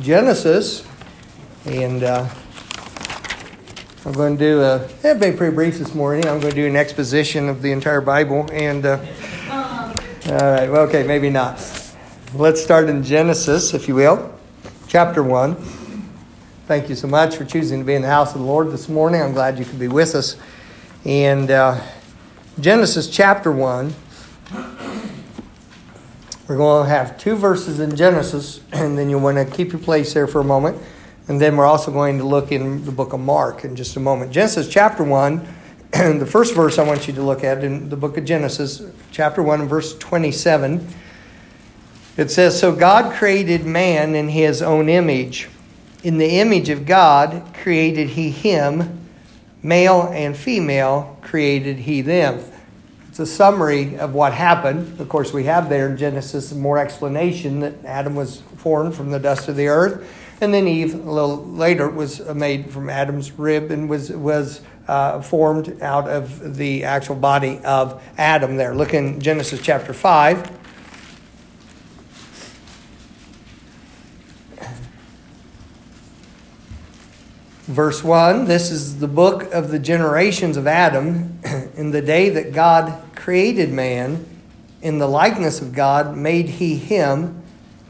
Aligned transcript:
Genesis, 0.00 0.86
and 1.64 2.02
uh, 2.04 2.28
I'm 4.04 4.12
going 4.12 4.36
to 4.36 4.44
do 4.44 4.60
a. 4.60 4.88
I've 5.02 5.18
been 5.18 5.36
pretty 5.36 5.54
brief 5.54 5.78
this 5.78 5.94
morning. 5.94 6.26
I'm 6.26 6.40
going 6.40 6.50
to 6.50 6.56
do 6.56 6.66
an 6.66 6.76
exposition 6.76 7.48
of 7.48 7.62
the 7.62 7.72
entire 7.72 8.00
Bible, 8.00 8.48
and 8.52 8.84
uh, 8.84 8.98
all 9.50 9.94
right, 10.26 10.70
well, 10.70 10.82
okay, 10.82 11.02
maybe 11.02 11.30
not. 11.30 11.56
Let's 12.34 12.62
start 12.62 12.88
in 12.88 13.02
Genesis, 13.02 13.74
if 13.74 13.88
you 13.88 13.94
will, 13.94 14.38
chapter 14.88 15.22
one. 15.22 15.56
Thank 16.66 16.88
you 16.88 16.94
so 16.94 17.08
much 17.08 17.36
for 17.36 17.44
choosing 17.44 17.80
to 17.80 17.84
be 17.84 17.94
in 17.94 18.02
the 18.02 18.08
house 18.08 18.34
of 18.34 18.40
the 18.40 18.46
Lord 18.46 18.70
this 18.70 18.88
morning. 18.88 19.22
I'm 19.22 19.32
glad 19.32 19.58
you 19.58 19.64
could 19.64 19.78
be 19.80 19.88
with 19.88 20.14
us. 20.14 20.36
And 21.04 21.50
uh, 21.50 21.80
Genesis 22.60 23.08
chapter 23.08 23.50
one. 23.50 23.94
We're 26.52 26.58
going 26.58 26.84
to 26.84 26.90
have 26.90 27.16
two 27.16 27.34
verses 27.34 27.80
in 27.80 27.96
Genesis, 27.96 28.60
and 28.72 28.98
then 28.98 29.08
you 29.08 29.18
want 29.18 29.38
to 29.38 29.56
keep 29.56 29.72
your 29.72 29.80
place 29.80 30.12
there 30.12 30.26
for 30.26 30.42
a 30.42 30.44
moment. 30.44 30.76
And 31.26 31.40
then 31.40 31.56
we're 31.56 31.64
also 31.64 31.90
going 31.90 32.18
to 32.18 32.24
look 32.24 32.52
in 32.52 32.84
the 32.84 32.92
book 32.92 33.14
of 33.14 33.20
Mark 33.20 33.64
in 33.64 33.74
just 33.74 33.96
a 33.96 34.00
moment. 34.00 34.32
Genesis 34.32 34.68
chapter 34.68 35.02
1, 35.02 35.48
and 35.94 36.20
the 36.20 36.26
first 36.26 36.54
verse 36.54 36.78
I 36.78 36.84
want 36.84 37.08
you 37.08 37.14
to 37.14 37.22
look 37.22 37.42
at 37.42 37.64
in 37.64 37.88
the 37.88 37.96
book 37.96 38.18
of 38.18 38.26
Genesis, 38.26 38.82
chapter 39.10 39.42
1, 39.42 39.66
verse 39.66 39.96
27. 39.96 40.86
It 42.18 42.30
says, 42.30 42.60
So 42.60 42.76
God 42.76 43.14
created 43.14 43.64
man 43.64 44.14
in 44.14 44.28
his 44.28 44.60
own 44.60 44.90
image. 44.90 45.48
In 46.04 46.18
the 46.18 46.38
image 46.38 46.68
of 46.68 46.84
God 46.84 47.46
created 47.54 48.10
he 48.10 48.30
him, 48.30 49.00
male 49.62 50.02
and 50.12 50.36
female 50.36 51.18
created 51.22 51.78
he 51.78 52.02
them. 52.02 52.44
It's 53.12 53.20
a 53.20 53.26
summary 53.26 53.98
of 53.98 54.14
what 54.14 54.32
happened. 54.32 54.98
Of 54.98 55.06
course, 55.10 55.34
we 55.34 55.44
have 55.44 55.68
there 55.68 55.86
in 55.86 55.98
Genesis 55.98 56.54
more 56.54 56.78
explanation 56.78 57.60
that 57.60 57.84
Adam 57.84 58.14
was 58.14 58.40
formed 58.56 58.94
from 58.94 59.10
the 59.10 59.18
dust 59.18 59.48
of 59.48 59.56
the 59.56 59.68
earth, 59.68 60.10
and 60.40 60.54
then 60.54 60.66
Eve 60.66 60.94
a 60.94 60.96
little 60.96 61.46
later 61.46 61.90
was 61.90 62.26
made 62.30 62.70
from 62.70 62.88
Adam's 62.88 63.32
rib 63.32 63.70
and 63.70 63.86
was 63.86 64.08
was 64.08 64.62
uh, 64.88 65.20
formed 65.20 65.82
out 65.82 66.08
of 66.08 66.56
the 66.56 66.84
actual 66.84 67.14
body 67.14 67.60
of 67.66 68.02
Adam. 68.16 68.56
There, 68.56 68.74
look 68.74 68.94
in 68.94 69.20
Genesis 69.20 69.60
chapter 69.60 69.92
five. 69.92 70.50
Verse 77.62 78.02
1 78.02 78.46
This 78.46 78.72
is 78.72 78.98
the 78.98 79.06
book 79.06 79.44
of 79.52 79.70
the 79.70 79.78
generations 79.78 80.56
of 80.56 80.66
Adam. 80.66 81.38
in 81.76 81.92
the 81.92 82.02
day 82.02 82.28
that 82.30 82.52
God 82.52 83.00
created 83.14 83.72
man, 83.72 84.26
in 84.80 84.98
the 84.98 85.06
likeness 85.06 85.60
of 85.60 85.72
God 85.72 86.16
made 86.16 86.48
he 86.48 86.76
him, 86.76 87.40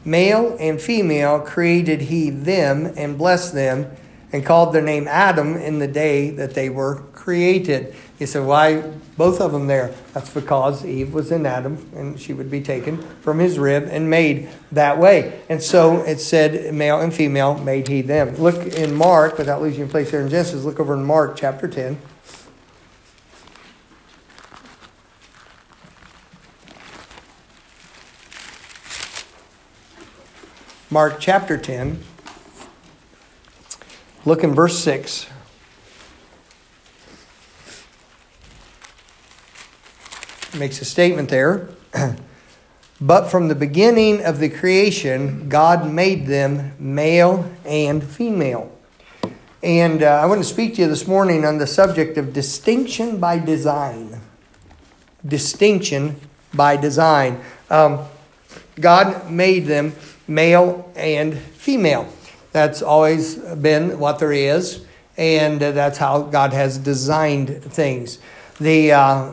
male 0.05 0.55
and 0.59 0.79
female 0.79 1.39
created 1.39 2.01
he 2.01 2.29
them, 2.29 2.93
and 2.95 3.17
blessed 3.17 3.55
them, 3.55 3.89
and 4.31 4.45
called 4.45 4.73
their 4.73 4.83
name 4.83 5.07
Adam 5.07 5.55
in 5.55 5.79
the 5.79 5.87
day 5.87 6.29
that 6.29 6.53
they 6.53 6.69
were 6.69 6.97
created. 7.13 7.95
He 8.23 8.27
said, 8.27 8.45
Why 8.45 8.79
both 9.17 9.41
of 9.41 9.51
them 9.51 9.67
there? 9.67 9.93
That's 10.13 10.29
because 10.29 10.85
Eve 10.85 11.13
was 11.13 11.29
in 11.29 11.45
Adam, 11.45 11.89
and 11.93 12.17
she 12.17 12.31
would 12.31 12.49
be 12.49 12.61
taken 12.61 13.01
from 13.19 13.37
his 13.37 13.59
rib 13.59 13.89
and 13.91 14.09
made 14.09 14.47
that 14.71 14.97
way. 14.97 15.41
And 15.49 15.61
so 15.61 15.97
it 16.03 16.21
said, 16.21 16.73
Male 16.73 17.01
and 17.01 17.13
female 17.13 17.57
made 17.57 17.89
he 17.89 18.01
them. 18.01 18.33
Look 18.37 18.55
in 18.77 18.95
Mark, 18.95 19.37
without 19.37 19.61
losing 19.61 19.79
your 19.79 19.89
place 19.89 20.09
there 20.11 20.21
in 20.21 20.29
Genesis, 20.29 20.63
look 20.63 20.79
over 20.79 20.93
in 20.93 21.03
Mark 21.03 21.35
chapter 21.35 21.67
10. 21.67 21.99
Mark 30.89 31.17
chapter 31.19 31.57
10. 31.57 32.01
Look 34.23 34.45
in 34.45 34.53
verse 34.53 34.79
6. 34.79 35.27
Makes 40.55 40.81
a 40.81 40.85
statement 40.85 41.29
there. 41.29 41.69
but 43.01 43.29
from 43.29 43.47
the 43.47 43.55
beginning 43.55 44.23
of 44.23 44.39
the 44.39 44.49
creation, 44.49 45.49
God 45.49 45.91
made 45.91 46.27
them 46.27 46.73
male 46.79 47.51
and 47.65 48.03
female. 48.03 48.71
And 49.61 50.03
uh, 50.03 50.19
I 50.21 50.25
want 50.25 50.41
to 50.41 50.47
speak 50.47 50.75
to 50.75 50.81
you 50.81 50.87
this 50.87 51.07
morning 51.07 51.45
on 51.45 51.57
the 51.57 51.67
subject 51.67 52.17
of 52.17 52.33
distinction 52.33 53.19
by 53.19 53.39
design. 53.39 54.19
Distinction 55.25 56.17
by 56.53 56.75
design. 56.75 57.41
Um, 57.69 58.05
God 58.79 59.31
made 59.31 59.65
them 59.65 59.93
male 60.27 60.91
and 60.95 61.37
female. 61.37 62.11
That's 62.51 62.81
always 62.81 63.35
been 63.35 63.99
what 63.99 64.19
there 64.19 64.33
is, 64.33 64.85
and 65.17 65.63
uh, 65.63 65.71
that's 65.71 65.97
how 65.97 66.23
God 66.23 66.53
has 66.53 66.77
designed 66.77 67.63
things. 67.63 68.19
The 68.59 68.91
uh, 68.91 69.31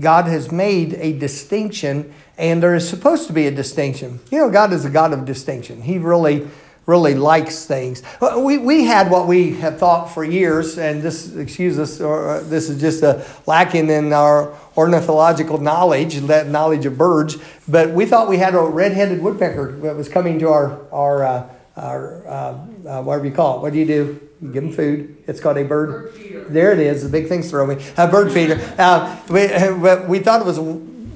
God 0.00 0.26
has 0.26 0.50
made 0.50 0.94
a 0.94 1.12
distinction, 1.18 2.12
and 2.36 2.62
there 2.62 2.74
is 2.74 2.88
supposed 2.88 3.26
to 3.28 3.32
be 3.32 3.46
a 3.46 3.50
distinction. 3.50 4.20
You 4.30 4.38
know, 4.38 4.50
God 4.50 4.72
is 4.72 4.84
a 4.84 4.90
God 4.90 5.12
of 5.12 5.24
distinction. 5.24 5.82
He 5.82 5.98
really, 5.98 6.48
really 6.86 7.14
likes 7.14 7.64
things. 7.64 8.02
We, 8.20 8.58
we 8.58 8.84
had 8.84 9.10
what 9.10 9.26
we 9.26 9.54
have 9.56 9.78
thought 9.78 10.06
for 10.06 10.24
years, 10.24 10.78
and 10.78 11.02
this, 11.02 11.34
excuse 11.36 11.78
us, 11.78 12.00
or 12.00 12.28
uh, 12.28 12.40
this 12.40 12.68
is 12.68 12.80
just 12.80 13.02
a 13.02 13.24
lacking 13.46 13.88
in 13.88 14.12
our 14.12 14.54
ornithological 14.76 15.58
knowledge, 15.58 16.16
that 16.16 16.48
knowledge 16.48 16.84
of 16.86 16.98
birds, 16.98 17.38
but 17.68 17.90
we 17.90 18.06
thought 18.06 18.28
we 18.28 18.38
had 18.38 18.54
a 18.54 18.60
red-headed 18.60 19.22
woodpecker 19.22 19.72
that 19.82 19.96
was 19.96 20.08
coming 20.08 20.38
to 20.40 20.48
our, 20.48 20.80
our, 20.92 21.24
uh, 21.24 21.48
our 21.76 22.26
uh, 22.26 22.58
uh, 22.86 23.02
whatever 23.02 23.26
you 23.26 23.32
call 23.32 23.58
it. 23.58 23.62
What 23.62 23.72
do 23.72 23.78
you 23.78 23.86
do? 23.86 24.20
Give 24.52 24.62
them 24.62 24.72
food. 24.72 25.16
It's 25.26 25.40
called 25.40 25.56
a 25.56 25.64
bird. 25.64 26.12
bird 26.14 26.46
there 26.52 26.72
it 26.72 26.78
is. 26.78 27.02
The 27.02 27.08
big 27.08 27.28
thing's 27.28 27.48
throwing 27.48 27.78
me. 27.78 27.84
A 27.96 28.06
bird 28.06 28.30
feeder. 28.30 28.60
Uh, 28.76 29.18
we, 29.30 29.46
we 30.06 30.18
thought 30.18 30.42
it 30.42 30.46
was 30.46 30.58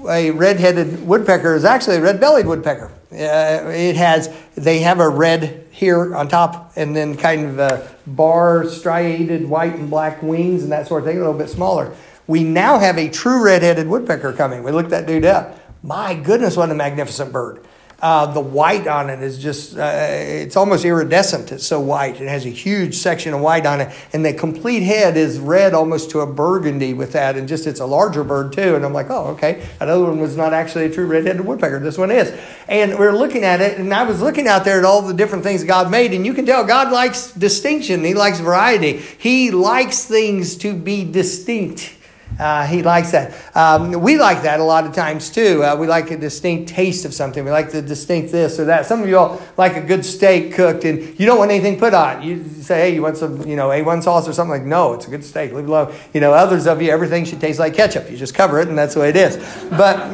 a 0.08 0.30
red-headed 0.30 1.06
woodpecker. 1.06 1.54
It's 1.54 1.64
actually 1.64 1.96
a 1.96 2.00
red-bellied 2.00 2.46
woodpecker. 2.46 2.90
Uh, 3.12 3.70
it 3.70 3.96
has. 3.96 4.34
They 4.54 4.80
have 4.80 5.00
a 5.00 5.08
red 5.08 5.66
here 5.70 6.14
on 6.14 6.28
top, 6.28 6.72
and 6.76 6.96
then 6.96 7.16
kind 7.16 7.44
of 7.44 7.58
a 7.58 7.90
bar 8.06 8.66
striated 8.66 9.48
white 9.48 9.74
and 9.74 9.90
black 9.90 10.22
wings 10.22 10.62
and 10.62 10.72
that 10.72 10.86
sort 10.86 11.02
of 11.02 11.06
thing. 11.06 11.16
A 11.16 11.20
little 11.20 11.34
bit 11.34 11.50
smaller. 11.50 11.94
We 12.26 12.44
now 12.44 12.78
have 12.78 12.98
a 12.98 13.08
true 13.10 13.44
red-headed 13.44 13.88
woodpecker 13.88 14.32
coming. 14.32 14.62
We 14.62 14.72
looked 14.72 14.90
that 14.90 15.06
dude 15.06 15.24
up. 15.24 15.58
My 15.82 16.14
goodness, 16.14 16.56
what 16.56 16.70
a 16.70 16.74
magnificent 16.74 17.32
bird! 17.32 17.64
Uh, 18.00 18.26
the 18.26 18.40
white 18.40 18.86
on 18.86 19.10
it 19.10 19.20
is 19.20 19.40
just, 19.40 19.76
uh, 19.76 19.82
it's 19.82 20.56
almost 20.56 20.84
iridescent. 20.84 21.50
It's 21.50 21.66
so 21.66 21.80
white. 21.80 22.20
It 22.20 22.28
has 22.28 22.46
a 22.46 22.50
huge 22.50 22.94
section 22.94 23.34
of 23.34 23.40
white 23.40 23.66
on 23.66 23.80
it. 23.80 23.92
And 24.12 24.24
the 24.24 24.32
complete 24.32 24.84
head 24.84 25.16
is 25.16 25.40
red 25.40 25.74
almost 25.74 26.10
to 26.10 26.20
a 26.20 26.26
burgundy 26.26 26.94
with 26.94 27.14
that. 27.14 27.36
And 27.36 27.48
just, 27.48 27.66
it's 27.66 27.80
a 27.80 27.86
larger 27.86 28.22
bird 28.22 28.52
too. 28.52 28.76
And 28.76 28.84
I'm 28.84 28.92
like, 28.92 29.10
oh, 29.10 29.30
okay. 29.30 29.66
Another 29.80 30.04
one 30.04 30.20
was 30.20 30.36
not 30.36 30.52
actually 30.52 30.84
a 30.84 30.92
true 30.92 31.06
red 31.06 31.26
headed 31.26 31.44
woodpecker. 31.44 31.80
This 31.80 31.98
one 31.98 32.12
is. 32.12 32.32
And 32.68 32.96
we 32.96 33.04
are 33.04 33.16
looking 33.16 33.42
at 33.42 33.60
it. 33.60 33.78
And 33.78 33.92
I 33.92 34.04
was 34.04 34.22
looking 34.22 34.46
out 34.46 34.64
there 34.64 34.78
at 34.78 34.84
all 34.84 35.02
the 35.02 35.14
different 35.14 35.42
things 35.42 35.64
God 35.64 35.90
made. 35.90 36.12
And 36.12 36.24
you 36.24 36.34
can 36.34 36.46
tell 36.46 36.64
God 36.64 36.92
likes 36.92 37.32
distinction, 37.32 38.04
He 38.04 38.14
likes 38.14 38.38
variety. 38.38 38.98
He 38.98 39.50
likes 39.50 40.04
things 40.04 40.56
to 40.58 40.72
be 40.72 41.02
distinct. 41.02 41.97
Uh, 42.38 42.66
he 42.66 42.82
likes 42.82 43.10
that. 43.10 43.34
Um, 43.56 44.00
we 44.00 44.16
like 44.16 44.42
that 44.42 44.60
a 44.60 44.64
lot 44.64 44.86
of 44.86 44.94
times 44.94 45.28
too. 45.28 45.64
Uh, 45.64 45.76
we 45.76 45.86
like 45.86 46.10
a 46.10 46.16
distinct 46.16 46.68
taste 46.68 47.04
of 47.04 47.12
something. 47.12 47.44
We 47.44 47.50
like 47.50 47.72
the 47.72 47.82
distinct 47.82 48.30
this 48.30 48.60
or 48.60 48.66
that. 48.66 48.86
Some 48.86 49.02
of 49.02 49.08
you 49.08 49.18
all 49.18 49.42
like 49.56 49.76
a 49.76 49.80
good 49.80 50.04
steak 50.04 50.54
cooked 50.54 50.84
and 50.84 51.18
you 51.18 51.26
don't 51.26 51.38
want 51.38 51.50
anything 51.50 51.78
put 51.78 51.94
on. 51.94 52.22
You 52.22 52.44
say, 52.60 52.78
hey, 52.90 52.94
you 52.94 53.02
want 53.02 53.16
some, 53.16 53.44
you 53.46 53.56
know, 53.56 53.68
A1 53.68 54.04
sauce 54.04 54.28
or 54.28 54.32
something 54.32 54.50
like, 54.50 54.62
no, 54.62 54.94
it's 54.94 55.06
a 55.08 55.10
good 55.10 55.24
steak. 55.24 55.52
Leave 55.52 55.64
it 55.64 55.68
alone. 55.68 55.92
You 56.14 56.20
know, 56.20 56.32
others 56.32 56.66
of 56.68 56.80
you, 56.80 56.90
everything 56.90 57.24
should 57.24 57.40
taste 57.40 57.58
like 57.58 57.74
ketchup. 57.74 58.08
You 58.10 58.16
just 58.16 58.34
cover 58.34 58.60
it 58.60 58.68
and 58.68 58.78
that's 58.78 58.94
the 58.94 59.00
way 59.00 59.08
it 59.08 59.16
is. 59.16 59.36
But, 59.70 60.12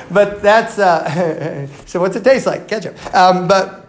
but 0.10 0.42
that's, 0.42 0.78
uh, 0.78 1.68
so 1.86 2.00
what's 2.00 2.16
it 2.16 2.24
taste 2.24 2.46
like? 2.46 2.66
Ketchup. 2.66 2.96
Um, 3.14 3.46
but, 3.46 3.85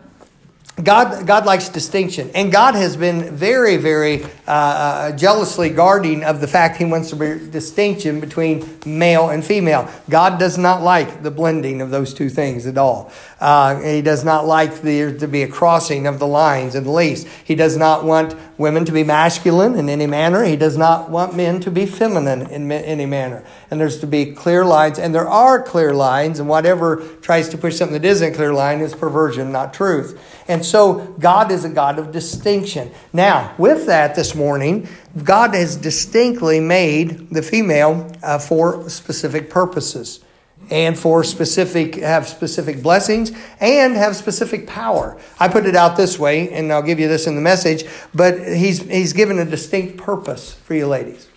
God, 0.84 1.26
God 1.26 1.48
likes 1.48 1.70
distinction, 1.70 2.30
and 2.36 2.52
God 2.52 2.76
has 2.76 2.96
been 2.96 3.36
very, 3.36 3.78
very 3.78 4.24
uh, 4.24 4.28
uh, 4.48 5.12
jealously 5.14 5.72
guarding 5.72 6.24
of 6.24 6.40
the 6.40 6.48
fact 6.48 6.78
He 6.78 6.86
wants 6.86 7.10
to 7.10 7.16
be 7.16 7.50
distinction 7.50 8.20
between 8.20 8.78
male 8.86 9.30
and 9.30 9.44
female. 9.44 9.90
God 10.08 10.38
does 10.38 10.56
not 10.56 10.84
like 10.84 11.24
the 11.24 11.32
blending 11.32 11.82
of 11.82 11.90
those 11.90 12.14
two 12.14 12.30
things 12.30 12.68
at 12.68 12.78
all. 12.78 13.12
Uh, 13.40 13.80
he 13.82 14.02
does 14.02 14.24
not 14.24 14.46
like 14.46 14.82
there 14.82 15.16
to 15.18 15.28
be 15.28 15.44
a 15.44 15.48
crossing 15.48 16.08
of 16.08 16.20
the 16.20 16.28
lines 16.28 16.76
in 16.76 16.84
the 16.84 16.92
least. 16.92 17.28
He 17.44 17.56
does 17.56 17.78
not 17.78 18.04
want 18.04 18.36
women 18.58 18.86
to 18.86 18.92
be 18.92 19.04
masculine 19.04 19.76
in 19.76 19.90
any 19.90 20.08
manner. 20.08 20.44
He 20.44 20.56
does 20.56 20.78
not 20.78 21.10
want 21.10 21.36
men 21.36 21.60
to 21.62 21.72
be 21.72 21.86
feminine 21.86 22.50
in 22.50 22.72
any 22.72 23.06
manner. 23.06 23.44
And 23.70 23.80
there's 23.80 24.00
to 24.00 24.08
be 24.08 24.34
clear 24.34 24.66
lines, 24.66 24.98
and 24.98 25.14
there 25.14 25.28
are 25.28 25.62
clear 25.62 25.94
lines, 25.94 26.40
and 26.40 26.48
whatever 26.48 27.04
tries 27.22 27.50
to 27.50 27.58
push 27.58 27.76
something 27.76 28.00
that 28.00 28.08
isn't 28.08 28.34
a 28.34 28.36
clear 28.36 28.54
line 28.54 28.80
is 28.80 28.96
perversion, 28.96 29.52
not 29.52 29.74
truth. 29.74 30.20
And 30.48 30.66
so 30.68 31.16
God 31.20 31.52
is 31.52 31.66
a 31.66 31.70
God 31.70 32.00
of 32.00 32.12
distinction. 32.12 32.92
Now, 33.14 33.56
with 33.58 33.86
that 33.88 34.16
this 34.16 34.36
morning, 34.36 34.88
God 35.24 35.54
has 35.54 35.76
distinctly 35.76 36.60
made 36.60 37.30
the 37.30 37.42
female 37.42 38.12
uh, 38.22 38.40
for 38.40 38.90
specific 38.90 39.50
purposes. 39.50 40.20
and 40.70 40.98
for 40.98 41.24
specific 41.24 41.96
have 41.96 42.28
specific 42.28 42.82
blessings 42.84 43.32
and 43.60 43.96
have 43.96 44.16
specific 44.16 44.68
power. 44.68 45.18
I 45.40 45.48
put 45.48 45.66
it 45.66 45.76
out 45.76 45.96
this 45.96 46.20
way, 46.20 46.52
and 46.52 46.72
I'll 46.72 46.82
give 46.82 47.00
you 47.00 47.08
this 47.08 47.28
in 47.28 47.36
the 47.36 47.42
message. 47.42 47.86
But 48.14 48.40
he's 48.40 48.82
he's 48.82 49.14
given 49.14 49.40
a 49.40 49.46
distinct 49.46 49.98
purpose 49.98 50.54
for 50.54 50.74
you 50.74 50.88
ladies. 50.88 51.28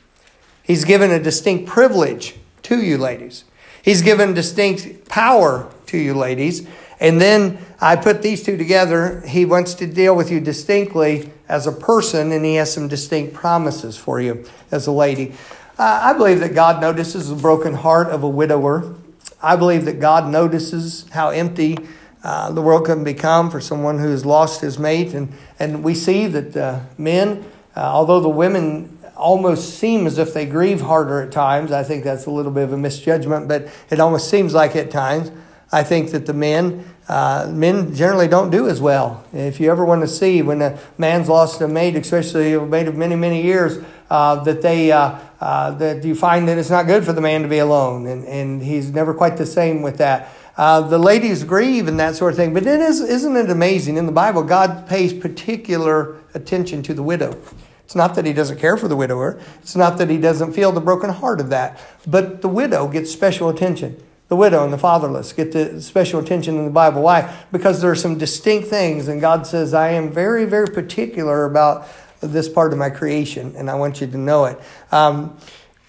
He's 0.63 0.85
given 0.85 1.11
a 1.11 1.21
distinct 1.21 1.69
privilege 1.69 2.37
to 2.63 2.81
you 2.83 2.99
ladies. 2.99 3.45
He's 3.83 4.03
given 4.03 4.35
distinct 4.35 5.09
power 5.09 5.71
to 5.87 5.99
you 5.99 6.15
ladies. 6.15 6.67
And 7.01 7.19
then 7.19 7.59
I 7.81 7.97
put 7.97 8.21
these 8.21 8.43
two 8.43 8.59
together. 8.59 9.23
He 9.27 9.47
wants 9.47 9.75
to 9.75 9.87
deal 9.87 10.15
with 10.15 10.31
you 10.31 10.39
distinctly 10.39 11.31
as 11.49 11.67
a 11.67 11.73
person, 11.73 12.31
and 12.31 12.45
he 12.45 12.57
has 12.57 12.73
some 12.73 12.89
distinct 12.89 13.33
promises 13.33 13.97
for 13.97 14.21
you 14.21 14.45
as 14.71 14.87
a 14.87 14.93
lady. 14.93 15.33
Uh, 15.79 16.01
I 16.03 16.13
believe 16.13 16.41
that 16.41 16.55
God 16.55 16.83
notices 16.83 17.31
the 17.31 17.37
broken 17.37 17.73
heart 17.73 18.09
of 18.09 18.23
a 18.23 18.29
widower. 18.29 18.95
I 19.43 19.57
believe 19.57 19.87
that 19.87 19.99
God 19.99 20.31
notices 20.31 21.09
how 21.11 21.31
empty 21.31 21.79
uh, 22.23 22.53
the 22.53 22.61
world 22.61 22.85
can 22.85 23.03
become 23.03 23.51
for 23.51 23.63
someone 23.63 23.99
who 23.99 24.11
has 24.11 24.27
lost 24.27 24.61
his 24.61 24.79
mate. 24.79 25.15
And, 25.15 25.33
and 25.59 25.83
we 25.83 25.95
see 25.95 26.27
that 26.27 26.55
uh, 26.55 26.81
men, 26.99 27.45
uh, 27.75 27.81
although 27.81 28.21
the 28.21 28.29
women 28.29 28.99
almost 29.17 29.79
seem 29.79 30.07
as 30.07 30.19
if 30.19 30.35
they 30.35 30.45
grieve 30.45 30.83
harder 30.83 31.23
at 31.23 31.33
times, 31.33 31.73
I 31.73 31.83
think 31.83 32.05
that's 32.05 32.27
a 32.27 32.31
little 32.31 32.53
bit 32.53 32.65
of 32.65 32.75
a 32.75 32.77
misjudgment, 32.77 33.49
but 33.49 33.69
it 33.91 34.01
almost 34.01 34.29
seems 34.29 34.53
like 34.53 34.77
at 34.77 34.91
times. 34.91 35.31
I 35.73 35.85
think 35.85 36.11
that 36.11 36.27
the 36.27 36.35
men, 36.35 36.85
uh, 37.09 37.51
men 37.53 37.95
generally 37.95 38.27
don't 38.27 38.51
do 38.51 38.69
as 38.69 38.81
well. 38.81 39.25
If 39.33 39.61
you 39.61 39.71
ever 39.71 39.85
want 39.85 40.01
to 40.01 40.09
see 40.09 40.43
when 40.43 40.61
a 40.63 40.79
man's 40.99 41.29
lost 41.29 41.61
a 41.61 41.69
mate, 41.69 41.95
especially 41.97 42.55
a 42.55 42.61
mate 42.61 42.89
of 42.89 42.97
many, 42.97 43.15
many 43.15 43.43
years, 43.43 43.83
uh, 44.11 44.43
that 44.43 44.63
they 44.63 44.91
uh, 44.91 45.19
uh, 45.41 45.71
that 45.73 46.05
you 46.05 46.15
find 46.15 46.49
that 46.49 46.59
it's 46.59 46.71
not 46.71 46.87
good 46.87 47.05
for 47.05 47.13
the 47.13 47.21
man 47.21 47.43
to 47.43 47.49
be 47.49 47.59
alone, 47.59 48.07
and, 48.07 48.25
and 48.27 48.63
he's 48.63 48.91
never 48.91 49.15
quite 49.15 49.37
the 49.37 49.47
same 49.47 49.83
with 49.83 49.99
that. 49.99 50.29
Uh, 50.57 50.81
the 50.81 50.99
ladies 50.99 51.45
grieve 51.45 51.89
and 51.89 51.99
that 51.99 52.17
sort 52.17 52.33
of 52.33 52.37
thing, 52.37 52.53
but 52.53 52.67
it 52.67 52.81
is, 52.81 53.01
isn't 53.01 53.37
it 53.37 53.49
amazing? 53.49 53.97
In 53.97 54.07
the 54.07 54.13
Bible, 54.13 54.43
God 54.43 54.89
pays 54.89 55.13
particular 55.13 56.17
attention 56.35 56.83
to 56.83 56.93
the 56.93 57.03
widow. 57.03 57.41
It's 57.85 57.95
not 57.95 58.15
that 58.17 58.27
he 58.27 58.33
doesn't 58.33 58.59
care 58.59 58.77
for 58.77 58.87
the 58.87 58.97
widower. 58.97 59.41
It's 59.63 59.75
not 59.75 59.99
that 59.99 60.11
he 60.11 60.19
doesn't 60.19 60.53
feel 60.53 60.71
the 60.71 60.81
broken 60.81 61.11
heart 61.11 61.41
of 61.41 61.49
that. 61.49 61.81
But 62.07 62.43
the 62.43 62.49
widow 62.49 62.89
gets 62.89 63.11
special 63.11 63.49
attention. 63.49 64.01
The 64.31 64.37
widow 64.37 64.63
and 64.63 64.73
the 64.73 64.79
fatherless 64.79 65.33
get 65.33 65.51
the 65.51 65.83
special 65.83 66.21
attention 66.21 66.57
in 66.57 66.65
the 66.65 66.71
Bible. 66.71 67.03
Why? 67.03 67.37
Because 67.51 67.81
there 67.81 67.91
are 67.91 67.97
some 67.97 68.17
distinct 68.17 68.69
things, 68.69 69.09
and 69.09 69.21
God 69.21 69.45
says, 69.45 69.75
I 69.75 69.91
am 69.91 70.13
very, 70.13 70.45
very 70.45 70.69
particular 70.69 71.45
about 71.47 71.89
this 72.21 72.49
part 72.49 72.73
of 72.73 72.79
my 72.79 72.91
creation, 72.91 73.57
and 73.57 73.69
I 73.69 73.75
want 73.75 74.01
you 74.01 74.07
to 74.07 74.17
know 74.17 74.45
it. 74.45 74.61
Um, 74.93 75.37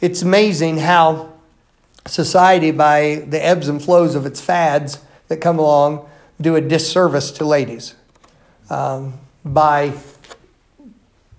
it's 0.01 0.23
amazing 0.23 0.79
how 0.79 1.33
society, 2.07 2.71
by 2.71 3.25
the 3.27 3.45
ebbs 3.45 3.67
and 3.67 3.79
flows 3.79 4.15
of 4.15 4.25
its 4.25 4.41
fads 4.41 4.97
that 5.27 5.37
come 5.37 5.59
along, 5.59 6.09
do 6.41 6.55
a 6.55 6.61
disservice 6.61 7.29
to 7.33 7.45
ladies. 7.45 7.93
Um, 8.71 9.19
by 9.45 9.93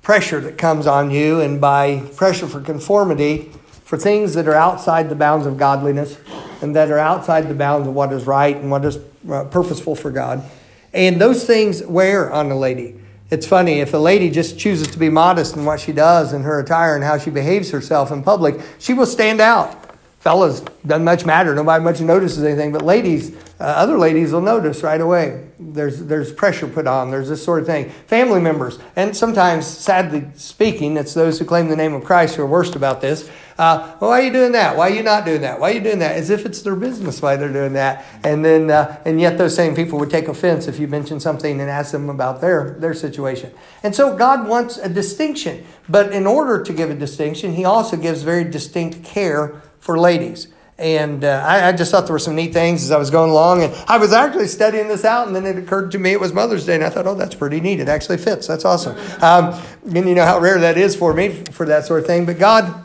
pressure 0.03 0.39
that 0.39 0.57
comes 0.57 0.87
on 0.87 1.11
you 1.11 1.41
and 1.41 1.61
by 1.61 1.99
pressure 2.15 2.47
for 2.47 2.61
conformity 2.61 3.51
for 3.85 3.99
things 3.99 4.35
that 4.35 4.47
are 4.47 4.55
outside 4.55 5.09
the 5.09 5.17
bounds 5.17 5.47
of 5.47 5.57
godliness 5.57 6.17
and 6.63 6.77
that 6.77 6.91
are 6.91 6.99
outside 6.99 7.49
the 7.49 7.55
bounds 7.55 7.89
of 7.89 7.95
what 7.95 8.13
is 8.13 8.25
right 8.27 8.57
and 8.57 8.71
what 8.71 8.85
is 8.85 8.99
uh, 9.31 9.45
purposeful 9.45 9.95
for 9.95 10.11
God. 10.11 10.43
And 10.93 11.21
those 11.21 11.45
things 11.45 11.83
wear 11.85 12.33
on 12.33 12.51
a 12.51 12.59
lady. 12.59 13.01
It's 13.31 13.47
funny, 13.47 13.81
if 13.81 13.95
a 13.95 13.99
lady 13.99 14.31
just 14.31 14.59
chooses 14.59 14.89
to 14.89 14.99
be 14.99 15.09
modest 15.09 15.57
in 15.57 15.65
what 15.65 15.81
she 15.81 15.93
does 15.93 16.35
and 16.35 16.45
her 16.45 16.61
attire 16.61 16.95
and 16.95 17.03
how 17.03 17.17
she 17.17 17.31
behaves 17.31 17.71
herself 17.71 18.13
in 18.13 18.23
public, 18.23 18.61
she 18.79 18.93
will 18.93 19.07
stand 19.07 19.41
out. 19.41 19.82
Fellas, 20.23 20.61
doesn't 20.87 21.05
much 21.05 21.27
matter. 21.27 21.53
Nobody 21.53 21.83
much 21.83 22.01
notices 22.01 22.45
anything. 22.45 22.71
But 22.71 22.83
ladies, 22.83 23.35
uh, 23.59 23.65
other 23.65 23.99
ladies 23.99 24.33
will 24.33 24.41
notice 24.41 24.85
right 24.85 25.01
away. 25.01 25.49
There's, 25.59 26.05
there's 26.05 26.33
pressure 26.33 26.69
put 26.69 26.87
on. 26.87 27.11
There's 27.11 27.29
this 27.29 27.45
sort 27.45 27.59
of 27.59 27.67
thing. 27.67 27.91
Family 28.07 28.41
members, 28.41 28.79
and 28.95 29.17
sometimes, 29.17 29.67
sadly 29.67 30.29
speaking, 30.37 30.97
it's 30.97 31.13
those 31.13 31.41
who 31.41 31.45
claim 31.45 31.69
the 31.69 31.75
name 31.75 31.93
of 31.93 32.05
Christ 32.05 32.37
who 32.37 32.43
are 32.43 32.47
worst 32.47 32.77
about 32.77 33.01
this. 33.01 33.29
Uh, 33.59 33.97
well, 34.01 34.11
why 34.11 34.21
are 34.21 34.23
you 34.23 34.33
doing 34.33 34.53
that? 34.53 34.77
Why 34.77 34.91
are 34.91 34.95
you 34.95 35.03
not 35.03 35.25
doing 35.25 35.41
that? 35.41 35.59
Why 35.59 35.73
are 35.73 35.75
you 35.75 35.81
doing 35.81 35.99
that? 35.99 36.15
As 36.15 36.31
if 36.31 36.47
it's 36.47 36.63
their 36.63 36.77
business 36.77 37.21
why 37.21 37.35
they're 37.35 37.53
doing 37.53 37.73
that. 37.73 38.05
And 38.23 38.45
then, 38.45 38.71
uh, 38.71 39.03
and 39.05 39.21
yet 39.21 39.39
those 39.39 39.57
same 39.57 39.75
people 39.75 39.99
would 39.99 40.11
take 40.11 40.29
offense 40.29 40.69
if 40.69 40.79
you 40.79 40.87
mention 40.87 41.19
something 41.19 41.61
and 41.61 41.69
ask 41.69 41.91
them 41.91 42.09
about 42.09 42.41
their, 42.41 42.77
their 42.79 42.95
situation. 42.95 43.53
And 43.83 43.93
so 43.93 44.17
God 44.17 44.47
wants 44.47 44.79
a 44.79 44.89
distinction. 44.89 45.67
But 45.89 46.13
in 46.13 46.29
order 46.29 46.63
to 46.63 46.73
give 46.73 46.91
a 46.91 46.95
distinction, 46.95 47.55
He 47.55 47.65
also 47.65 47.97
gives 47.97 48.23
very 48.23 48.45
distinct 48.45 49.05
care 49.05 49.61
for 49.83 49.99
ladies. 49.99 50.49
And 50.79 51.23
uh, 51.23 51.45
I, 51.47 51.69
I, 51.69 51.73
just 51.73 51.91
thought 51.91 52.07
there 52.07 52.15
were 52.15 52.19
some 52.19 52.35
neat 52.35 52.53
things 52.53 52.83
as 52.83 52.91
I 52.91 52.97
was 52.97 53.11
going 53.11 53.31
along. 53.31 53.63
And 53.63 53.75
I 53.87 53.99
was 53.99 54.13
actually 54.13 54.47
studying 54.47 54.89
this 54.89 55.05
out, 55.05 55.27
and 55.27 55.37
then 55.37 55.45
it 55.45 55.59
occurred 55.59 55.93
to 55.93 55.99
me 55.99 56.13
it 56.13 56.21
was 56.21 56.33
Mother's 56.33 56.65
Day. 56.65 56.77
And 56.77 56.85
I 56.85 56.89
thought, 56.89 57.07
oh, 57.07 57.15
that's 57.15 57.35
pretty 57.35 57.61
neat. 57.61 57.79
It 57.79 57.89
actually 57.89 58.17
fits. 58.17 58.47
That's 58.47 58.65
awesome. 58.65 58.97
Um, 59.23 59.61
and 59.85 60.09
you 60.09 60.15
know 60.17 60.25
how 60.25 60.41
rare 60.41 60.59
that 60.59 60.77
is 60.77 60.97
for 60.97 61.15
me 61.15 61.45
for 61.53 61.65
that 61.67 61.85
sort 61.85 62.01
of 62.01 62.07
thing. 62.07 62.27
But 62.27 62.41
God 62.41 62.85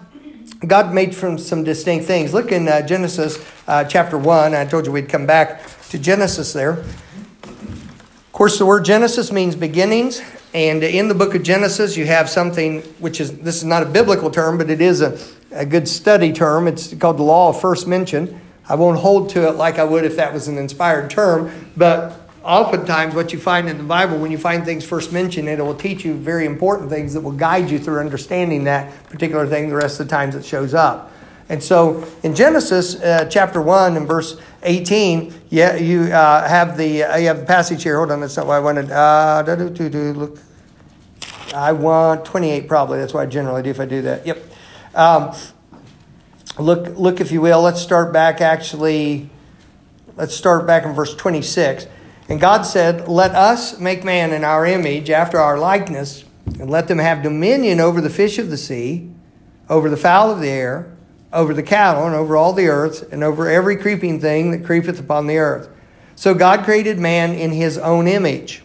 God 0.66 0.94
made 0.94 1.16
from 1.16 1.38
some 1.38 1.64
distinct 1.64 2.06
things. 2.06 2.34
Look 2.34 2.52
in 2.52 2.68
uh, 2.68 2.86
Genesis 2.86 3.44
uh, 3.68 3.84
chapter 3.84 4.18
1. 4.18 4.54
I 4.54 4.66
told 4.66 4.86
you 4.86 4.92
we'd 4.92 5.10
come 5.10 5.26
back 5.26 5.62
to 5.90 6.00
Genesis 6.00 6.54
there. 6.54 6.72
Of 6.74 8.32
course, 8.32 8.58
the 8.58 8.66
word 8.66 8.86
Genesis 8.86 9.32
means 9.32 9.56
beginnings. 9.56 10.22
And 10.54 10.84
in 10.84 11.08
the 11.08 11.16
book 11.16 11.36
of 11.36 11.44
Genesis, 11.44 11.96
you 11.96 12.06
have 12.06 12.30
something 12.30 12.82
which 13.00 13.20
is, 13.22 13.38
this 13.40 13.58
is 13.58 13.66
not 13.66 13.84
a 13.84 13.86
biblical 13.86 14.32
term, 14.32 14.58
but 14.58 14.70
it 14.70 14.82
is 14.82 15.02
a, 15.02 15.20
a 15.52 15.66
good 15.66 15.88
study 15.88 16.34
term. 16.34 16.68
It's 16.68 16.94
called 16.94 17.18
the 17.18 17.24
law 17.24 17.50
of 17.50 17.60
first 17.60 17.88
mention. 17.88 18.40
I 18.70 18.76
won't 18.76 19.00
hold 19.00 19.30
to 19.30 19.48
it 19.48 19.56
like 19.56 19.80
I 19.80 19.84
would 19.84 20.04
if 20.04 20.18
that 20.18 20.34
was 20.34 20.48
an 20.48 20.58
inspired 20.58 21.10
term, 21.10 21.72
but 21.78 22.20
oftentimes 22.44 23.16
what 23.16 23.32
you 23.32 23.40
find 23.40 23.70
in 23.70 23.78
the 23.78 23.84
Bible, 23.84 24.18
when 24.18 24.32
you 24.32 24.38
find 24.38 24.66
things 24.66 24.86
first 24.86 25.14
mentioned, 25.14 25.48
it 25.48 25.60
will 25.60 25.76
teach 25.76 26.04
you 26.04 26.14
very 26.16 26.46
important 26.46 26.90
things 26.90 27.14
that 27.14 27.22
will 27.22 27.32
guide 27.32 27.70
you 27.70 27.80
through 27.80 28.00
understanding 28.00 28.66
that 28.66 28.92
particular 29.06 29.48
thing 29.48 29.70
the 29.70 29.76
rest 29.76 30.00
of 30.00 30.08
the 30.08 30.12
times 30.12 30.36
it 30.36 30.44
shows 30.44 30.74
up. 30.74 31.12
And 31.50 31.64
so 31.64 32.06
in 32.24 32.36
Genesis 32.36 32.96
uh, 33.02 33.28
chapter 33.30 33.62
1 33.62 33.96
and 33.96 34.06
verse 34.06 34.38
18, 34.64 35.34
yeah, 35.50 35.76
you 35.76 36.04
uh, 36.04 36.48
have 36.48 36.78
the 36.78 37.04
uh, 37.04 37.18
you 37.18 37.28
have 37.28 37.40
the 37.40 37.46
passage 37.46 37.84
here. 37.84 37.98
Hold 37.98 38.12
on, 38.12 38.20
that's 38.20 38.36
not 38.36 38.48
what 38.48 38.56
I 38.56 38.60
wanted. 38.60 38.92
Uh, 38.92 39.44
look, 39.48 40.40
I 41.54 41.72
want 41.72 42.26
28 42.26 42.68
probably. 42.68 43.00
That's 43.00 43.14
what 43.14 43.22
I 43.22 43.26
generally 43.28 43.64
do 43.64 43.70
if 43.70 43.80
I 43.80 43.86
do 43.86 44.02
that. 44.02 44.28
Yep. 44.28 44.44
Um, 44.98 45.36
look, 46.58 46.98
look 46.98 47.22
if 47.22 47.32
you 47.32 47.40
will. 47.40 47.62
Let's 47.62 47.80
start 47.80 48.12
back 48.12 48.42
actually. 48.42 49.30
Let's 50.16 50.34
start 50.34 50.66
back 50.66 50.86
in 50.86 50.94
verse 50.94 51.16
26. 51.16 51.86
And 52.30 52.42
God 52.42 52.64
said, 52.64 53.08
Let 53.08 53.36
us 53.36 53.80
make 53.80 54.04
man 54.04 54.34
in 54.34 54.44
our 54.44 54.66
image, 54.66 55.12
after 55.12 55.38
our 55.38 55.60
likeness, 55.60 56.26
and 56.60 56.72
let 56.72 56.88
them 56.88 56.98
have 56.98 57.22
dominion 57.22 57.80
over 57.80 58.02
the 58.02 58.10
fish 58.10 58.40
of 58.40 58.50
the 58.50 58.58
sea, 58.58 59.08
over 59.70 59.88
the 59.88 59.98
fowl 59.98 60.32
of 60.32 60.42
the 60.42 60.50
air, 60.50 60.92
over 61.32 61.54
the 61.54 61.62
cattle, 61.62 62.08
and 62.08 62.16
over 62.16 62.36
all 62.36 62.54
the 62.54 62.68
earth, 62.68 63.14
and 63.14 63.24
over 63.24 63.48
every 63.48 63.78
creeping 63.78 64.20
thing 64.20 64.50
that 64.50 64.66
creepeth 64.66 65.00
upon 65.00 65.28
the 65.28 65.38
earth. 65.38 65.70
So 66.16 66.34
God 66.34 66.64
created 66.64 66.98
man 66.98 67.34
in 67.34 67.52
his 67.52 67.78
own 67.78 68.08
image. 68.08 68.64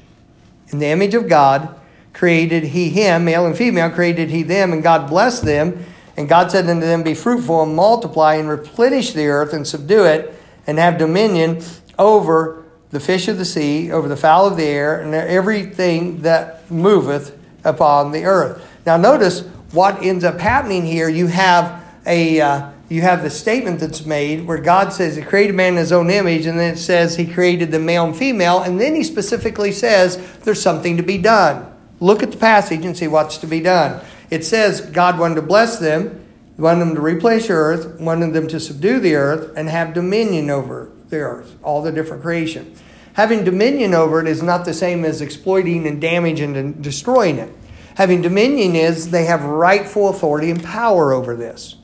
In 0.68 0.78
the 0.78 0.86
image 0.86 1.12
of 1.12 1.28
God 1.28 1.78
created 2.14 2.64
he 2.64 2.88
him, 2.88 3.26
male 3.26 3.44
and 3.44 3.54
female 3.54 3.90
created 3.90 4.30
he 4.30 4.42
them, 4.42 4.72
and 4.72 4.82
God 4.82 5.10
blessed 5.10 5.44
them. 5.44 5.84
And 6.16 6.28
God 6.28 6.50
said 6.50 6.68
unto 6.68 6.86
them, 6.86 7.02
Be 7.02 7.14
fruitful 7.14 7.62
and 7.62 7.74
multiply 7.74 8.34
and 8.34 8.48
replenish 8.48 9.12
the 9.12 9.26
earth 9.26 9.52
and 9.52 9.66
subdue 9.66 10.04
it, 10.04 10.34
and 10.66 10.78
have 10.78 10.98
dominion 10.98 11.62
over 11.98 12.64
the 12.90 13.00
fish 13.00 13.28
of 13.28 13.38
the 13.38 13.44
sea, 13.44 13.90
over 13.90 14.08
the 14.08 14.16
fowl 14.16 14.46
of 14.46 14.56
the 14.56 14.64
air, 14.64 15.00
and 15.00 15.14
everything 15.14 16.22
that 16.22 16.70
moveth 16.70 17.38
upon 17.64 18.12
the 18.12 18.24
earth. 18.24 18.66
Now, 18.84 18.96
notice 18.96 19.40
what 19.72 20.02
ends 20.02 20.24
up 20.24 20.38
happening 20.38 20.84
here. 20.84 21.08
You 21.08 21.26
have 21.28 21.82
a 22.06 22.40
uh, 22.40 22.70
you 22.88 23.00
have 23.00 23.22
the 23.22 23.30
statement 23.30 23.80
that's 23.80 24.04
made 24.04 24.46
where 24.46 24.58
God 24.58 24.92
says 24.92 25.16
He 25.16 25.22
created 25.22 25.54
man 25.54 25.72
in 25.72 25.78
His 25.78 25.92
own 25.92 26.10
image, 26.10 26.44
and 26.44 26.58
then 26.58 26.74
it 26.74 26.78
says 26.78 27.16
He 27.16 27.26
created 27.26 27.70
the 27.70 27.78
male 27.78 28.04
and 28.04 28.14
female, 28.14 28.62
and 28.62 28.78
then 28.78 28.94
He 28.94 29.02
specifically 29.02 29.72
says 29.72 30.18
there's 30.40 30.60
something 30.60 30.98
to 30.98 31.02
be 31.02 31.16
done. 31.16 31.72
Look 32.00 32.22
at 32.22 32.32
the 32.32 32.36
passage 32.36 32.84
and 32.84 32.96
see 32.96 33.08
what's 33.08 33.38
to 33.38 33.46
be 33.46 33.60
done. 33.60 34.04
It 34.32 34.46
says 34.46 34.80
God 34.80 35.18
wanted 35.18 35.34
to 35.34 35.42
bless 35.42 35.78
them, 35.78 36.24
wanted 36.56 36.80
them 36.80 36.94
to 36.94 37.02
replace 37.02 37.48
the 37.48 37.52
earth, 37.52 38.00
wanted 38.00 38.32
them 38.32 38.48
to 38.48 38.58
subdue 38.58 38.98
the 38.98 39.14
earth, 39.14 39.52
and 39.58 39.68
have 39.68 39.92
dominion 39.92 40.48
over 40.48 40.90
the 41.10 41.18
earth, 41.18 41.54
all 41.62 41.82
the 41.82 41.92
different 41.92 42.22
creation. 42.22 42.74
Having 43.12 43.44
dominion 43.44 43.92
over 43.92 44.22
it 44.22 44.26
is 44.26 44.42
not 44.42 44.64
the 44.64 44.72
same 44.72 45.04
as 45.04 45.20
exploiting 45.20 45.86
and 45.86 46.00
damaging 46.00 46.56
and 46.56 46.82
destroying 46.82 47.36
it. 47.36 47.52
Having 47.96 48.22
dominion 48.22 48.74
is 48.74 49.10
they 49.10 49.26
have 49.26 49.44
rightful 49.44 50.08
authority 50.08 50.50
and 50.50 50.64
power 50.64 51.12
over 51.12 51.36
this. 51.36 51.76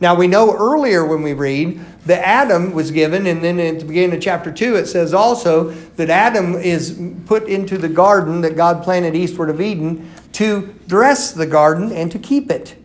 Now 0.00 0.16
we 0.16 0.26
know 0.26 0.56
earlier 0.56 1.06
when 1.06 1.22
we 1.22 1.34
read 1.34 1.80
that 2.06 2.26
Adam 2.26 2.72
was 2.72 2.90
given, 2.90 3.28
and 3.28 3.44
then 3.44 3.60
at 3.60 3.78
the 3.78 3.84
beginning 3.84 4.16
of 4.16 4.20
chapter 4.20 4.50
2, 4.50 4.74
it 4.74 4.86
says 4.86 5.14
also 5.14 5.70
that 5.70 6.10
Adam 6.10 6.56
is 6.56 7.00
put 7.26 7.46
into 7.46 7.78
the 7.78 7.88
garden 7.88 8.40
that 8.40 8.56
God 8.56 8.82
planted 8.82 9.14
eastward 9.14 9.50
of 9.50 9.60
Eden 9.60 10.10
to 10.32 10.74
dress 10.86 11.32
the 11.32 11.46
garden 11.46 11.92
and 11.92 12.10
to 12.12 12.18
keep 12.18 12.50
it. 12.50 12.76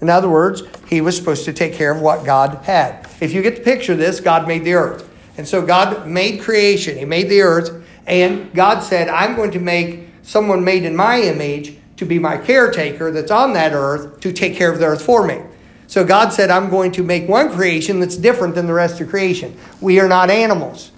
In 0.00 0.10
other 0.10 0.28
words, 0.28 0.62
he 0.88 1.00
was 1.00 1.16
supposed 1.16 1.44
to 1.46 1.52
take 1.52 1.72
care 1.72 1.92
of 1.92 2.00
what 2.00 2.24
God 2.24 2.64
had. 2.64 3.06
if 3.20 3.32
you 3.32 3.42
get 3.42 3.56
the 3.56 3.62
picture 3.62 3.92
of 3.92 3.98
this, 3.98 4.20
God 4.20 4.46
made 4.46 4.64
the 4.64 4.74
earth. 4.74 5.08
And 5.38 5.46
so 5.46 5.64
God 5.64 6.06
made 6.06 6.40
creation, 6.40 6.96
He 6.96 7.04
made 7.04 7.28
the 7.28 7.42
earth, 7.42 7.84
and 8.06 8.52
God 8.54 8.80
said, 8.80 9.08
I'm 9.08 9.36
going 9.36 9.50
to 9.52 9.58
make 9.58 10.08
someone 10.22 10.64
made 10.64 10.84
in 10.84 10.96
my 10.96 11.20
image 11.20 11.76
to 11.96 12.04
be 12.04 12.18
my 12.18 12.36
caretaker 12.36 13.10
that's 13.10 13.30
on 13.30 13.52
that 13.54 13.72
earth 13.72 14.20
to 14.20 14.32
take 14.32 14.54
care 14.54 14.70
of 14.70 14.78
the 14.78 14.86
earth 14.86 15.02
for 15.02 15.26
me. 15.26 15.40
So 15.86 16.04
God 16.04 16.32
said, 16.32 16.50
I'm 16.50 16.68
going 16.68 16.92
to 16.92 17.02
make 17.02 17.28
one 17.28 17.50
creation 17.50 18.00
that's 18.00 18.16
different 18.16 18.54
than 18.54 18.66
the 18.66 18.74
rest 18.74 19.00
of 19.00 19.08
creation. 19.08 19.56
We 19.80 20.00
are 20.00 20.08
not 20.08 20.30
animals. 20.30 20.90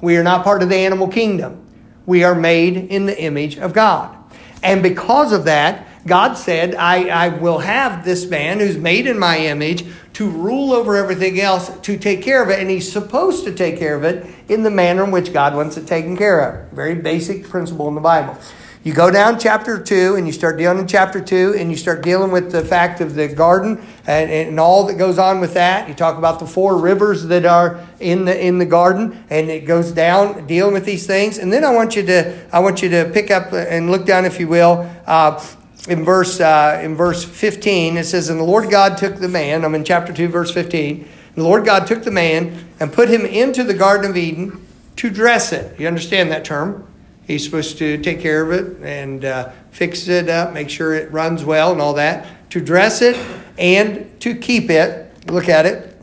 We 0.00 0.16
are 0.16 0.22
not 0.22 0.42
part 0.42 0.62
of 0.62 0.68
the 0.68 0.76
animal 0.76 1.08
kingdom. 1.08 1.64
We 2.06 2.24
are 2.24 2.34
made 2.34 2.76
in 2.76 3.06
the 3.06 3.20
image 3.20 3.58
of 3.58 3.72
God. 3.72 4.16
And 4.62 4.82
because 4.82 5.32
of 5.32 5.44
that, 5.44 5.86
God 6.06 6.34
said, 6.34 6.74
I, 6.74 7.08
I 7.08 7.28
will 7.28 7.58
have 7.58 8.04
this 8.04 8.26
man 8.26 8.58
who's 8.58 8.76
made 8.76 9.06
in 9.06 9.18
my 9.18 9.38
image 9.38 9.84
to 10.14 10.28
rule 10.28 10.72
over 10.72 10.96
everything 10.96 11.40
else, 11.40 11.70
to 11.80 11.96
take 11.96 12.22
care 12.22 12.42
of 12.42 12.50
it. 12.50 12.60
And 12.60 12.68
he's 12.68 12.90
supposed 12.90 13.44
to 13.44 13.54
take 13.54 13.78
care 13.78 13.96
of 13.96 14.04
it 14.04 14.26
in 14.48 14.62
the 14.62 14.70
manner 14.70 15.04
in 15.04 15.10
which 15.10 15.32
God 15.32 15.54
wants 15.54 15.76
it 15.76 15.86
taken 15.86 16.16
care 16.16 16.40
of. 16.40 16.70
Very 16.72 16.94
basic 16.94 17.48
principle 17.48 17.88
in 17.88 17.94
the 17.94 18.00
Bible. 18.00 18.36
You 18.84 18.92
go 18.92 19.12
down 19.12 19.38
chapter 19.38 19.80
2 19.80 20.16
and 20.16 20.26
you 20.26 20.32
start 20.32 20.58
dealing 20.58 20.78
in 20.78 20.88
chapter 20.88 21.20
2 21.20 21.54
and 21.56 21.70
you 21.70 21.76
start 21.76 22.02
dealing 22.02 22.32
with 22.32 22.50
the 22.50 22.64
fact 22.64 23.00
of 23.00 23.14
the 23.14 23.28
garden 23.28 23.80
and, 24.08 24.28
and 24.28 24.58
all 24.58 24.86
that 24.86 24.98
goes 24.98 25.20
on 25.20 25.38
with 25.38 25.54
that. 25.54 25.88
You 25.88 25.94
talk 25.94 26.18
about 26.18 26.40
the 26.40 26.48
four 26.48 26.76
rivers 26.76 27.26
that 27.26 27.46
are 27.46 27.86
in 28.00 28.24
the 28.24 28.44
in 28.44 28.58
the 28.58 28.66
garden 28.66 29.24
and 29.30 29.48
it 29.48 29.66
goes 29.66 29.92
down 29.92 30.48
dealing 30.48 30.74
with 30.74 30.84
these 30.84 31.06
things. 31.06 31.38
And 31.38 31.52
then 31.52 31.64
I 31.64 31.70
want 31.70 31.94
you 31.94 32.02
to 32.06 32.36
I 32.52 32.58
want 32.58 32.82
you 32.82 32.88
to 32.88 33.08
pick 33.14 33.30
up 33.30 33.52
and 33.52 33.88
look 33.88 34.04
down 34.04 34.24
if 34.24 34.40
you 34.40 34.48
will 34.48 34.90
uh, 35.06 35.40
in 35.88 36.04
verse 36.04 36.40
uh, 36.40 36.80
in 36.82 36.96
verse 36.96 37.24
15 37.24 37.98
it 37.98 38.04
says 38.04 38.30
and 38.30 38.40
the 38.40 38.44
Lord 38.44 38.68
God 38.68 38.98
took 38.98 39.16
the 39.16 39.28
man 39.28 39.64
I'm 39.64 39.76
in 39.76 39.84
chapter 39.84 40.12
2 40.12 40.26
verse 40.26 40.52
15 40.52 41.08
the 41.36 41.42
Lord 41.42 41.64
God 41.64 41.86
took 41.86 42.02
the 42.02 42.10
man 42.10 42.68
and 42.78 42.92
put 42.92 43.08
him 43.08 43.24
into 43.26 43.64
the 43.64 43.74
garden 43.74 44.10
of 44.10 44.16
Eden 44.16 44.64
to 44.96 45.10
dress 45.10 45.52
it 45.52 45.78
you 45.80 45.88
understand 45.88 46.30
that 46.30 46.44
term 46.44 46.86
he's 47.32 47.44
supposed 47.44 47.78
to 47.78 47.98
take 47.98 48.20
care 48.20 48.42
of 48.42 48.52
it 48.52 48.82
and 48.82 49.24
uh, 49.24 49.50
fix 49.70 50.08
it 50.08 50.28
up 50.28 50.52
make 50.52 50.70
sure 50.70 50.94
it 50.94 51.10
runs 51.10 51.44
well 51.44 51.72
and 51.72 51.80
all 51.80 51.94
that 51.94 52.50
to 52.50 52.60
dress 52.60 53.02
it 53.02 53.16
and 53.58 54.20
to 54.20 54.34
keep 54.34 54.70
it 54.70 55.12
look 55.28 55.48
at 55.48 55.66
it 55.66 55.96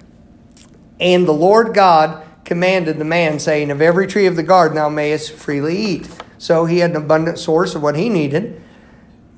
and 0.99 1.27
the 1.27 1.33
Lord 1.33 1.73
God 1.73 2.25
commanded 2.43 2.97
the 2.97 3.05
man 3.05 3.39
saying 3.39 3.71
of 3.71 3.81
every 3.81 4.07
tree 4.07 4.25
of 4.25 4.35
the 4.35 4.43
garden 4.43 4.75
thou 4.75 4.89
mayest 4.89 5.33
freely 5.33 5.77
eat 5.77 6.09
so 6.37 6.65
he 6.65 6.79
had 6.79 6.91
an 6.91 6.97
abundant 6.97 7.37
source 7.37 7.75
of 7.75 7.83
what 7.83 7.95
he 7.95 8.09
needed 8.09 8.61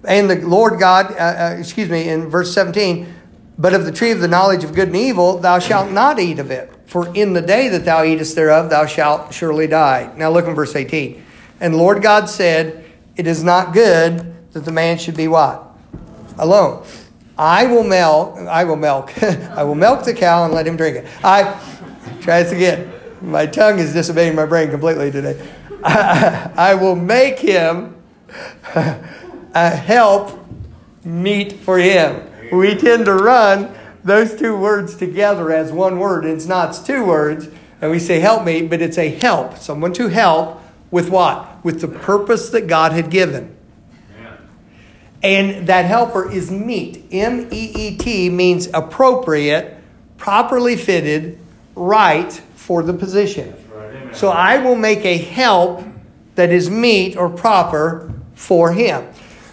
and 0.03 0.29
the 0.29 0.35
Lord 0.35 0.79
God, 0.79 1.11
uh, 1.11 1.15
uh, 1.53 1.55
excuse 1.59 1.89
me, 1.89 2.09
in 2.09 2.29
verse 2.29 2.53
17, 2.53 3.13
but 3.57 3.73
of 3.73 3.85
the 3.85 3.91
tree 3.91 4.11
of 4.11 4.19
the 4.19 4.27
knowledge 4.27 4.63
of 4.63 4.73
good 4.73 4.87
and 4.87 4.97
evil, 4.97 5.37
thou 5.37 5.59
shalt 5.59 5.91
not 5.91 6.19
eat 6.19 6.39
of 6.39 6.49
it. 6.49 6.71
For 6.87 7.13
in 7.15 7.33
the 7.33 7.41
day 7.41 7.69
that 7.69 7.85
thou 7.85 8.03
eatest 8.03 8.35
thereof, 8.35 8.69
thou 8.69 8.85
shalt 8.85 9.33
surely 9.33 9.67
die. 9.67 10.11
Now 10.17 10.31
look 10.31 10.45
in 10.45 10.55
verse 10.55 10.75
18. 10.75 11.23
And 11.61 11.77
Lord 11.77 12.01
God 12.01 12.27
said, 12.27 12.83
It 13.15 13.27
is 13.27 13.43
not 13.43 13.71
good 13.71 14.35
that 14.51 14.65
the 14.65 14.71
man 14.71 14.97
should 14.97 15.15
be 15.15 15.27
what? 15.27 15.63
Alone. 16.37 16.83
I 17.37 17.65
will 17.67 17.83
milk, 17.83 18.37
I 18.37 18.63
will 18.65 18.75
milk, 18.75 19.23
I 19.23 19.63
will 19.63 19.75
milk 19.75 20.03
the 20.03 20.13
cow 20.13 20.43
and 20.43 20.53
let 20.53 20.67
him 20.67 20.75
drink 20.75 20.97
it. 20.97 21.07
I, 21.23 21.43
try 22.19 22.43
this 22.43 22.51
again. 22.51 22.91
My 23.21 23.45
tongue 23.45 23.79
is 23.79 23.93
disobeying 23.93 24.35
my 24.35 24.45
brain 24.45 24.69
completely 24.69 25.11
today. 25.11 25.41
I, 25.83 26.51
I 26.57 26.73
will 26.75 26.95
make 26.95 27.39
him 27.39 27.95
a 28.75 29.69
help 29.69 30.39
meet 31.03 31.53
for 31.53 31.77
him. 31.77 32.27
We 32.51 32.75
tend 32.75 33.05
to 33.05 33.13
run 33.13 33.73
those 34.03 34.35
two 34.35 34.57
words 34.57 34.95
together 34.95 35.51
as 35.51 35.71
one 35.71 35.99
word. 35.99 36.25
It's 36.25 36.47
not 36.47 36.69
it's 36.69 36.79
two 36.79 37.05
words, 37.05 37.47
and 37.81 37.91
we 37.91 37.99
say 37.99 38.19
help 38.19 38.43
me, 38.43 38.63
but 38.63 38.81
it's 38.81 38.97
a 38.97 39.09
help. 39.09 39.57
Someone 39.57 39.93
to 39.93 40.07
help 40.09 40.60
with 40.91 41.09
what? 41.09 41.63
With 41.65 41.81
the 41.81 41.87
purpose 41.87 42.49
that 42.49 42.67
God 42.67 42.91
had 42.91 43.09
given. 43.09 43.55
And 45.23 45.67
that 45.67 45.85
helper 45.85 46.31
is 46.31 46.51
meet. 46.51 47.05
M 47.11 47.47
E 47.51 47.71
E 47.75 47.97
T 47.97 48.29
means 48.29 48.67
appropriate, 48.73 49.77
properly 50.17 50.75
fitted, 50.75 51.39
right 51.75 52.31
for 52.55 52.83
the 52.83 52.93
position. 52.93 53.55
So 54.13 54.29
I 54.29 54.57
will 54.57 54.75
make 54.75 55.05
a 55.05 55.17
help 55.17 55.83
that 56.35 56.51
is 56.51 56.69
meet 56.69 57.15
or 57.17 57.29
proper 57.29 58.13
for 58.33 58.73
him. 58.73 59.07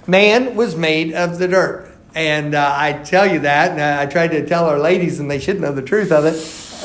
Man 0.06 0.56
was 0.56 0.74
made 0.74 1.12
of 1.12 1.38
the 1.38 1.48
dirt. 1.48 1.94
And 2.14 2.54
uh, 2.54 2.72
I 2.74 2.94
tell 2.94 3.30
you 3.30 3.40
that, 3.40 3.72
and 3.72 3.80
I 3.80 4.06
tried 4.06 4.28
to 4.28 4.46
tell 4.46 4.64
our 4.64 4.78
ladies, 4.78 5.20
and 5.20 5.30
they 5.30 5.38
should 5.38 5.60
know 5.60 5.72
the 5.72 5.82
truth 5.82 6.10
of 6.10 6.24
it. 6.24 6.32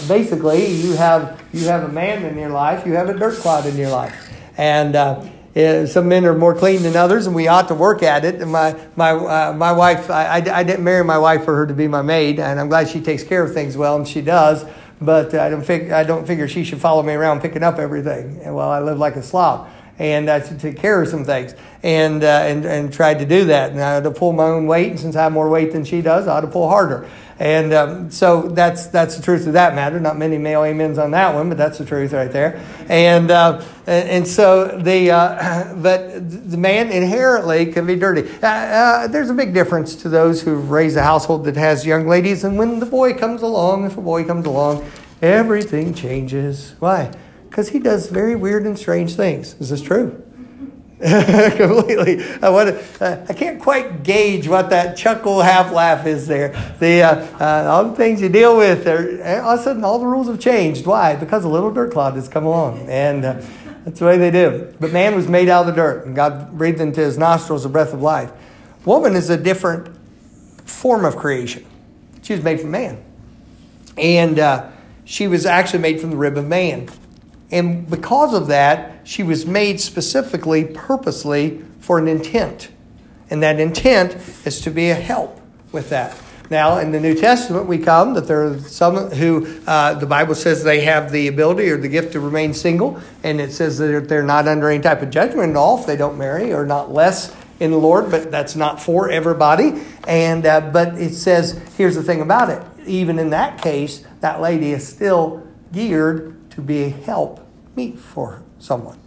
Basically, 0.08 0.66
you 0.66 0.94
have 0.94 1.42
you 1.54 1.68
have 1.68 1.84
a 1.84 1.88
man 1.88 2.26
in 2.26 2.38
your 2.38 2.50
life, 2.50 2.86
you 2.86 2.94
have 2.94 3.10
a 3.10 3.18
dirt 3.18 3.36
clod 3.36 3.66
in 3.66 3.78
your 3.78 3.90
life, 3.90 4.30
and 4.58 4.96
uh, 4.96 5.88
some 5.88 6.08
men 6.08 6.26
are 6.26 6.36
more 6.36 6.56
clean 6.56 6.84
than 6.84 6.96
others, 6.96 7.28
and 7.28 7.36
we 7.36 7.48
ought 7.48 7.68
to 7.68 7.76
work 7.76 8.04
at 8.04 8.26
it. 8.26 8.42
And 8.42 8.52
my 8.52 8.76
my 8.96 9.12
uh, 9.12 9.54
my 9.54 9.72
wife, 9.72 10.10
I, 10.10 10.26
I, 10.26 10.60
I, 10.60 10.64
didn't 10.64 10.84
marry 10.84 11.04
my 11.04 11.18
wife 11.18 11.46
for 11.46 11.56
her 11.56 11.68
to 11.68 11.74
be 11.74 11.88
my 11.88 12.02
maid, 12.02 12.40
and 12.40 12.60
I'm 12.60 12.70
glad 12.70 12.90
she 12.90 13.02
takes 13.02 13.24
care 13.24 13.44
of 13.44 13.54
things 13.54 13.78
well, 13.78 13.96
and 13.96 14.08
she 14.08 14.22
does. 14.22 14.66
But 15.02 15.34
I 15.34 15.50
don't 15.50 15.66
fig- 15.66 15.92
I 15.92 16.04
don't 16.04 16.26
figure 16.26 16.48
she 16.48 16.64
should 16.64 16.80
follow 16.80 17.04
me 17.04 17.14
around 17.14 17.42
picking 17.42 17.64
up 17.64 17.78
everything. 17.78 18.40
Well, 18.40 18.70
I 18.70 18.80
live 18.80 18.98
like 18.98 19.16
a 19.16 19.24
slob 19.24 19.70
and 20.00 20.30
I 20.30 20.46
should 20.46 20.60
take 20.60 20.78
care 20.78 21.02
of 21.02 21.08
some 21.08 21.24
things, 21.24 21.56
and 21.84 22.24
uh, 22.24 22.28
and 22.28 22.66
and 22.66 22.92
tried 22.92 23.20
to 23.20 23.26
do 23.26 23.46
that. 23.46 23.72
And 23.72 23.82
I 23.82 23.96
had 23.96 24.04
to 24.04 24.12
pull 24.12 24.34
my 24.34 24.46
own 24.46 24.66
weight, 24.66 24.90
and 24.90 25.00
since 25.00 25.16
I 25.16 25.24
have 25.24 25.32
more 25.32 25.50
weight 25.50 25.72
than 25.72 25.86
she 25.86 26.02
does, 26.02 26.28
I 26.28 26.36
had 26.36 26.42
to 26.42 26.48
pull 26.48 26.68
harder. 26.68 27.08
And 27.40 27.74
um, 27.74 28.12
so 28.12 28.44
that's 28.44 28.88
that's 28.88 29.18
the 29.18 29.24
truth 29.24 29.48
of 29.48 29.54
that 29.54 29.76
matter. 29.76 30.00
Not 30.00 30.18
many 30.18 30.38
male 30.38 30.62
amens 30.62 30.98
on 30.98 31.12
that 31.12 31.34
one, 31.34 31.50
but 31.50 31.58
that's 31.58 31.78
the 31.78 31.86
truth 31.86 32.14
right 32.14 32.32
there. 32.32 32.64
And 32.90 33.32
uh, 33.32 33.64
and 33.88 34.28
so 34.28 34.68
the 34.80 35.12
uh, 35.12 35.74
but 35.82 36.50
the 36.50 36.58
man 36.58 36.92
inherently 36.92 37.72
can 37.72 37.86
be 37.86 37.96
dirty. 37.96 38.30
Uh, 38.42 38.48
uh, 38.48 39.08
there's 39.08 39.30
a 39.30 39.34
big 39.34 39.54
difference 39.54 39.96
to 39.98 40.10
those 40.10 40.42
who've 40.42 40.70
raised 40.70 40.96
a 40.96 41.04
household 41.04 41.46
that 41.46 41.56
has 41.56 41.86
young 41.86 42.08
ladies, 42.08 42.44
and 42.44 42.58
when 42.58 42.80
the 42.80 42.86
boy 42.86 43.14
comes 43.14 43.42
along, 43.42 43.86
if 43.86 43.98
a 43.98 44.02
boy 44.02 44.24
comes 44.24 44.46
along, 44.46 44.90
everything 45.22 45.94
changes. 45.94 46.76
Why? 46.80 47.12
Because 47.54 47.70
he 47.70 47.78
does 47.78 48.08
very 48.08 48.36
weird 48.36 48.66
and 48.66 48.80
strange 48.80 49.14
things. 49.14 49.54
Is 49.60 49.70
this 49.70 49.80
true? 49.80 50.24
Completely. 51.00 52.24
I, 52.42 52.50
want 52.50 52.70
to, 52.70 53.06
uh, 53.06 53.26
I 53.30 53.34
can't 53.34 53.62
quite 53.62 54.02
gauge 54.02 54.48
what 54.48 54.72
that 54.72 54.98
chuckle 54.98 55.40
half 55.40 55.72
laugh 55.72 56.08
is 56.08 56.26
there. 56.26 56.50
The, 56.80 57.04
uh, 57.04 57.28
uh, 57.40 57.72
all 57.72 57.90
the 57.92 57.96
things 57.96 58.22
you 58.22 58.30
deal 58.30 58.58
with, 58.58 58.88
are, 58.88 59.44
all 59.44 59.54
of 59.54 59.60
a 59.60 59.64
sudden 59.64 59.84
all 59.84 60.00
the 60.00 60.08
rules 60.08 60.26
have 60.30 60.40
changed. 60.40 60.88
Why? 60.88 61.16
Because 61.16 61.44
a 61.44 61.48
little 61.48 61.72
dirt 61.72 61.92
clod 61.92 62.16
has 62.16 62.28
come 62.28 62.48
along. 62.48 62.90
And 62.90 63.24
uh, 63.24 63.42
that's 63.86 64.00
the 64.00 64.06
way 64.08 64.18
they 64.18 64.32
do. 64.32 64.74
But 64.80 64.92
man 64.92 65.14
was 65.14 65.28
made 65.28 65.48
out 65.48 65.68
of 65.68 65.76
the 65.76 65.80
dirt, 65.80 66.08
and 66.08 66.16
God 66.16 66.58
breathed 66.58 66.82
into 66.82 67.02
his 67.02 67.20
nostrils 67.20 67.62
the 67.62 67.70
breath 67.70 67.94
of 67.94 68.02
life. 68.02 68.32
Woman 68.84 69.16
is 69.16 69.30
a 69.30 69.38
different 69.38 69.96
form 70.66 71.06
of 71.06 71.18
creation. 71.18 71.68
She 72.24 72.34
was 72.34 72.44
made 72.44 72.62
from 72.62 72.72
man. 72.72 73.04
And 73.96 74.40
uh, 74.40 74.72
she 75.06 75.28
was 75.28 75.46
actually 75.46 75.82
made 75.84 76.02
from 76.02 76.10
the 76.10 76.18
rib 76.18 76.36
of 76.36 76.48
man. 76.48 76.90
And 77.54 77.88
because 77.88 78.34
of 78.34 78.48
that, 78.48 79.08
she 79.08 79.22
was 79.22 79.46
made 79.46 79.80
specifically, 79.80 80.66
purposely 80.66 81.64
for 81.80 82.00
an 82.00 82.08
intent. 82.08 82.70
And 83.30 83.44
that 83.44 83.60
intent 83.60 84.18
is 84.44 84.60
to 84.62 84.72
be 84.72 84.90
a 84.90 84.96
help 84.96 85.40
with 85.72 85.90
that. 85.92 86.18
Now, 86.50 86.80
in 86.80 86.92
the 86.92 87.00
New 87.00 87.14
Testament, 87.14 87.68
we 87.68 87.78
come 87.78 88.16
that 88.16 88.28
there 88.28 88.48
are 88.48 88.60
some 88.60 88.96
who 89.12 89.48
uh, 89.68 89.94
the 89.94 90.08
Bible 90.08 90.34
says 90.34 90.64
they 90.64 90.82
have 90.82 91.12
the 91.12 91.28
ability 91.28 91.70
or 91.70 91.78
the 91.78 91.88
gift 91.88 92.14
to 92.14 92.20
remain 92.20 92.56
single, 92.56 93.00
and 93.24 93.40
it 93.40 93.52
says 93.52 93.78
that 93.78 94.10
they're 94.10 94.24
not 94.24 94.48
under 94.48 94.70
any 94.70 94.82
type 94.82 95.04
of 95.04 95.12
judgment 95.12 95.52
at 95.52 95.56
all 95.56 95.80
if 95.80 95.86
they 95.86 95.96
don't 95.96 96.18
marry, 96.18 96.54
or 96.54 96.66
not 96.66 96.92
less 96.92 97.36
in 97.60 97.70
the 97.70 97.78
Lord, 97.78 98.10
but 98.10 98.32
that's 98.32 98.56
not 98.56 98.82
for 98.82 99.10
everybody. 99.10 99.84
And 100.08 100.46
uh, 100.46 100.72
but 100.72 100.96
it 100.96 101.14
says 101.14 101.62
here's 101.78 101.96
the 101.96 102.04
thing 102.04 102.22
about 102.22 102.50
it: 102.50 102.62
even 102.88 103.20
in 103.20 103.30
that 103.30 103.62
case, 103.62 104.04
that 104.22 104.42
lady 104.42 104.72
is 104.72 104.88
still 104.88 105.48
geared 105.72 106.43
to 106.56 106.62
be 106.62 106.84
a 106.84 106.90
help 106.90 107.46
meet 107.76 107.98
for 108.00 108.44
someone. 108.60 109.00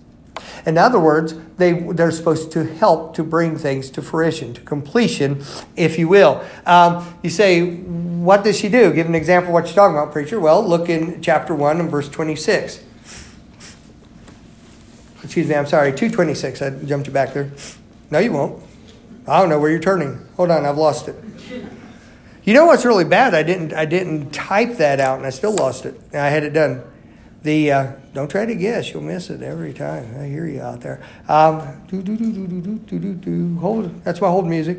In 0.67 0.77
other 0.77 0.99
words, 0.99 1.35
they, 1.57 1.73
they're 1.73 2.11
supposed 2.11 2.53
to 2.53 2.65
help 2.65 3.15
to 3.15 3.25
bring 3.25 3.57
things 3.57 3.89
to 3.91 4.03
fruition, 4.03 4.53
to 4.55 4.61
completion, 4.61 5.43
if 5.77 5.99
you 5.99 6.09
will. 6.09 6.45
Um, 6.67 7.07
you 7.23 7.31
say, 7.31 7.77
what 7.77 8.45
does 8.45 8.59
she 8.59 8.69
do? 8.69 8.93
Give 8.93 9.07
an 9.07 9.15
example 9.15 9.51
of 9.51 9.55
what 9.55 9.67
you're 9.67 9.75
talking 9.75 9.97
about, 9.97 10.13
preacher. 10.13 10.41
Well, 10.41 10.67
look 10.67 10.89
in 10.89 11.23
chapter 11.23 11.55
1 11.55 11.81
and 11.81 11.91
verse 11.91 12.09
26. 12.09 12.85
Excuse 15.23 15.49
me, 15.49 15.55
I'm 15.55 15.67
sorry, 15.67 15.91
226. 15.91 16.63
I 16.63 16.71
jumped 16.85 17.07
you 17.07 17.13
back 17.13 17.33
there. 17.33 17.51
No, 18.11 18.19
you 18.19 18.33
won't. 18.33 18.63
I 19.27 19.41
don't 19.41 19.49
know 19.49 19.59
where 19.59 19.71
you're 19.71 19.81
turning. 19.81 20.25
Hold 20.37 20.51
on, 20.51 20.65
I've 20.65 20.79
lost 20.79 21.09
it. 21.09 21.17
You 22.45 22.55
know 22.55 22.67
what's 22.67 22.85
really 22.85 23.05
bad? 23.05 23.35
I 23.35 23.43
didn't 23.43 23.73
I 23.73 23.87
didn't 23.87 24.31
type 24.31 24.77
that 24.77 25.01
out 25.01 25.19
and 25.19 25.27
I 25.27 25.31
still 25.31 25.53
lost 25.53 25.85
it. 25.85 26.01
I 26.15 26.29
had 26.29 26.45
it 26.45 26.51
done. 26.51 26.81
The 27.43 27.73
uh, 27.73 27.93
don't 28.13 28.31
try 28.31 28.47
to 28.47 28.55
guess; 28.55 28.93
you'll 28.93 29.03
miss 29.03 29.31
it 29.31 29.43
every 29.43 29.73
time. 29.73 30.17
I 30.19 30.27
hear 30.27 30.47
you 30.47 30.61
out 30.61 30.81
there. 30.81 31.01
Um, 31.29 31.83
do 31.89 32.03
do 32.03 32.17
do 32.17 32.33
do 32.33 32.47
do 32.47 32.79
do 32.79 32.99
do 32.99 33.15
do. 33.15 33.59
Hold. 33.61 34.05
That's 34.05 34.21
why 34.21 34.31
hold 34.31 34.47
music. 34.47 34.79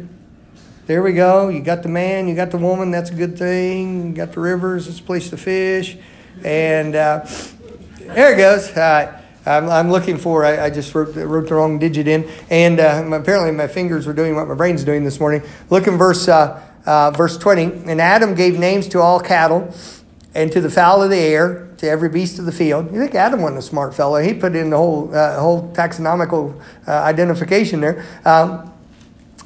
there 0.86 1.02
we 1.02 1.14
go. 1.14 1.50
You 1.50 1.62
got 1.62 1.84
the 1.84 1.90
man, 1.90 2.28
you 2.28 2.36
got 2.36 2.52
the 2.52 2.58
woman. 2.58 2.92
That's 2.92 3.10
a 3.10 3.16
good 3.16 3.38
thing. 3.38 4.08
You 4.08 4.14
got 4.14 4.34
the 4.34 4.42
rivers. 4.42 4.88
It's 4.88 5.00
a 5.00 5.04
place 5.04 5.30
to 5.30 5.38
fish. 5.38 5.98
And 6.44 6.96
uh, 6.96 7.26
there 8.00 8.34
it 8.34 8.38
goes. 8.38 8.76
I'm, 9.48 9.70
I'm, 9.70 9.90
looking 9.90 10.18
for. 10.18 10.44
I, 10.44 10.66
I 10.66 10.70
just 10.70 10.94
wrote, 10.94 11.16
wrote, 11.16 11.48
the 11.48 11.56
wrong 11.56 11.80
digit 11.80 12.08
in, 12.08 12.30
and 12.50 12.80
uh, 12.82 13.10
apparently 13.14 13.52
my 13.52 13.68
fingers 13.68 14.06
were 14.06 14.14
doing 14.14 14.36
what 14.36 14.48
my 14.48 14.56
brain's 14.56 14.84
doing 14.84 15.06
this 15.06 15.22
morning. 15.22 15.42
Look 15.70 15.88
in 15.88 15.98
verse 15.98 16.28
uh, 16.28 16.62
uh, 16.86 17.12
verse 17.12 17.38
twenty. 17.38 17.64
And 17.64 18.02
Adam 18.02 18.36
gave 18.36 18.60
names 18.60 18.90
to 18.90 19.00
all 19.00 19.22
cattle, 19.22 19.74
and 20.34 20.52
to 20.52 20.60
the 20.60 20.70
fowl 20.70 21.02
of 21.02 21.10
the 21.10 21.18
air, 21.18 21.67
to 21.78 21.90
every 21.90 22.10
beast 22.10 22.40
of 22.40 22.46
the 22.46 22.52
field. 22.52 22.92
You 22.92 23.00
think 23.00 23.16
Adam 23.16 23.42
wasn't 23.42 23.60
a 23.60 23.64
smart 23.64 23.94
fellow? 23.94 24.20
He 24.20 24.34
put 24.34 24.56
in 24.56 24.70
the 24.72 24.78
whole 24.78 25.14
uh, 25.14 25.40
whole 25.40 25.72
taxonomical 25.74 26.60
uh, 26.88 26.92
identification 26.92 27.82
there. 27.82 28.06
Um, 28.26 28.74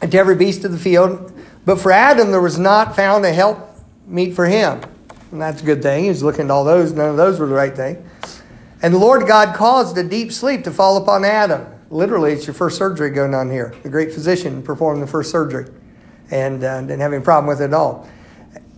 to 0.09 0.17
every 0.17 0.35
beast 0.35 0.65
of 0.65 0.71
the 0.71 0.79
field. 0.79 1.31
But 1.65 1.79
for 1.79 1.91
Adam, 1.91 2.31
there 2.31 2.41
was 2.41 2.57
not 2.57 2.95
found 2.95 3.25
a 3.25 3.31
help 3.31 3.59
meet 4.07 4.33
for 4.33 4.45
him. 4.47 4.81
And 5.31 5.41
that's 5.41 5.61
a 5.61 5.65
good 5.65 5.81
thing. 5.81 6.03
He 6.03 6.09
was 6.09 6.23
looking 6.23 6.45
at 6.45 6.51
all 6.51 6.63
those. 6.63 6.91
None 6.91 7.09
of 7.09 7.17
those 7.17 7.39
were 7.39 7.45
the 7.45 7.53
right 7.53 7.75
thing. 7.75 8.03
And 8.81 8.93
the 8.93 8.97
Lord 8.97 9.27
God 9.27 9.55
caused 9.55 9.97
a 9.97 10.03
deep 10.03 10.31
sleep 10.31 10.63
to 10.63 10.71
fall 10.71 10.97
upon 10.97 11.23
Adam. 11.23 11.67
Literally, 11.91 12.33
it's 12.33 12.47
your 12.47 12.53
first 12.53 12.77
surgery 12.77 13.11
going 13.11 13.35
on 13.35 13.50
here. 13.50 13.75
The 13.83 13.89
great 13.89 14.11
physician 14.11 14.63
performed 14.63 15.03
the 15.03 15.07
first 15.07 15.29
surgery 15.29 15.67
and 16.31 16.63
uh, 16.63 16.81
didn't 16.81 17.00
have 17.00 17.13
any 17.13 17.23
problem 17.23 17.47
with 17.47 17.61
it 17.61 17.65
at 17.65 17.73
all. 17.73 18.09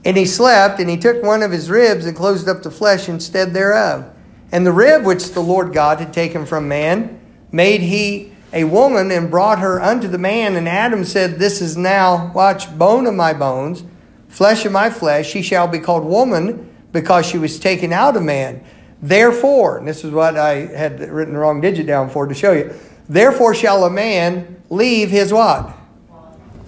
And 0.05 0.17
he 0.17 0.25
slept, 0.25 0.79
and 0.79 0.89
he 0.89 0.97
took 0.97 1.23
one 1.23 1.43
of 1.43 1.51
his 1.51 1.69
ribs 1.69 2.05
and 2.05 2.15
closed 2.15 2.49
up 2.49 2.63
the 2.63 2.71
flesh 2.71 3.07
instead 3.07 3.53
thereof. 3.53 4.13
And 4.51 4.65
the 4.65 4.71
rib 4.71 5.05
which 5.05 5.31
the 5.31 5.41
Lord 5.41 5.73
God 5.73 5.99
had 5.99 6.13
taken 6.13 6.45
from 6.45 6.67
man 6.67 7.19
made 7.51 7.81
he 7.81 8.31
a 8.51 8.65
woman 8.65 9.11
and 9.11 9.31
brought 9.31 9.59
her 9.59 9.81
unto 9.81 10.07
the 10.07 10.17
man. 10.17 10.55
And 10.55 10.69
Adam 10.69 11.03
said, 11.05 11.39
This 11.39 11.61
is 11.61 11.75
now, 11.75 12.31
watch, 12.33 12.77
bone 12.77 13.07
of 13.07 13.15
my 13.15 13.33
bones, 13.33 13.83
flesh 14.27 14.65
of 14.65 14.71
my 14.71 14.89
flesh. 14.89 15.29
She 15.29 15.41
shall 15.41 15.67
be 15.67 15.79
called 15.79 16.03
woman 16.03 16.69
because 16.91 17.25
she 17.25 17.37
was 17.37 17.59
taken 17.59 17.91
out 17.91 18.15
of 18.15 18.23
man. 18.23 18.63
Therefore, 19.01 19.79
and 19.79 19.87
this 19.87 20.03
is 20.03 20.11
what 20.11 20.37
I 20.37 20.67
had 20.67 20.99
written 20.99 21.33
the 21.33 21.39
wrong 21.39 21.59
digit 21.59 21.87
down 21.87 22.09
for 22.09 22.27
to 22.27 22.33
show 22.33 22.51
you. 22.51 22.73
Therefore 23.09 23.53
shall 23.53 23.83
a 23.83 23.89
man 23.89 24.61
leave 24.69 25.09
his 25.09 25.33
what? 25.33 25.73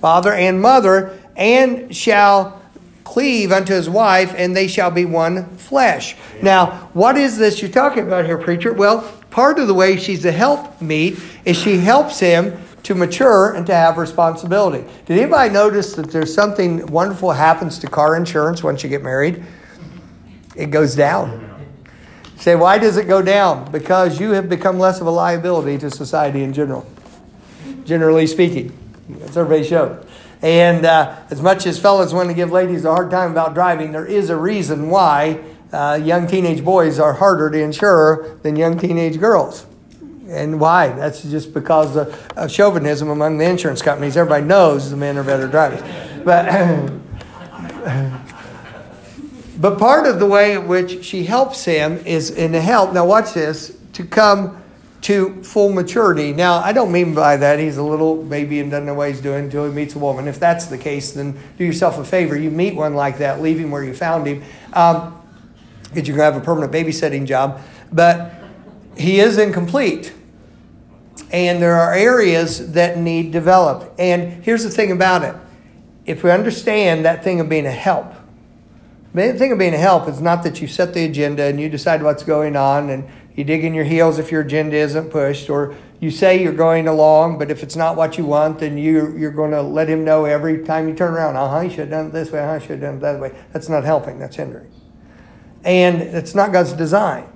Father 0.02 0.34
and 0.34 0.62
mother, 0.62 1.18
and 1.36 1.96
shall 1.96 2.62
cleave 3.06 3.54
unto 3.54 3.74
his 3.74 3.90
wife, 3.90 4.34
and 4.36 4.54
they 4.54 4.68
shall 4.68 4.92
be 4.92 5.06
one 5.06 5.56
flesh. 5.56 6.18
Now, 6.42 6.90
what 6.92 7.18
is 7.18 7.38
this 7.38 7.62
you're 7.62 7.72
talking 7.72 8.06
about 8.06 8.26
here, 8.26 8.38
preacher? 8.38 8.74
Well, 8.74 9.10
part 9.30 9.58
of 9.60 9.68
the 9.68 9.74
way 9.74 9.96
she's 9.96 10.26
a 10.26 10.32
help 10.34 10.82
meet 10.82 11.18
is 11.46 11.56
she 11.56 11.78
helps 11.78 12.20
him 12.20 12.60
to 12.84 12.94
mature 12.94 13.54
and 13.54 13.66
to 13.68 13.74
have 13.74 13.98
responsibility. 13.98 14.86
Did 15.06 15.20
anybody 15.20 15.54
notice 15.54 15.94
that 15.94 16.12
there's 16.12 16.34
something 16.34 16.86
wonderful 16.88 17.32
happens 17.32 17.80
to 17.80 17.88
car 17.88 18.18
insurance 18.18 18.62
once 18.62 18.84
you 18.84 18.90
get 18.90 19.02
married? 19.02 19.42
It 20.58 20.68
goes 20.72 20.96
down 20.96 21.56
say, 22.46 22.56
why 22.56 22.78
does 22.78 22.98
it 22.98 23.08
go 23.08 23.24
down? 23.24 23.72
Because 23.72 24.20
you 24.20 24.32
have 24.32 24.48
become 24.48 24.78
less 24.78 25.02
of 25.02 25.08
a 25.08 25.12
liability 25.12 25.80
to 25.80 25.90
society 25.90 26.44
in 26.44 26.54
general, 26.54 26.86
generally 27.86 28.28
speaking. 28.28 28.72
That's 29.10 29.36
everybody 29.36 29.68
shows. 29.68 30.05
And 30.46 30.86
uh, 30.86 31.16
as 31.32 31.42
much 31.42 31.66
as 31.66 31.80
fellas 31.80 32.14
want 32.14 32.30
to 32.30 32.36
give 32.36 32.52
ladies 32.52 32.86
a 32.86 32.92
hard 32.92 33.10
time 33.10 33.32
about 33.32 33.56
driving, 33.56 33.92
there 33.92 34.06
is 34.06 34.30
a 34.30 34.38
reason 34.38 34.92
why 34.92 35.40
uh, 35.74 36.00
young 36.00 36.28
teenage 36.28 36.64
boys 36.64 37.00
are 37.00 37.14
harder 37.14 37.50
to 37.50 37.60
insure 37.60 38.38
than 38.44 38.56
young 38.56 38.78
teenage 38.78 39.20
girls. 39.20 39.66
And 40.28 40.60
why? 40.60 40.90
That's 40.90 41.24
just 41.24 41.52
because 41.52 41.96
of, 41.96 42.32
of 42.38 42.52
chauvinism 42.52 43.10
among 43.10 43.40
the 43.40 43.50
insurance 43.50 43.82
companies. 43.82 44.18
Everybody 44.18 44.46
knows 44.46 44.92
the 44.92 44.98
men 44.98 45.18
are 45.18 45.24
better 45.24 45.48
drivers. 45.48 45.82
But 46.24 46.46
But 49.58 49.80
part 49.80 50.06
of 50.06 50.20
the 50.20 50.28
way 50.28 50.54
in 50.54 50.68
which 50.68 51.04
she 51.04 51.24
helps 51.24 51.66
him 51.66 51.98
is 52.06 52.30
in 52.30 52.52
the 52.52 52.62
help, 52.62 52.94
now 52.94 53.08
watch 53.08 53.34
this, 53.34 53.76
to 53.94 54.06
come 54.06 54.62
to 55.06 55.44
full 55.44 55.72
maturity. 55.72 56.34
Now, 56.34 56.56
I 56.56 56.74
don't 56.74 56.92
mean 56.92 57.14
by 57.14 57.38
that 57.38 57.60
he's 57.60 57.78
a 57.78 57.84
little 57.84 58.24
baby 58.24 58.60
and 58.60 58.72
doesn't 58.72 58.88
know 58.88 58.96
what 58.96 59.10
he's 59.10 59.22
doing 59.22 59.46
until 59.46 59.68
he 59.68 59.72
meets 59.72 59.94
a 59.94 60.00
woman. 60.00 60.28
If 60.28 60.40
that's 60.40 60.66
the 60.66 60.80
case, 60.80 61.12
then 61.12 61.40
do 61.60 61.64
yourself 61.64 62.00
a 62.00 62.04
favor. 62.04 62.36
You 62.36 62.50
meet 62.50 62.74
one 62.74 62.96
like 62.96 63.20
that, 63.20 63.40
leave 63.40 63.60
him 63.60 63.70
where 63.70 63.84
you 63.84 63.94
found 63.94 64.26
him, 64.26 64.42
um, 64.74 65.22
because 65.84 66.08
you're 66.08 66.18
going 66.18 66.28
to 66.28 66.34
have 66.34 66.42
a 66.42 66.44
permanent 66.44 66.74
babysitting 66.74 67.28
job. 67.28 67.62
But 67.94 68.34
he 68.98 69.20
is 69.20 69.38
incomplete. 69.38 70.12
And 71.32 71.62
there 71.62 71.76
are 71.76 71.94
areas 71.94 72.72
that 72.72 72.98
need 72.98 73.32
developed. 73.32 74.00
And 74.00 74.44
here's 74.44 74.64
the 74.64 74.72
thing 74.72 74.92
about 74.92 75.22
it 75.22 75.36
if 76.08 76.24
we 76.24 76.32
understand 76.32 77.06
that 77.06 77.24
thing 77.24 77.40
of 77.40 77.48
being 77.48 77.68
a 77.68 77.72
help, 77.72 78.12
the 79.14 79.34
thing 79.34 79.52
of 79.52 79.60
being 79.60 79.76
a 79.76 79.78
help 79.78 80.10
is 80.10 80.20
not 80.20 80.42
that 80.44 80.62
you 80.62 80.68
set 80.68 80.96
the 80.96 81.06
agenda 81.06 81.44
and 81.44 81.62
you 81.62 81.70
decide 81.70 82.02
what's 82.02 82.24
going 82.24 82.56
on 82.56 82.90
and 82.90 83.08
you 83.36 83.44
dig 83.44 83.64
in 83.64 83.74
your 83.74 83.84
heels 83.84 84.18
if 84.18 84.32
your 84.32 84.42
agenda 84.42 84.78
isn't 84.78 85.10
pushed, 85.10 85.50
or 85.50 85.76
you 86.00 86.10
say 86.10 86.42
you're 86.42 86.54
going 86.54 86.88
along, 86.88 87.38
but 87.38 87.52
if 87.52 87.64
it's 87.64 87.76
not 87.76 87.96
what 87.96 88.18
you 88.18 88.26
want, 88.26 88.60
then 88.60 88.78
you, 88.78 89.16
you're 89.18 89.32
going 89.32 89.52
to 89.52 89.62
let 89.62 89.90
him 89.90 90.04
know 90.06 90.26
every 90.26 90.64
time 90.64 90.88
you 90.88 90.96
turn 90.96 91.14
around, 91.14 91.36
uh 91.36 91.50
huh, 91.50 91.60
you 91.62 91.70
should 91.70 91.80
have 91.80 91.90
done 91.90 92.08
it 92.08 92.14
this 92.14 92.32
way, 92.32 92.40
uh 92.40 92.48
huh, 92.48 92.54
you 92.56 92.60
should 92.62 92.70
have 92.72 92.82
done 92.82 92.98
it 92.98 93.00
that 93.02 93.20
way. 93.20 93.34
That's 93.52 93.70
not 93.70 93.84
helping, 93.84 94.20
that's 94.20 94.36
hindering. 94.36 94.72
And 95.64 96.02
it's 96.02 96.36
not 96.36 96.52
God's 96.52 96.74
design, 96.74 97.28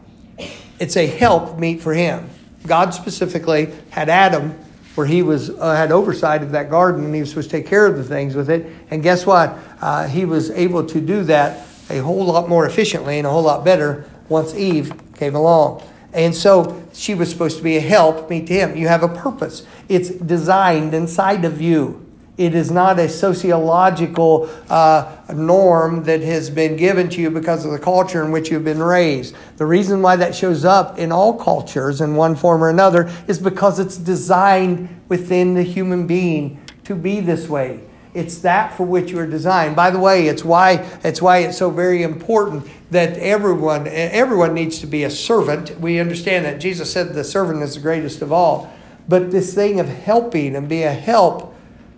it's 0.79 0.95
a 0.95 1.05
help 1.05 1.59
meet 1.59 1.81
for 1.81 1.93
him. 1.93 2.29
God 2.65 2.93
specifically 2.93 3.73
had 3.89 4.09
Adam 4.09 4.57
where 4.95 5.07
he 5.07 5.21
was 5.21 5.49
uh, 5.49 5.75
had 5.75 5.91
oversight 5.91 6.43
of 6.43 6.51
that 6.51 6.69
garden 6.69 7.05
and 7.05 7.15
he 7.15 7.21
was 7.21 7.29
supposed 7.29 7.49
to 7.49 7.57
take 7.57 7.67
care 7.67 7.85
of 7.85 7.95
the 7.95 8.03
things 8.03 8.35
with 8.35 8.49
it. 8.49 8.65
And 8.91 9.01
guess 9.01 9.25
what? 9.25 9.57
Uh, 9.79 10.07
he 10.07 10.25
was 10.25 10.51
able 10.51 10.85
to 10.87 10.99
do 10.99 11.23
that 11.23 11.65
a 11.89 11.99
whole 11.99 12.25
lot 12.25 12.49
more 12.49 12.65
efficiently 12.65 13.17
and 13.17 13.25
a 13.25 13.29
whole 13.29 13.43
lot 13.43 13.63
better 13.63 14.09
once 14.27 14.53
Eve 14.55 14.91
came 15.19 15.35
along. 15.35 15.83
And 16.13 16.35
so 16.35 16.81
she 16.93 17.13
was 17.13 17.29
supposed 17.29 17.57
to 17.57 17.63
be 17.63 17.77
a 17.77 17.81
help 17.81 18.29
meet 18.29 18.47
to 18.47 18.53
him. 18.53 18.75
You 18.75 18.87
have 18.87 19.03
a 19.03 19.07
purpose. 19.07 19.65
It's 19.87 20.09
designed 20.09 20.93
inside 20.93 21.45
of 21.45 21.61
you. 21.61 22.05
It 22.37 22.55
is 22.55 22.71
not 22.71 22.97
a 22.99 23.09
sociological 23.09 24.49
uh, 24.69 25.13
norm 25.33 26.05
that 26.05 26.21
has 26.21 26.49
been 26.49 26.77
given 26.77 27.09
to 27.09 27.21
you 27.21 27.29
because 27.29 27.65
of 27.65 27.71
the 27.71 27.79
culture 27.79 28.23
in 28.23 28.31
which 28.31 28.49
you've 28.49 28.63
been 28.63 28.81
raised. 28.81 29.35
The 29.57 29.65
reason 29.65 30.01
why 30.01 30.15
that 30.15 30.33
shows 30.33 30.63
up 30.63 30.97
in 30.97 31.11
all 31.11 31.33
cultures 31.33 31.99
in 31.99 32.15
one 32.15 32.37
form 32.37 32.63
or 32.63 32.69
another 32.69 33.11
is 33.27 33.39
because 33.39 33.77
it's 33.77 33.97
designed 33.97 34.87
within 35.09 35.53
the 35.53 35.63
human 35.63 36.07
being 36.07 36.63
to 36.85 36.95
be 36.95 37.19
this 37.19 37.49
way. 37.49 37.81
It's 38.13 38.39
that 38.39 38.75
for 38.75 38.85
which 38.85 39.11
you 39.11 39.19
are 39.19 39.27
designed. 39.27 39.75
By 39.75 39.91
the 39.91 39.99
way, 39.99 40.27
it's 40.27 40.43
why 40.43 40.85
it's 41.03 41.21
why 41.21 41.39
it's 41.39 41.57
so 41.57 41.69
very 41.69 42.01
important 42.01 42.67
that 42.89 43.17
everyone 43.17 43.87
everyone 43.87 44.55
needs 44.55 44.79
to 44.79 44.87
be 44.87 45.03
a 45.03 45.11
servant. 45.11 45.79
We 45.79 45.99
understand 45.99 46.45
that 46.45 46.59
Jesus 46.59 46.91
said 46.91 47.13
the 47.13 47.23
servant 47.23 47.61
is 47.61 47.75
the 47.75 47.81
greatest 47.81 48.21
of 48.21 48.31
all. 48.31 48.73
But 49.07 49.31
this 49.31 49.53
thing 49.53 49.79
of 49.79 49.87
helping 49.87 50.55
and 50.55 50.67
be 50.67 50.83
a 50.83 50.93
help 50.93 51.55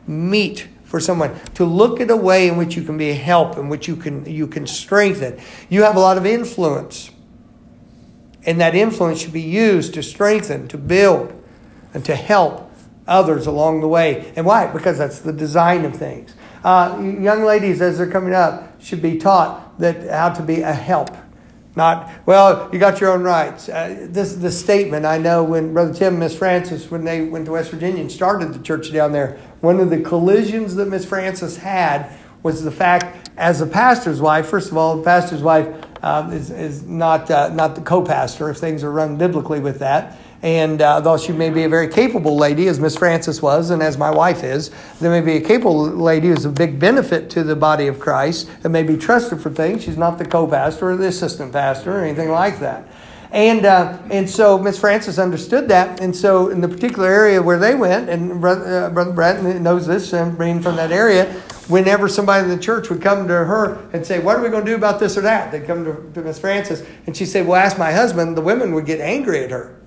meet 0.07 0.67
for 0.83 0.99
someone 0.99 1.39
to 1.53 1.63
look 1.63 2.01
at 2.01 2.09
a 2.09 2.17
way 2.17 2.49
in 2.49 2.57
which 2.57 2.75
you 2.75 2.83
can 2.83 2.97
be 2.97 3.11
a 3.11 3.15
help 3.15 3.57
in 3.57 3.69
which 3.69 3.87
you 3.87 3.95
can 3.95 4.25
you 4.25 4.47
can 4.47 4.67
strengthen. 4.67 5.39
You 5.69 5.83
have 5.83 5.95
a 5.95 5.99
lot 5.99 6.17
of 6.17 6.25
influence. 6.25 7.11
And 8.43 8.59
that 8.59 8.73
influence 8.73 9.21
should 9.21 9.33
be 9.33 9.41
used 9.41 9.93
to 9.93 10.01
strengthen, 10.01 10.67
to 10.69 10.77
build, 10.77 11.31
and 11.93 12.03
to 12.05 12.15
help 12.15 12.70
others 13.11 13.45
along 13.47 13.81
the 13.81 13.87
way. 13.87 14.31
And 14.35 14.45
why? 14.45 14.67
Because 14.67 14.97
that's 14.97 15.19
the 15.19 15.33
design 15.33 15.85
of 15.85 15.95
things. 15.95 16.33
Uh, 16.63 16.97
young 17.19 17.43
ladies, 17.43 17.81
as 17.81 17.97
they're 17.97 18.09
coming 18.09 18.33
up, 18.33 18.81
should 18.81 19.01
be 19.01 19.17
taught 19.17 19.79
that 19.79 20.09
how 20.09 20.29
to 20.29 20.43
be 20.43 20.61
a 20.61 20.73
help. 20.73 21.09
Not, 21.75 22.11
well, 22.25 22.69
you 22.73 22.79
got 22.79 22.99
your 22.99 23.11
own 23.11 23.23
rights. 23.23 23.69
Uh, 23.69 24.07
this 24.09 24.35
the 24.35 24.51
statement 24.51 25.05
I 25.05 25.17
know 25.17 25.43
when 25.43 25.73
Brother 25.73 25.93
Tim 25.93 26.13
and 26.13 26.19
Miss 26.19 26.37
Francis, 26.37 26.91
when 26.91 27.05
they 27.05 27.21
went 27.21 27.45
to 27.45 27.53
West 27.53 27.71
Virginia 27.71 28.01
and 28.01 28.11
started 28.11 28.53
the 28.53 28.59
church 28.59 28.91
down 28.91 29.13
there, 29.13 29.39
one 29.61 29.79
of 29.79 29.89
the 29.89 30.01
collisions 30.01 30.75
that 30.75 30.87
Miss 30.89 31.05
Francis 31.05 31.57
had 31.57 32.11
was 32.43 32.63
the 32.63 32.71
fact, 32.71 33.29
as 33.37 33.61
a 33.61 33.67
pastor's 33.67 34.19
wife, 34.19 34.47
first 34.47 34.69
of 34.69 34.77
all, 34.77 34.97
the 34.97 35.03
pastor's 35.03 35.41
wife 35.41 35.67
uh, 36.03 36.29
is, 36.33 36.49
is 36.49 36.83
not, 36.83 37.31
uh, 37.31 37.49
not 37.49 37.75
the 37.75 37.81
co 37.81 38.01
pastor 38.01 38.49
if 38.49 38.57
things 38.57 38.83
are 38.83 38.91
run 38.91 39.15
biblically 39.17 39.59
with 39.59 39.79
that. 39.79 40.17
And 40.43 40.81
uh, 40.81 40.99
though 41.01 41.17
she 41.17 41.33
may 41.33 41.51
be 41.51 41.63
a 41.63 41.69
very 41.69 41.87
capable 41.87 42.35
lady, 42.35 42.67
as 42.67 42.79
Miss 42.79 42.95
Francis 42.95 43.41
was, 43.41 43.69
and 43.69 43.83
as 43.83 43.97
my 43.97 44.09
wife 44.09 44.43
is, 44.43 44.71
there 44.99 45.11
may 45.11 45.21
be 45.21 45.37
a 45.37 45.45
capable 45.45 45.85
lady 45.85 46.29
who's 46.29 46.45
a 46.45 46.49
big 46.49 46.79
benefit 46.79 47.29
to 47.31 47.43
the 47.43 47.55
body 47.55 47.87
of 47.87 47.99
Christ 47.99 48.49
and 48.63 48.73
may 48.73 48.83
be 48.83 48.97
trusted 48.97 49.39
for 49.39 49.51
things. 49.51 49.83
She's 49.83 49.97
not 49.97 50.17
the 50.17 50.25
co 50.25 50.47
pastor 50.47 50.91
or 50.91 50.95
the 50.97 51.07
assistant 51.07 51.53
pastor 51.53 51.99
or 51.99 52.03
anything 52.03 52.29
like 52.29 52.59
that. 52.59 52.87
And, 53.31 53.65
uh, 53.65 53.97
and 54.09 54.29
so 54.29 54.57
Miss 54.57 54.77
Francis 54.77 55.17
understood 55.17 55.69
that. 55.69 56.01
And 56.01 56.13
so, 56.13 56.49
in 56.49 56.59
the 56.59 56.67
particular 56.67 57.07
area 57.07 57.41
where 57.41 57.57
they 57.57 57.75
went, 57.75 58.09
and 58.09 58.41
Brother, 58.41 58.85
uh, 58.85 58.89
Brother 58.89 59.13
Brett 59.13 59.41
knows 59.61 59.87
this, 59.87 60.11
and 60.11 60.37
being 60.37 60.61
from 60.61 60.75
that 60.75 60.91
area, 60.91 61.31
whenever 61.69 62.09
somebody 62.09 62.43
in 62.43 62.49
the 62.49 62.61
church 62.61 62.89
would 62.89 63.01
come 63.01 63.27
to 63.29 63.33
her 63.33 63.89
and 63.93 64.05
say, 64.05 64.19
What 64.19 64.35
are 64.35 64.41
we 64.41 64.49
going 64.49 64.65
to 64.65 64.71
do 64.71 64.75
about 64.75 64.99
this 64.99 65.17
or 65.17 65.21
that? 65.21 65.51
They'd 65.51 65.65
come 65.65 65.85
to, 65.85 66.11
to 66.13 66.21
Miss 66.21 66.39
Francis, 66.39 66.83
and 67.05 67.15
she'd 67.15 67.27
say, 67.27 67.41
Well, 67.41 67.55
ask 67.55 67.77
my 67.77 67.93
husband. 67.93 68.35
The 68.35 68.41
women 68.41 68.73
would 68.73 68.85
get 68.85 68.99
angry 68.99 69.45
at 69.45 69.51
her. 69.51 69.80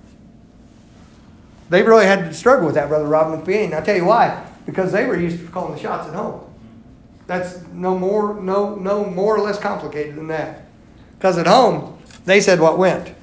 They 1.69 1.83
really 1.83 2.05
had 2.05 2.25
to 2.25 2.33
struggle 2.33 2.65
with 2.65 2.75
that, 2.75 2.89
Brother 2.89 3.05
Robin 3.05 3.41
McBean. 3.41 3.73
I'll 3.73 3.83
tell 3.83 3.95
you 3.95 4.05
why. 4.05 4.45
Because 4.65 4.91
they 4.91 5.05
were 5.05 5.19
used 5.19 5.39
to 5.39 5.47
calling 5.47 5.73
the 5.73 5.79
shots 5.79 6.07
at 6.07 6.13
home. 6.13 6.41
That's 7.27 7.61
no 7.73 7.97
more, 7.97 8.39
no, 8.39 8.75
no 8.75 9.05
more 9.05 9.35
or 9.35 9.39
less 9.39 9.59
complicated 9.59 10.15
than 10.15 10.27
that. 10.27 10.65
Because 11.17 11.37
at 11.37 11.47
home, 11.47 11.97
they 12.25 12.39
said 12.39 12.59
what 12.59 12.77
went. 12.77 13.13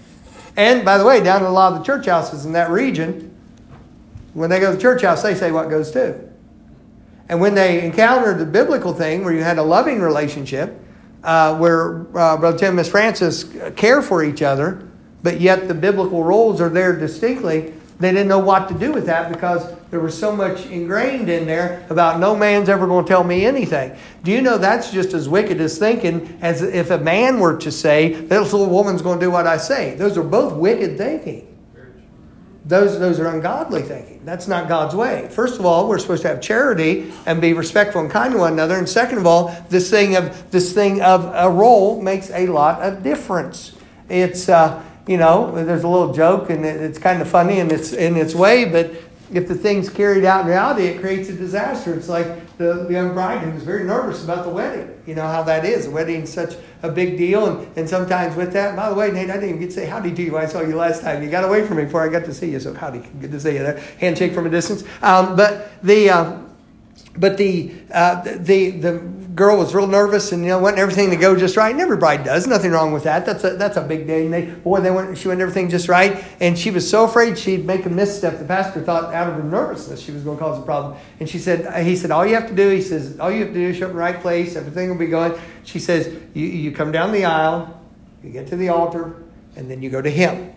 And 0.56 0.84
by 0.84 0.98
the 0.98 1.04
way, 1.04 1.22
down 1.22 1.42
in 1.42 1.46
a 1.46 1.52
lot 1.52 1.72
of 1.72 1.78
the 1.78 1.84
church 1.84 2.06
houses 2.06 2.44
in 2.44 2.52
that 2.52 2.70
region, 2.70 3.34
when 4.34 4.50
they 4.50 4.60
go 4.60 4.70
to 4.70 4.76
the 4.76 4.82
church 4.82 5.02
house, 5.02 5.22
they 5.22 5.34
say 5.34 5.52
what 5.52 5.70
goes 5.70 5.90
too. 5.92 6.28
And 7.28 7.40
when 7.40 7.54
they 7.54 7.84
encountered 7.84 8.38
the 8.38 8.46
biblical 8.46 8.92
thing 8.92 9.24
where 9.24 9.32
you 9.32 9.42
had 9.42 9.58
a 9.58 9.62
loving 9.62 10.00
relationship, 10.00 10.78
uh, 11.22 11.56
where 11.56 12.00
uh, 12.16 12.36
Brother 12.36 12.58
Tim 12.58 12.68
and 12.68 12.76
Miss 12.76 12.88
Francis 12.88 13.44
care 13.76 14.02
for 14.02 14.24
each 14.24 14.42
other, 14.42 14.88
but 15.22 15.40
yet 15.40 15.68
the 15.68 15.74
biblical 15.74 16.24
roles 16.24 16.60
are 16.60 16.68
there 16.68 16.98
distinctly, 16.98 17.72
they 18.02 18.10
didn't 18.10 18.28
know 18.28 18.38
what 18.38 18.68
to 18.68 18.74
do 18.74 18.92
with 18.92 19.06
that 19.06 19.32
because 19.32 19.74
there 19.90 20.00
was 20.00 20.18
so 20.18 20.34
much 20.34 20.66
ingrained 20.66 21.28
in 21.28 21.46
there 21.46 21.86
about 21.90 22.18
no 22.18 22.34
man's 22.34 22.68
ever 22.68 22.86
going 22.86 23.04
to 23.04 23.08
tell 23.08 23.24
me 23.24 23.44
anything. 23.44 23.96
Do 24.22 24.32
you 24.32 24.40
know 24.40 24.58
that's 24.58 24.90
just 24.90 25.12
as 25.12 25.28
wicked 25.28 25.60
as 25.60 25.78
thinking 25.78 26.38
as 26.40 26.62
if 26.62 26.90
a 26.90 26.98
man 26.98 27.38
were 27.38 27.56
to 27.58 27.70
say, 27.70 28.12
this 28.12 28.52
little 28.52 28.68
woman's 28.68 29.02
going 29.02 29.20
to 29.20 29.26
do 29.26 29.30
what 29.30 29.46
I 29.46 29.56
say? 29.56 29.94
Those 29.94 30.16
are 30.16 30.22
both 30.22 30.54
wicked 30.54 30.96
thinking. 30.96 31.48
Those, 32.64 32.98
those 33.00 33.18
are 33.18 33.26
ungodly 33.26 33.82
thinking. 33.82 34.24
That's 34.24 34.46
not 34.46 34.68
God's 34.68 34.94
way. 34.94 35.28
First 35.32 35.58
of 35.58 35.66
all, 35.66 35.88
we're 35.88 35.98
supposed 35.98 36.22
to 36.22 36.28
have 36.28 36.40
charity 36.40 37.12
and 37.26 37.40
be 37.40 37.54
respectful 37.54 38.00
and 38.00 38.10
kind 38.10 38.32
to 38.32 38.38
one 38.38 38.52
another. 38.52 38.78
And 38.78 38.88
second 38.88 39.18
of 39.18 39.26
all, 39.26 39.48
this 39.68 39.90
thing 39.90 40.14
of 40.14 40.50
this 40.52 40.72
thing 40.72 41.02
of 41.02 41.24
a 41.34 41.50
role 41.50 42.00
makes 42.00 42.30
a 42.30 42.46
lot 42.46 42.80
of 42.80 43.02
difference. 43.02 43.72
It's 44.08 44.48
uh, 44.48 44.80
you 45.06 45.16
know, 45.16 45.52
there's 45.64 45.84
a 45.84 45.88
little 45.88 46.12
joke 46.12 46.50
and 46.50 46.64
it's 46.64 46.98
kind 46.98 47.20
of 47.20 47.28
funny 47.28 47.58
in 47.58 47.70
its 47.70 47.92
in 47.92 48.16
its 48.16 48.34
way, 48.34 48.64
but 48.64 48.92
if 49.32 49.48
the 49.48 49.54
thing's 49.54 49.88
carried 49.88 50.24
out 50.24 50.42
in 50.42 50.48
reality, 50.48 50.84
it 50.84 51.00
creates 51.00 51.28
a 51.30 51.34
disaster. 51.34 51.94
It's 51.94 52.08
like 52.08 52.56
the, 52.58 52.86
young 52.90 53.14
bride 53.14 53.38
who 53.38 53.50
was 53.50 53.62
very 53.62 53.84
nervous 53.84 54.22
about 54.22 54.44
the 54.44 54.50
wedding. 54.50 54.94
You 55.06 55.14
know 55.14 55.26
how 55.26 55.42
that 55.44 55.64
is. 55.64 55.86
The 55.86 55.90
wedding's 55.90 56.30
such 56.30 56.54
a 56.82 56.90
big 56.90 57.16
deal, 57.16 57.46
and, 57.46 57.78
and 57.78 57.88
sometimes 57.88 58.36
with 58.36 58.52
that, 58.52 58.76
by 58.76 58.90
the 58.90 58.94
way, 58.94 59.10
Nate, 59.10 59.30
I 59.30 59.34
didn't 59.34 59.48
even 59.48 59.60
get 59.60 59.66
to 59.68 59.72
say 59.72 59.86
howdy 59.86 60.12
to 60.14 60.22
you 60.22 60.36
I 60.36 60.46
saw 60.46 60.60
you 60.60 60.76
last 60.76 61.00
time. 61.00 61.22
You 61.22 61.30
got 61.30 61.44
away 61.44 61.66
from 61.66 61.78
me 61.78 61.84
before 61.84 62.02
I 62.02 62.08
got 62.08 62.24
to 62.26 62.34
see 62.34 62.50
you, 62.50 62.60
so 62.60 62.74
howdy, 62.74 63.00
good 63.20 63.32
to 63.32 63.40
see 63.40 63.54
you 63.54 63.60
there. 63.60 63.82
Handshake 63.98 64.34
from 64.34 64.46
a 64.46 64.50
distance. 64.50 64.84
Um, 65.00 65.34
but 65.34 65.82
the 65.82 66.10
uh, 66.10 66.38
but 67.16 67.36
the 67.36 67.72
uh, 67.90 68.20
the 68.22 68.70
the 68.70 68.98
girl 69.34 69.56
was 69.56 69.74
real 69.74 69.86
nervous 69.86 70.32
and 70.32 70.42
you 70.42 70.48
know 70.48 70.58
wanting 70.58 70.78
everything 70.80 71.10
to 71.10 71.16
go 71.16 71.36
just 71.36 71.56
right. 71.56 71.70
And 71.70 71.80
every 71.80 71.96
bride 71.96 72.24
does. 72.24 72.46
Nothing 72.46 72.72
wrong 72.72 72.92
with 72.92 73.04
that. 73.04 73.24
That's 73.24 73.44
a 73.44 73.56
that's 73.56 73.76
a 73.76 73.82
big 73.82 74.06
day. 74.06 74.24
And 74.24 74.34
they 74.34 74.46
boy, 74.46 74.80
they 74.80 74.90
went 74.90 75.16
she 75.16 75.28
went 75.28 75.40
everything 75.40 75.68
just 75.68 75.88
right. 75.88 76.24
And 76.40 76.58
she 76.58 76.70
was 76.70 76.88
so 76.88 77.04
afraid 77.04 77.38
she'd 77.38 77.64
make 77.64 77.86
a 77.86 77.90
misstep. 77.90 78.38
The 78.38 78.44
pastor 78.44 78.82
thought 78.82 79.14
out 79.14 79.28
of 79.28 79.34
her 79.34 79.42
nervousness 79.42 80.00
she 80.00 80.12
was 80.12 80.22
going 80.22 80.38
to 80.38 80.44
cause 80.44 80.58
a 80.58 80.62
problem. 80.62 80.98
And 81.20 81.28
she 81.28 81.38
said 81.38 81.66
uh, 81.66 81.78
he 81.78 81.96
said 81.96 82.10
all 82.10 82.26
you 82.26 82.34
have 82.34 82.48
to 82.48 82.54
do 82.54 82.70
he 82.70 82.82
says 82.82 83.18
all 83.18 83.30
you 83.30 83.44
have 83.44 83.48
to 83.48 83.54
do 83.54 83.68
is 83.68 83.76
show 83.76 83.84
up 83.84 83.90
in 83.90 83.96
the 83.96 84.02
right 84.02 84.20
place. 84.20 84.56
Everything 84.56 84.88
will 84.88 84.98
be 84.98 85.06
going. 85.06 85.38
She 85.64 85.78
says 85.78 86.14
you 86.34 86.46
you 86.46 86.72
come 86.72 86.92
down 86.92 87.12
the 87.12 87.24
aisle, 87.24 87.80
you 88.22 88.30
get 88.30 88.46
to 88.48 88.56
the 88.56 88.68
altar, 88.68 89.22
and 89.56 89.70
then 89.70 89.82
you 89.82 89.90
go 89.90 90.02
to 90.02 90.10
him. 90.10 90.52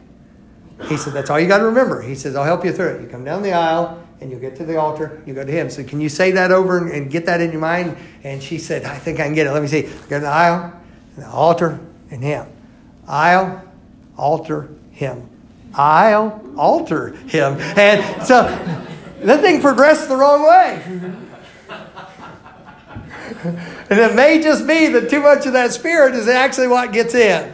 He 0.88 0.98
said 0.98 1.14
that's 1.14 1.30
all 1.30 1.40
you 1.40 1.48
got 1.48 1.60
to 1.60 1.66
remember. 1.66 2.02
He 2.02 2.16
says 2.16 2.36
I'll 2.36 2.44
help 2.44 2.66
you 2.66 2.74
through 2.74 2.96
it. 2.96 3.02
You 3.02 3.08
come 3.08 3.24
down 3.24 3.42
the 3.42 3.54
aisle 3.54 4.05
and 4.26 4.34
you 4.34 4.40
get 4.40 4.56
to 4.56 4.66
the 4.66 4.78
altar, 4.78 5.22
you 5.28 5.36
go 5.36 5.46
to 5.46 5.52
him. 5.52 5.70
So 5.70 5.84
can 5.84 6.02
you 6.02 6.10
say 6.10 6.32
that 6.32 6.52
over 6.52 6.92
and, 6.92 7.12
get 7.12 7.28
that 7.28 7.42
in 7.42 7.52
your 7.52 7.62
mind? 7.62 7.96
And 8.24 8.42
she 8.42 8.58
said, 8.58 8.84
I 8.84 8.98
think 8.98 9.20
I 9.20 9.26
can 9.26 9.36
get 9.36 9.46
it. 9.46 9.52
Let 9.52 9.62
me 9.62 9.68
see. 9.68 9.84
Go 9.84 10.18
to 10.18 10.22
the 10.22 10.28
aisle, 10.28 10.74
the 11.16 11.28
altar, 11.28 11.80
and 12.10 12.24
him. 12.24 12.48
Aisle, 13.08 13.64
altar, 14.18 14.72
him. 14.90 15.30
Aisle, 15.76 16.42
altar, 16.58 17.10
him. 17.28 17.60
And 17.78 18.26
so 18.26 18.46
the 19.22 19.38
thing 19.38 19.62
progressed 19.62 20.10
the 20.10 20.16
wrong 20.16 20.42
way. 20.42 20.82
and 23.44 24.00
it 24.00 24.16
may 24.16 24.42
just 24.42 24.66
be 24.66 24.88
that 24.88 25.08
too 25.08 25.22
much 25.22 25.46
of 25.46 25.54
that 25.54 25.72
spirit 25.72 26.16
is 26.16 26.28
actually 26.28 26.68
what 26.68 26.92
gets 26.92 27.14
in. 27.14 27.54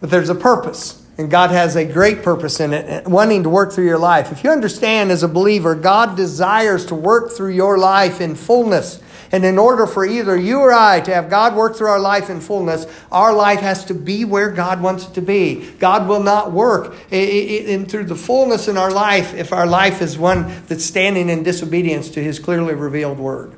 But 0.00 0.10
there's 0.10 0.28
a 0.28 0.34
purpose. 0.34 1.06
And 1.18 1.28
God 1.28 1.50
has 1.50 1.74
a 1.74 1.84
great 1.84 2.22
purpose 2.22 2.60
in 2.60 2.72
it, 2.72 3.06
wanting 3.08 3.42
to 3.42 3.48
work 3.48 3.72
through 3.72 3.86
your 3.86 3.98
life. 3.98 4.30
If 4.30 4.44
you 4.44 4.50
understand 4.50 5.10
as 5.10 5.24
a 5.24 5.28
believer, 5.28 5.74
God 5.74 6.16
desires 6.16 6.86
to 6.86 6.94
work 6.94 7.32
through 7.32 7.54
your 7.54 7.76
life 7.76 8.20
in 8.20 8.36
fullness. 8.36 9.02
And 9.30 9.44
in 9.44 9.58
order 9.58 9.86
for 9.86 10.06
either 10.06 10.36
you 10.36 10.60
or 10.60 10.72
I 10.72 11.00
to 11.00 11.12
have 11.12 11.28
God 11.28 11.54
work 11.54 11.76
through 11.76 11.88
our 11.88 11.98
life 11.98 12.30
in 12.30 12.40
fullness, 12.40 12.86
our 13.12 13.32
life 13.34 13.60
has 13.60 13.84
to 13.86 13.94
be 13.94 14.24
where 14.24 14.50
God 14.50 14.80
wants 14.80 15.06
it 15.08 15.14
to 15.14 15.20
be. 15.20 15.70
God 15.78 16.08
will 16.08 16.22
not 16.22 16.52
work 16.52 16.94
in, 17.10 17.86
through 17.86 18.04
the 18.04 18.16
fullness 18.16 18.68
in 18.68 18.78
our 18.78 18.90
life 18.90 19.34
if 19.34 19.52
our 19.52 19.66
life 19.66 20.00
is 20.00 20.16
one 20.16 20.50
that's 20.66 20.84
standing 20.84 21.28
in 21.28 21.42
disobedience 21.42 22.08
to 22.10 22.22
His 22.22 22.38
clearly 22.38 22.74
revealed 22.74 23.18
Word. 23.18 23.54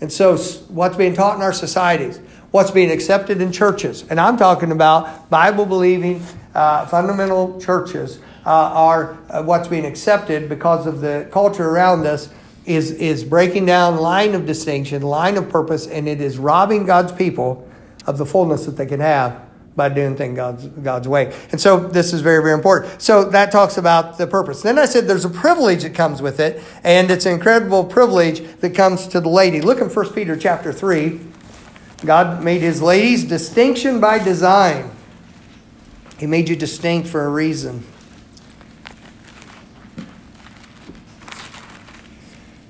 And 0.00 0.12
so, 0.12 0.36
what's 0.68 0.96
being 0.96 1.14
taught 1.14 1.36
in 1.36 1.42
our 1.42 1.54
societies, 1.54 2.20
what's 2.56 2.70
being 2.70 2.90
accepted 2.90 3.42
in 3.42 3.52
churches, 3.52 4.02
and 4.08 4.18
I'm 4.18 4.38
talking 4.38 4.72
about 4.72 5.28
Bible 5.28 5.66
believing, 5.66 6.24
uh, 6.54 6.86
fundamental 6.86 7.60
churches 7.60 8.18
uh, 8.46 8.50
are 8.50 9.18
uh, 9.28 9.42
what's 9.42 9.68
being 9.68 9.84
accepted 9.84 10.48
because 10.48 10.86
of 10.86 11.02
the 11.02 11.28
culture 11.30 11.68
around 11.68 12.06
us 12.06 12.30
is, 12.64 12.92
is 12.92 13.24
breaking 13.24 13.66
down 13.66 13.98
line 13.98 14.34
of 14.34 14.46
distinction, 14.46 15.02
line 15.02 15.36
of 15.36 15.50
purpose, 15.50 15.86
and 15.86 16.08
it 16.08 16.22
is 16.22 16.38
robbing 16.38 16.86
God's 16.86 17.12
people 17.12 17.68
of 18.06 18.16
the 18.16 18.24
fullness 18.24 18.64
that 18.64 18.78
they 18.78 18.86
can 18.86 19.00
have 19.00 19.38
by 19.76 19.90
doing 19.90 20.16
things 20.16 20.34
God's, 20.34 20.66
God's 20.66 21.06
way. 21.06 21.34
And 21.52 21.60
so 21.60 21.78
this 21.78 22.14
is 22.14 22.22
very, 22.22 22.42
very 22.42 22.54
important. 22.54 23.02
So 23.02 23.24
that 23.24 23.52
talks 23.52 23.76
about 23.76 24.16
the 24.16 24.26
purpose. 24.26 24.62
Then 24.62 24.78
I 24.78 24.86
said 24.86 25.06
there's 25.06 25.26
a 25.26 25.28
privilege 25.28 25.82
that 25.82 25.92
comes 25.92 26.22
with 26.22 26.40
it, 26.40 26.62
and 26.82 27.10
it's 27.10 27.26
an 27.26 27.34
incredible 27.34 27.84
privilege 27.84 28.40
that 28.60 28.74
comes 28.74 29.08
to 29.08 29.20
the 29.20 29.28
lady. 29.28 29.60
Look 29.60 29.82
in 29.82 29.90
1 29.90 30.14
Peter 30.14 30.38
chapter 30.38 30.72
3. 30.72 31.35
God 32.04 32.44
made 32.44 32.60
his 32.60 32.82
ladies 32.82 33.24
distinction 33.24 34.00
by 34.00 34.22
design. 34.22 34.90
He 36.18 36.26
made 36.26 36.48
you 36.48 36.56
distinct 36.56 37.08
for 37.08 37.24
a 37.24 37.28
reason. 37.28 37.84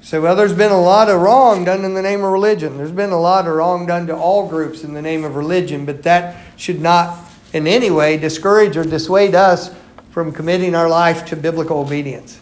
So, 0.02 0.22
well, 0.22 0.36
there's 0.36 0.52
been 0.52 0.70
a 0.70 0.80
lot 0.80 1.08
of 1.08 1.20
wrong 1.20 1.64
done 1.64 1.84
in 1.84 1.94
the 1.94 2.02
name 2.02 2.22
of 2.22 2.30
religion. 2.30 2.76
There's 2.76 2.92
been 2.92 3.10
a 3.10 3.20
lot 3.20 3.48
of 3.48 3.54
wrong 3.54 3.86
done 3.86 4.06
to 4.06 4.16
all 4.16 4.48
groups 4.48 4.84
in 4.84 4.94
the 4.94 5.02
name 5.02 5.24
of 5.24 5.34
religion, 5.34 5.84
but 5.84 6.04
that 6.04 6.44
should 6.56 6.80
not 6.80 7.18
in 7.52 7.66
any 7.66 7.90
way 7.90 8.16
discourage 8.16 8.76
or 8.76 8.84
dissuade 8.84 9.34
us 9.34 9.74
from 10.10 10.30
committing 10.30 10.76
our 10.76 10.88
life 10.88 11.24
to 11.26 11.36
biblical 11.36 11.80
obedience. 11.80 12.40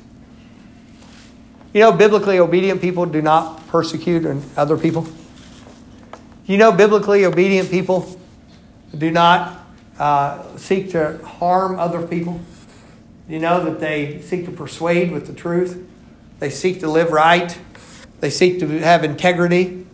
You 1.73 1.81
know, 1.81 1.93
biblically 1.93 2.39
obedient 2.39 2.83
people 2.83 3.07
do 3.07 3.23
not 3.23 3.67
persecute 3.69 4.27
other 4.57 4.77
people. 4.77 5.09
You 6.47 6.59
know, 6.59 6.73
biblically 6.73 7.25
obedient 7.25 7.71
people 7.71 8.21
do 8.97 9.11
not 9.11 9.65
uh, 9.99 10.57
seek 10.59 10.91
to 10.91 11.17
harm 11.25 11.79
other 11.79 12.07
people. 12.07 12.39
You 13.27 13.39
know 13.39 13.65
that 13.65 13.81
they 13.81 14.21
seek 14.21 14.45
to 14.45 14.51
persuade 14.51 15.11
with 15.11 15.27
the 15.27 15.33
truth. 15.33 15.83
They 16.41 16.51
seek 16.51 16.81
to 16.81 16.91
live 16.91 17.13
right. 17.13 17.59
They 18.21 18.29
seek 18.29 18.59
to 18.61 18.69
have 18.81 19.05
integrity. 19.05 19.87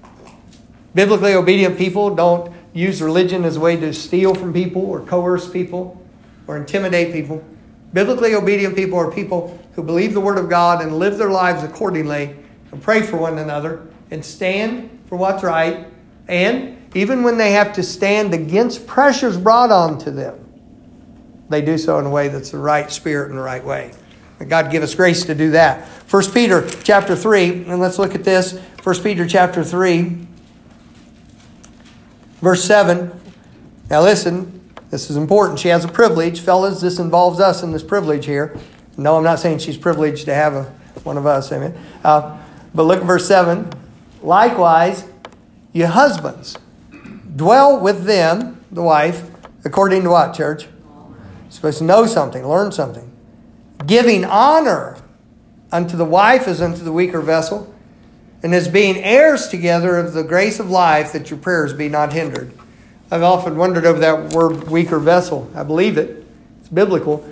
Biblically 0.92 1.34
obedient 1.34 1.78
people 1.78 2.16
don't 2.16 2.52
use 2.72 3.00
religion 3.00 3.44
as 3.44 3.56
a 3.56 3.60
way 3.60 3.76
to 3.76 3.92
steal 3.92 4.34
from 4.34 4.52
people 4.52 4.84
or 4.84 5.02
coerce 5.02 5.48
people 5.48 6.04
or 6.48 6.56
intimidate 6.56 7.12
people. 7.12 7.44
Biblically 7.92 8.34
obedient 8.34 8.74
people 8.74 8.98
are 8.98 9.12
people 9.12 9.56
who 9.76 9.84
believe 9.84 10.14
the 10.14 10.20
Word 10.20 10.36
of 10.38 10.48
God 10.48 10.82
and 10.82 10.98
live 10.98 11.16
their 11.16 11.30
lives 11.30 11.62
accordingly 11.62 12.34
and 12.72 12.82
pray 12.82 13.02
for 13.02 13.18
one 13.18 13.38
another 13.38 13.86
and 14.10 14.24
stand 14.24 14.98
for 15.06 15.14
what's 15.14 15.44
right 15.44 15.86
and 16.30 16.76
even 16.94 17.24
when 17.24 17.36
they 17.38 17.52
have 17.52 17.72
to 17.72 17.82
stand 17.82 18.32
against 18.32 18.86
pressures 18.86 19.36
brought 19.36 19.72
on 19.72 19.98
to 19.98 20.12
them, 20.12 20.38
they 21.48 21.60
do 21.60 21.76
so 21.76 21.98
in 21.98 22.06
a 22.06 22.10
way 22.10 22.28
that's 22.28 22.50
the 22.50 22.58
right 22.58 22.90
spirit 22.90 23.30
and 23.30 23.38
the 23.38 23.42
right 23.42 23.64
way. 23.64 23.90
God 24.46 24.70
give 24.70 24.84
us 24.84 24.94
grace 24.94 25.24
to 25.24 25.34
do 25.34 25.50
that. 25.50 25.86
1 26.08 26.30
Peter 26.30 26.66
chapter 26.84 27.16
3, 27.16 27.64
and 27.64 27.80
let's 27.80 27.98
look 27.98 28.14
at 28.14 28.22
this. 28.22 28.58
1 28.82 29.02
Peter 29.02 29.26
chapter 29.26 29.64
3, 29.64 30.26
verse 32.40 32.64
7. 32.64 33.10
Now 33.90 34.02
listen, 34.02 34.72
this 34.90 35.10
is 35.10 35.16
important. 35.16 35.58
She 35.58 35.68
has 35.68 35.84
a 35.84 35.88
privilege. 35.88 36.40
Fellas, 36.40 36.80
this 36.80 37.00
involves 37.00 37.40
us 37.40 37.64
in 37.64 37.72
this 37.72 37.82
privilege 37.82 38.24
here. 38.24 38.56
No, 38.96 39.16
I'm 39.16 39.24
not 39.24 39.40
saying 39.40 39.58
she's 39.58 39.76
privileged 39.76 40.26
to 40.26 40.34
have 40.34 40.54
a, 40.54 40.62
one 41.02 41.18
of 41.18 41.26
us, 41.26 41.50
amen. 41.50 41.76
Uh, 42.04 42.38
but 42.72 42.84
look 42.84 43.00
at 43.00 43.06
verse 43.06 43.26
7. 43.26 43.68
Likewise, 44.22 45.09
you 45.72 45.86
husbands, 45.86 46.56
Dwell 47.36 47.78
with 47.78 48.04
them, 48.04 48.62
the 48.70 48.82
wife, 48.82 49.30
according 49.64 50.02
to 50.02 50.10
what, 50.10 50.34
church? 50.34 50.64
You're 50.64 51.50
supposed 51.50 51.78
to 51.78 51.84
know 51.84 52.06
something, 52.06 52.46
learn 52.46 52.72
something. 52.72 53.10
Giving 53.86 54.24
honor 54.24 54.98
unto 55.72 55.96
the 55.96 56.04
wife 56.04 56.48
as 56.48 56.60
unto 56.60 56.82
the 56.82 56.92
weaker 56.92 57.20
vessel, 57.20 57.72
and 58.42 58.54
as 58.54 58.68
being 58.68 58.96
heirs 58.96 59.48
together 59.48 59.96
of 59.96 60.12
the 60.12 60.24
grace 60.24 60.58
of 60.58 60.70
life, 60.70 61.12
that 61.12 61.30
your 61.30 61.38
prayers 61.38 61.72
be 61.72 61.88
not 61.88 62.12
hindered. 62.12 62.52
I've 63.10 63.22
often 63.22 63.56
wondered 63.56 63.84
over 63.84 63.98
that 64.00 64.32
word 64.32 64.68
weaker 64.68 64.98
vessel. 64.98 65.50
I 65.54 65.62
believe 65.62 65.98
it, 65.98 66.24
it's 66.60 66.68
biblical, 66.68 67.26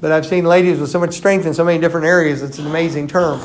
but 0.00 0.12
I've 0.12 0.26
seen 0.26 0.44
ladies 0.44 0.78
with 0.78 0.90
so 0.90 1.00
much 1.00 1.14
strength 1.14 1.46
in 1.46 1.54
so 1.54 1.64
many 1.64 1.78
different 1.78 2.06
areas, 2.06 2.42
it's 2.42 2.58
an 2.58 2.66
amazing 2.66 3.08
term. 3.08 3.40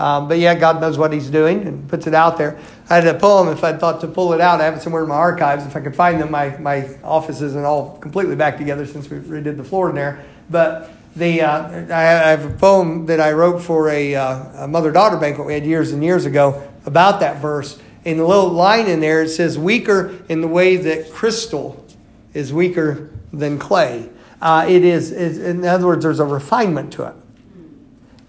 Um, 0.00 0.28
but 0.28 0.38
yeah, 0.38 0.54
God 0.54 0.80
knows 0.80 0.96
what 0.96 1.12
He's 1.12 1.28
doing 1.28 1.66
and 1.66 1.86
puts 1.86 2.06
it 2.06 2.14
out 2.14 2.38
there. 2.38 2.58
I 2.88 2.94
had 2.94 3.06
a 3.06 3.18
poem, 3.18 3.48
if 3.48 3.62
I 3.62 3.74
thought 3.74 4.00
to 4.00 4.08
pull 4.08 4.32
it 4.32 4.40
out, 4.40 4.60
I 4.60 4.64
have 4.64 4.76
it 4.76 4.82
somewhere 4.82 5.02
in 5.02 5.08
my 5.10 5.14
archives. 5.14 5.66
If 5.66 5.76
I 5.76 5.80
could 5.80 5.94
find 5.94 6.18
them, 6.18 6.30
my, 6.30 6.56
my 6.56 6.88
office 7.04 7.42
isn't 7.42 7.64
all 7.66 7.98
completely 7.98 8.34
back 8.34 8.56
together 8.56 8.86
since 8.86 9.10
we 9.10 9.18
redid 9.18 9.58
the 9.58 9.64
floor 9.64 9.90
in 9.90 9.94
there. 9.94 10.24
But 10.48 10.90
the 11.14 11.42
uh, 11.42 11.94
I 11.94 12.00
have 12.00 12.46
a 12.46 12.56
poem 12.56 13.04
that 13.06 13.20
I 13.20 13.32
wrote 13.32 13.60
for 13.60 13.90
a, 13.90 14.14
uh, 14.14 14.64
a 14.64 14.68
mother 14.68 14.90
daughter 14.90 15.18
banquet 15.18 15.46
we 15.46 15.52
had 15.52 15.66
years 15.66 15.92
and 15.92 16.02
years 16.02 16.24
ago 16.24 16.66
about 16.86 17.20
that 17.20 17.42
verse. 17.42 17.78
In 18.04 18.16
the 18.16 18.24
little 18.24 18.48
line 18.48 18.86
in 18.86 19.00
there, 19.00 19.22
it 19.22 19.28
says, 19.28 19.58
weaker 19.58 20.16
in 20.30 20.40
the 20.40 20.48
way 20.48 20.76
that 20.76 21.12
crystal 21.12 21.84
is 22.32 22.54
weaker 22.54 23.10
than 23.34 23.58
clay. 23.58 24.08
Uh, 24.40 24.64
it 24.66 24.82
is, 24.82 25.12
is, 25.12 25.36
in 25.36 25.62
other 25.66 25.86
words, 25.86 26.02
there's 26.02 26.20
a 26.20 26.24
refinement 26.24 26.94
to 26.94 27.04
it. 27.04 27.14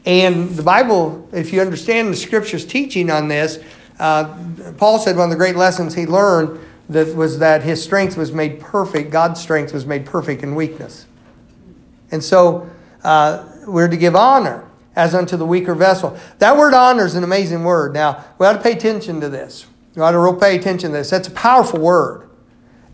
And 0.05 0.49
the 0.51 0.63
Bible, 0.63 1.29
if 1.31 1.53
you 1.53 1.61
understand 1.61 2.09
the 2.09 2.17
scripture's 2.17 2.65
teaching 2.65 3.11
on 3.11 3.27
this, 3.27 3.59
uh, 3.99 4.35
Paul 4.77 4.97
said 4.99 5.15
one 5.15 5.25
of 5.25 5.29
the 5.29 5.37
great 5.37 5.55
lessons 5.55 5.93
he 5.93 6.05
learned 6.05 6.59
that 6.89 7.15
was 7.15 7.39
that 7.39 7.63
his 7.63 7.83
strength 7.83 8.17
was 8.17 8.31
made 8.31 8.59
perfect, 8.59 9.11
God's 9.11 9.39
strength 9.39 9.73
was 9.73 9.85
made 9.85 10.05
perfect 10.05 10.43
in 10.43 10.55
weakness. 10.55 11.05
And 12.11 12.23
so 12.23 12.69
uh, 13.03 13.45
we're 13.67 13.87
to 13.87 13.97
give 13.97 14.15
honor 14.15 14.67
as 14.95 15.15
unto 15.15 15.37
the 15.37 15.45
weaker 15.45 15.75
vessel. 15.75 16.17
That 16.39 16.57
word 16.57 16.73
honor 16.73 17.05
is 17.05 17.15
an 17.15 17.23
amazing 17.23 17.63
word. 17.63 17.93
Now, 17.93 18.25
we 18.37 18.45
ought 18.45 18.53
to 18.53 18.61
pay 18.61 18.73
attention 18.73 19.21
to 19.21 19.29
this. 19.29 19.65
We 19.95 20.01
ought 20.01 20.11
to 20.11 20.19
real 20.19 20.35
pay 20.35 20.57
attention 20.57 20.91
to 20.91 20.97
this. 20.97 21.09
That's 21.09 21.27
a 21.27 21.31
powerful 21.31 21.79
word. 21.79 22.27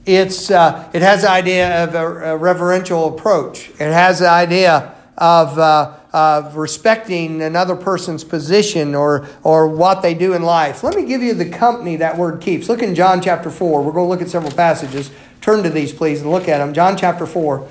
It's, 0.05 0.51
uh, 0.51 0.89
it 0.93 1.01
has 1.01 1.23
the 1.23 1.31
idea 1.31 1.83
of 1.83 1.95
a, 1.95 2.33
a, 2.33 2.37
reverential 2.37 3.13
approach. 3.13 3.69
It 3.71 3.91
has 3.91 4.19
the 4.19 4.29
idea 4.29 4.95
of, 5.17 5.59
uh, 5.59 5.95
of 6.17 6.55
respecting 6.55 7.43
another 7.43 7.75
person's 7.75 8.23
position 8.23 8.95
or, 8.95 9.27
or 9.43 9.67
what 9.67 10.01
they 10.01 10.15
do 10.15 10.33
in 10.33 10.41
life. 10.41 10.83
Let 10.83 10.95
me 10.95 11.05
give 11.05 11.21
you 11.21 11.35
the 11.35 11.47
company 11.47 11.97
that 11.97 12.17
word 12.17 12.41
keeps. 12.41 12.67
Look 12.67 12.81
in 12.81 12.95
John 12.95 13.21
chapter 13.21 13.51
4. 13.51 13.83
We're 13.83 13.91
going 13.91 14.05
to 14.05 14.09
look 14.09 14.21
at 14.23 14.29
several 14.29 14.51
passages. 14.51 15.11
Turn 15.41 15.61
to 15.61 15.69
these, 15.69 15.93
please, 15.93 16.23
and 16.23 16.31
look 16.31 16.47
at 16.47 16.57
them. 16.57 16.73
John 16.73 16.97
chapter 16.97 17.27
4. 17.27 17.67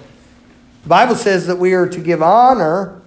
The 0.85 0.89
Bible 0.89 1.17
says 1.17 1.49
that 1.49 1.59
we 1.59 1.73
are 1.73 1.89
to 1.89 1.99
give 1.99 2.23
honor 2.23 3.03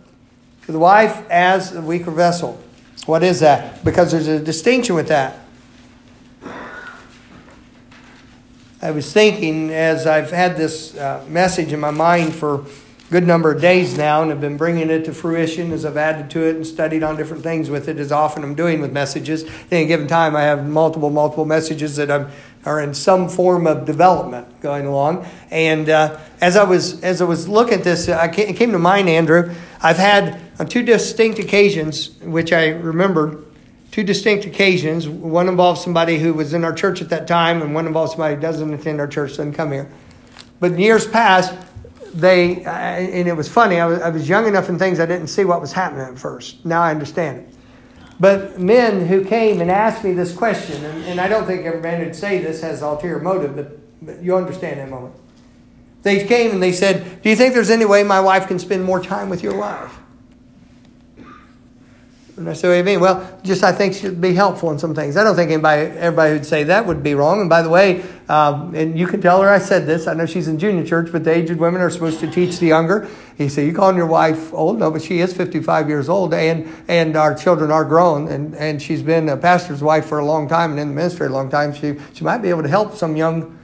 to 0.65 0.73
the 0.73 0.79
wife 0.79 1.25
as 1.29 1.73
a 1.73 1.81
weaker 1.81 2.11
vessel. 2.11 2.61
What 3.05 3.23
is 3.23 3.39
that? 3.39 3.85
Because 3.85 4.11
there's 4.11 4.27
a 4.27 4.41
distinction 4.41 4.93
with 4.93 5.07
that. 5.07 5.39
I 8.81 8.91
was 8.91 9.13
thinking 9.13 9.71
as 9.71 10.05
I've 10.05 10.31
had 10.31 10.57
this 10.57 10.97
uh, 10.97 11.25
message 11.29 11.71
in 11.71 11.79
my 11.79 11.91
mind 11.91 12.35
for 12.35 12.65
good 13.09 13.25
number 13.25 13.51
of 13.51 13.59
days 13.59 13.97
now 13.97 14.21
and 14.21 14.29
have 14.29 14.39
been 14.39 14.57
bringing 14.57 14.89
it 14.91 15.05
to 15.05 15.13
fruition 15.13 15.71
as 15.71 15.83
I've 15.83 15.97
added 15.97 16.29
to 16.31 16.43
it 16.43 16.55
and 16.55 16.65
studied 16.65 17.01
on 17.01 17.17
different 17.17 17.41
things 17.41 17.69
with 17.69 17.89
it, 17.89 17.97
as 17.97 18.11
often 18.11 18.43
I'm 18.43 18.53
doing 18.53 18.81
with 18.81 18.91
messages. 18.91 19.43
At 19.43 19.73
any 19.73 19.87
given 19.87 20.07
time, 20.07 20.35
I 20.35 20.43
have 20.43 20.67
multiple, 20.67 21.09
multiple 21.09 21.45
messages 21.45 21.95
that 21.95 22.11
I'm, 22.11 22.29
are 22.65 22.79
in 22.81 22.93
some 22.93 23.27
form 23.27 23.65
of 23.65 23.85
development 23.85 24.61
going 24.61 24.85
along. 24.85 25.25
And 25.49 25.89
uh, 25.89 26.19
as 26.39 26.55
I 26.55 26.63
was 26.63 27.01
as 27.03 27.21
I 27.21 27.25
was 27.25 27.47
looking 27.47 27.79
at 27.79 27.83
this, 27.83 28.07
I 28.09 28.27
came, 28.27 28.49
it 28.49 28.57
came 28.57 28.71
to 28.73 28.79
mind, 28.79 29.09
Andrew. 29.09 29.55
I've 29.81 29.97
had 29.97 30.39
on 30.59 30.67
two 30.67 30.83
distinct 30.83 31.39
occasions, 31.39 32.19
which 32.21 32.53
I 32.53 32.67
remembered 32.67 33.45
two 33.91 34.03
distinct 34.03 34.45
occasions. 34.45 35.07
One 35.07 35.47
involved 35.47 35.81
somebody 35.81 36.19
who 36.19 36.33
was 36.33 36.53
in 36.53 36.63
our 36.63 36.73
church 36.73 37.01
at 37.01 37.09
that 37.09 37.27
time, 37.27 37.63
and 37.63 37.73
one 37.73 37.87
involved 37.87 38.11
somebody 38.11 38.35
who 38.35 38.41
doesn't 38.41 38.71
attend 38.71 38.99
our 38.99 39.07
church, 39.07 39.31
doesn't 39.31 39.53
come 39.53 39.71
here. 39.71 39.89
But 40.59 40.73
in 40.73 40.79
years 40.79 41.07
past, 41.07 41.55
they, 42.13 42.63
and 42.63 43.27
it 43.27 43.35
was 43.35 43.47
funny, 43.47 43.79
I 43.79 43.85
was, 43.85 44.01
I 44.01 44.09
was 44.09 44.27
young 44.27 44.47
enough 44.47 44.69
in 44.69 44.79
things 44.79 44.99
I 44.99 45.05
didn't 45.05 45.27
see 45.27 45.45
what 45.45 45.61
was 45.61 45.71
happening 45.71 46.05
at 46.05 46.17
first. 46.17 46.65
Now 46.65 46.81
I 46.81 46.91
understand 46.91 47.39
it. 47.39 47.55
But 48.19 48.59
men 48.59 49.07
who 49.07 49.23
came 49.23 49.61
and 49.61 49.71
asked 49.71 50.03
me 50.03 50.13
this 50.13 50.35
question, 50.35 50.83
and, 50.83 51.05
and 51.05 51.21
I 51.21 51.27
don't 51.27 51.45
think 51.45 51.65
every 51.65 51.79
man 51.79 52.03
who'd 52.03 52.15
say 52.15 52.39
this 52.39 52.61
has 52.61 52.81
ulterior 52.81 53.19
motive, 53.19 53.55
but, 53.55 54.05
but 54.05 54.21
you 54.21 54.35
understand 54.35 54.79
a 54.79 54.87
moment. 54.87 55.15
They 56.01 56.25
came 56.25 56.51
and 56.51 56.63
they 56.63 56.71
said, 56.71 57.21
Do 57.21 57.29
you 57.29 57.35
think 57.35 57.53
there's 57.53 57.69
any 57.69 57.85
way 57.85 58.03
my 58.03 58.19
wife 58.19 58.47
can 58.47 58.59
spend 58.59 58.83
more 58.83 59.01
time 59.01 59.29
with 59.29 59.43
your 59.43 59.57
wife? 59.57 59.98
And 62.39 62.49
I 62.49 62.53
said, 62.53 62.69
what 62.69 62.75
you 62.75 62.85
mean? 62.85 63.01
Well, 63.01 63.37
just 63.43 63.65
I 63.65 63.73
think 63.73 63.93
should 63.93 64.21
be 64.21 64.33
helpful 64.33 64.71
in 64.71 64.79
some 64.79 64.95
things. 64.95 65.17
I 65.17 65.25
don't 65.25 65.35
think 65.35 65.51
anybody, 65.51 65.89
everybody 65.97 66.31
would 66.31 66.45
say 66.45 66.63
that 66.63 66.85
would 66.85 67.03
be 67.03 67.13
wrong. 67.13 67.41
And 67.41 67.49
by 67.49 67.61
the 67.61 67.67
way, 67.67 68.01
um, 68.29 68.73
and 68.73 68.97
you 68.97 69.07
can 69.07 69.19
tell 69.19 69.41
her 69.41 69.49
I 69.49 69.59
said 69.59 69.85
this. 69.85 70.07
I 70.07 70.13
know 70.13 70.25
she's 70.25 70.47
in 70.47 70.57
junior 70.57 70.85
church, 70.85 71.11
but 71.11 71.25
the 71.25 71.31
aged 71.31 71.57
women 71.57 71.81
are 71.81 71.89
supposed 71.89 72.21
to 72.21 72.31
teach 72.31 72.57
the 72.59 72.67
younger. 72.67 73.09
He 73.37 73.49
said, 73.49 73.65
"You 73.65 73.73
calling 73.73 73.97
your 73.97 74.05
wife 74.05 74.53
old? 74.53 74.79
No, 74.79 74.89
but 74.89 75.01
she 75.01 75.19
is 75.19 75.33
55 75.33 75.89
years 75.89 76.07
old, 76.07 76.33
and 76.33 76.65
and 76.87 77.17
our 77.17 77.35
children 77.35 77.71
are 77.71 77.83
grown, 77.83 78.29
and 78.29 78.55
and 78.55 78.81
she's 78.81 79.01
been 79.01 79.27
a 79.27 79.35
pastor's 79.35 79.83
wife 79.83 80.05
for 80.05 80.19
a 80.19 80.25
long 80.25 80.47
time 80.47 80.71
and 80.71 80.79
in 80.79 80.87
the 80.87 80.93
ministry 80.93 81.27
a 81.27 81.29
long 81.29 81.49
time. 81.49 81.73
She 81.73 81.95
she 82.13 82.23
might 82.23 82.37
be 82.37 82.49
able 82.49 82.63
to 82.63 82.69
help 82.69 82.95
some 82.95 83.17
young 83.17 83.59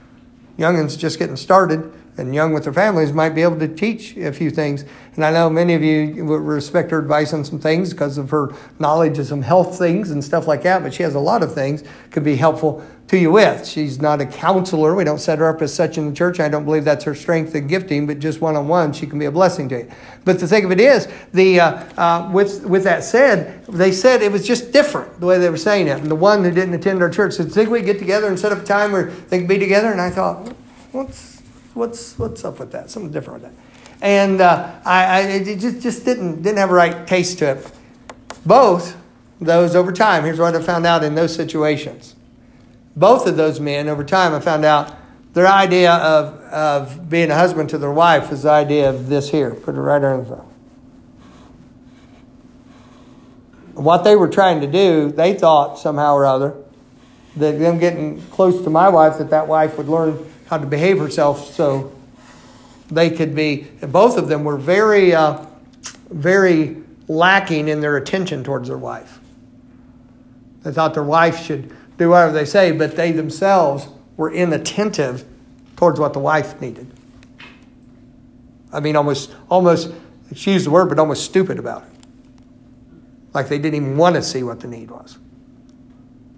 youngins 0.58 0.98
just 0.98 1.18
getting 1.18 1.36
started." 1.36 1.90
And 2.18 2.34
young 2.34 2.52
with 2.52 2.64
their 2.64 2.72
families 2.72 3.12
might 3.12 3.30
be 3.30 3.42
able 3.42 3.58
to 3.58 3.68
teach 3.68 4.16
a 4.16 4.32
few 4.32 4.50
things. 4.50 4.84
And 5.14 5.24
I 5.24 5.30
know 5.30 5.48
many 5.50 5.74
of 5.74 5.82
you 5.82 6.24
would 6.24 6.42
respect 6.42 6.90
her 6.90 6.98
advice 6.98 7.32
on 7.32 7.44
some 7.44 7.58
things 7.58 7.92
because 7.92 8.18
of 8.18 8.30
her 8.30 8.50
knowledge 8.78 9.18
of 9.18 9.26
some 9.26 9.42
health 9.42 9.78
things 9.78 10.10
and 10.10 10.22
stuff 10.22 10.46
like 10.46 10.62
that, 10.62 10.82
but 10.82 10.92
she 10.94 11.02
has 11.02 11.14
a 11.14 11.20
lot 11.20 11.42
of 11.42 11.54
things 11.54 11.84
could 12.10 12.24
be 12.24 12.36
helpful 12.36 12.84
to 13.08 13.16
you 13.16 13.30
with. 13.30 13.66
She's 13.66 14.00
not 14.00 14.20
a 14.20 14.26
counselor. 14.26 14.94
We 14.94 15.04
don't 15.04 15.20
set 15.20 15.38
her 15.38 15.48
up 15.48 15.62
as 15.62 15.72
such 15.72 15.96
in 15.96 16.08
the 16.08 16.14
church. 16.14 16.40
I 16.40 16.48
don't 16.48 16.64
believe 16.64 16.84
that's 16.84 17.04
her 17.04 17.14
strength 17.14 17.54
and 17.54 17.68
gifting, 17.68 18.06
but 18.06 18.18
just 18.18 18.40
one 18.40 18.56
on 18.56 18.66
one, 18.66 18.92
she 18.92 19.06
can 19.06 19.18
be 19.18 19.26
a 19.26 19.30
blessing 19.30 19.68
to 19.68 19.78
you. 19.78 19.90
But 20.24 20.40
the 20.40 20.48
thing 20.48 20.64
of 20.64 20.72
it 20.72 20.80
is, 20.80 21.06
the 21.32 21.60
uh, 21.60 21.84
uh, 21.96 22.30
with 22.32 22.64
with 22.66 22.82
that 22.84 23.04
said, 23.04 23.64
they 23.66 23.92
said 23.92 24.22
it 24.22 24.32
was 24.32 24.46
just 24.46 24.72
different 24.72 25.20
the 25.20 25.26
way 25.26 25.38
they 25.38 25.50
were 25.50 25.56
saying 25.56 25.86
it. 25.86 26.00
And 26.00 26.10
the 26.10 26.16
one 26.16 26.42
who 26.42 26.50
didn't 26.50 26.74
attend 26.74 27.00
our 27.00 27.10
church 27.10 27.34
said, 27.34 27.52
"Think 27.52 27.70
we 27.70 27.80
get 27.80 28.00
together 28.00 28.26
and 28.26 28.38
set 28.38 28.50
up 28.50 28.58
a 28.58 28.64
time 28.64 28.90
where 28.90 29.04
they 29.04 29.38
can 29.38 29.46
be 29.46 29.58
together?" 29.58 29.92
And 29.92 30.00
I 30.00 30.10
thought, 30.10 30.52
what's 30.90 31.35
what's 31.76 32.18
what's 32.18 32.44
up 32.44 32.58
with 32.58 32.72
that? 32.72 32.90
Something 32.90 33.12
different 33.12 33.42
with 33.42 33.52
that. 33.52 33.62
And 34.00 34.40
uh, 34.40 34.72
I, 34.84 35.04
I, 35.04 35.20
it 35.22 35.58
just 35.58 35.80
just 35.80 36.04
didn't 36.04 36.42
didn't 36.42 36.58
have 36.58 36.70
a 36.70 36.74
right 36.74 37.06
taste 37.06 37.38
to 37.38 37.52
it. 37.52 37.70
Both 38.44 38.96
those 39.40 39.76
over 39.76 39.92
time. 39.92 40.24
Here's 40.24 40.38
what 40.38 40.54
I 40.54 40.62
found 40.62 40.86
out 40.86 41.04
in 41.04 41.14
those 41.14 41.34
situations. 41.34 42.16
Both 42.96 43.26
of 43.26 43.36
those 43.36 43.60
men 43.60 43.88
over 43.88 44.04
time, 44.04 44.32
I 44.32 44.40
found 44.40 44.64
out 44.64 44.96
their 45.34 45.46
idea 45.46 45.92
of 45.92 46.40
of 46.52 47.10
being 47.10 47.30
a 47.30 47.34
husband 47.34 47.70
to 47.70 47.78
their 47.78 47.92
wife 47.92 48.32
is 48.32 48.42
the 48.42 48.50
idea 48.50 48.88
of 48.88 49.08
this 49.08 49.30
here. 49.30 49.54
Put 49.54 49.74
it 49.74 49.80
right 49.80 50.02
on 50.02 50.24
the 50.24 50.42
what 53.74 54.04
they 54.04 54.16
were 54.16 54.28
trying 54.28 54.62
to 54.62 54.66
do, 54.66 55.12
they 55.12 55.34
thought 55.34 55.78
somehow 55.78 56.14
or 56.14 56.24
other 56.24 56.54
that 57.36 57.58
them 57.58 57.78
getting 57.78 58.22
close 58.28 58.62
to 58.64 58.70
my 58.70 58.88
wife, 58.88 59.18
that 59.18 59.28
that 59.28 59.46
wife 59.46 59.76
would 59.76 59.88
learn 59.88 60.18
how 60.48 60.58
to 60.58 60.66
behave 60.66 60.98
herself 60.98 61.54
so 61.54 61.92
they 62.88 63.10
could 63.10 63.34
be, 63.34 63.66
both 63.80 64.16
of 64.16 64.28
them 64.28 64.44
were 64.44 64.56
very, 64.56 65.14
uh, 65.14 65.44
very 66.10 66.76
lacking 67.08 67.68
in 67.68 67.80
their 67.80 67.96
attention 67.96 68.44
towards 68.44 68.68
their 68.68 68.78
wife. 68.78 69.18
They 70.62 70.72
thought 70.72 70.94
their 70.94 71.02
wife 71.02 71.44
should 71.44 71.72
do 71.98 72.10
whatever 72.10 72.32
they 72.32 72.44
say, 72.44 72.72
but 72.72 72.96
they 72.96 73.12
themselves 73.12 73.88
were 74.16 74.32
inattentive 74.32 75.24
towards 75.76 76.00
what 76.00 76.12
the 76.12 76.18
wife 76.18 76.60
needed. 76.60 76.90
I 78.72 78.80
mean, 78.80 78.96
almost, 78.96 79.34
almost, 79.48 79.92
excuse 80.30 80.64
the 80.64 80.70
word, 80.70 80.88
but 80.88 80.98
almost 80.98 81.24
stupid 81.24 81.58
about 81.58 81.82
it. 81.84 81.88
Like 83.32 83.48
they 83.48 83.58
didn't 83.58 83.76
even 83.76 83.96
want 83.96 84.16
to 84.16 84.22
see 84.22 84.42
what 84.42 84.60
the 84.60 84.68
need 84.68 84.90
was. 84.90 85.18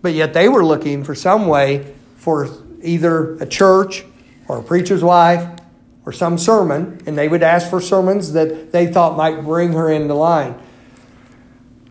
But 0.02 0.14
yet 0.14 0.34
they 0.34 0.48
were 0.48 0.64
looking 0.64 1.04
for 1.04 1.14
some 1.14 1.46
way 1.46 1.94
for 2.16 2.48
either 2.82 3.34
a 3.36 3.46
church 3.46 4.04
or 4.46 4.58
a 4.58 4.62
preacher's 4.62 5.02
wife 5.02 5.58
or 6.04 6.12
some 6.12 6.38
sermon, 6.38 7.02
and 7.06 7.18
they 7.18 7.28
would 7.28 7.42
ask 7.42 7.68
for 7.68 7.80
sermons 7.80 8.32
that 8.32 8.72
they 8.72 8.86
thought 8.86 9.16
might 9.16 9.42
bring 9.44 9.72
her 9.72 9.90
into 9.90 10.14
line. 10.14 10.58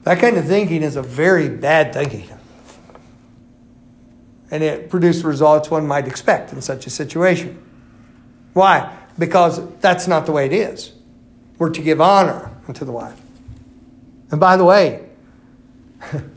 That 0.04 0.20
kind 0.20 0.38
of 0.38 0.46
thinking 0.46 0.84
is 0.84 0.96
a 0.96 1.04
very 1.04 1.50
bad 1.50 1.94
thinking. 1.94 2.28
And 4.50 4.64
it 4.64 4.90
produced 4.90 5.24
results 5.24 5.70
one 5.70 5.86
might 5.86 6.08
expect 6.08 6.54
in 6.54 6.62
such 6.62 6.88
a 6.88 6.90
situation. 6.90 7.62
Why? 8.54 8.98
Because 9.20 9.62
that's 9.82 10.08
not 10.08 10.26
the 10.26 10.32
way 10.32 10.46
it 10.46 10.54
is. 10.54 10.94
We're 11.60 11.70
to 11.72 11.82
give 11.82 12.00
honor 12.00 12.52
unto 12.68 12.86
the 12.86 12.92
wife. 12.92 13.20
And 14.32 14.40
by 14.40 14.58
the 14.58 14.64
way, 14.64 15.10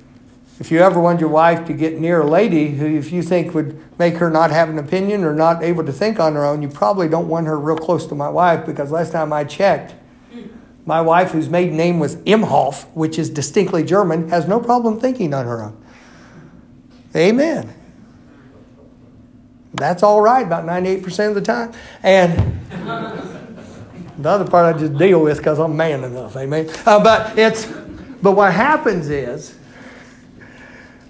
If 0.60 0.70
you 0.70 0.80
ever 0.80 1.00
want 1.00 1.20
your 1.20 1.30
wife 1.30 1.66
to 1.68 1.72
get 1.72 1.98
near 1.98 2.20
a 2.20 2.26
lady 2.26 2.68
who, 2.68 2.84
if 2.84 3.10
you 3.10 3.22
think 3.22 3.54
would 3.54 3.82
make 3.98 4.16
her 4.16 4.28
not 4.28 4.50
have 4.50 4.68
an 4.68 4.78
opinion 4.78 5.24
or 5.24 5.32
not 5.32 5.62
able 5.62 5.86
to 5.86 5.92
think 5.92 6.20
on 6.20 6.34
her 6.34 6.44
own, 6.44 6.60
you 6.60 6.68
probably 6.68 7.08
don't 7.08 7.28
want 7.28 7.46
her 7.46 7.58
real 7.58 7.78
close 7.78 8.06
to 8.08 8.14
my 8.14 8.28
wife 8.28 8.66
because 8.66 8.90
last 8.90 9.10
time 9.10 9.32
I 9.32 9.44
checked, 9.44 9.94
my 10.84 11.00
wife, 11.00 11.30
whose 11.30 11.48
maiden 11.48 11.78
name 11.78 11.98
was 11.98 12.16
Imhoff, 12.16 12.84
which 12.94 13.18
is 13.18 13.30
distinctly 13.30 13.82
German, 13.82 14.28
has 14.28 14.46
no 14.46 14.60
problem 14.60 15.00
thinking 15.00 15.32
on 15.32 15.46
her 15.46 15.62
own. 15.62 15.82
Amen. 17.16 17.74
That's 19.72 20.02
all 20.02 20.20
right 20.20 20.46
about 20.46 20.66
98% 20.66 21.28
of 21.30 21.34
the 21.36 21.40
time. 21.40 21.72
And 22.02 22.60
the 24.18 24.28
other 24.28 24.46
part 24.50 24.74
I 24.74 24.78
just 24.78 24.98
deal 24.98 25.22
with 25.22 25.38
because 25.38 25.58
I'm 25.58 25.74
man 25.74 26.04
enough. 26.04 26.36
Amen. 26.36 26.68
Uh, 26.84 27.02
but 27.02 27.38
it's 27.38 27.66
But 28.22 28.32
what 28.32 28.52
happens 28.52 29.08
is 29.08 29.56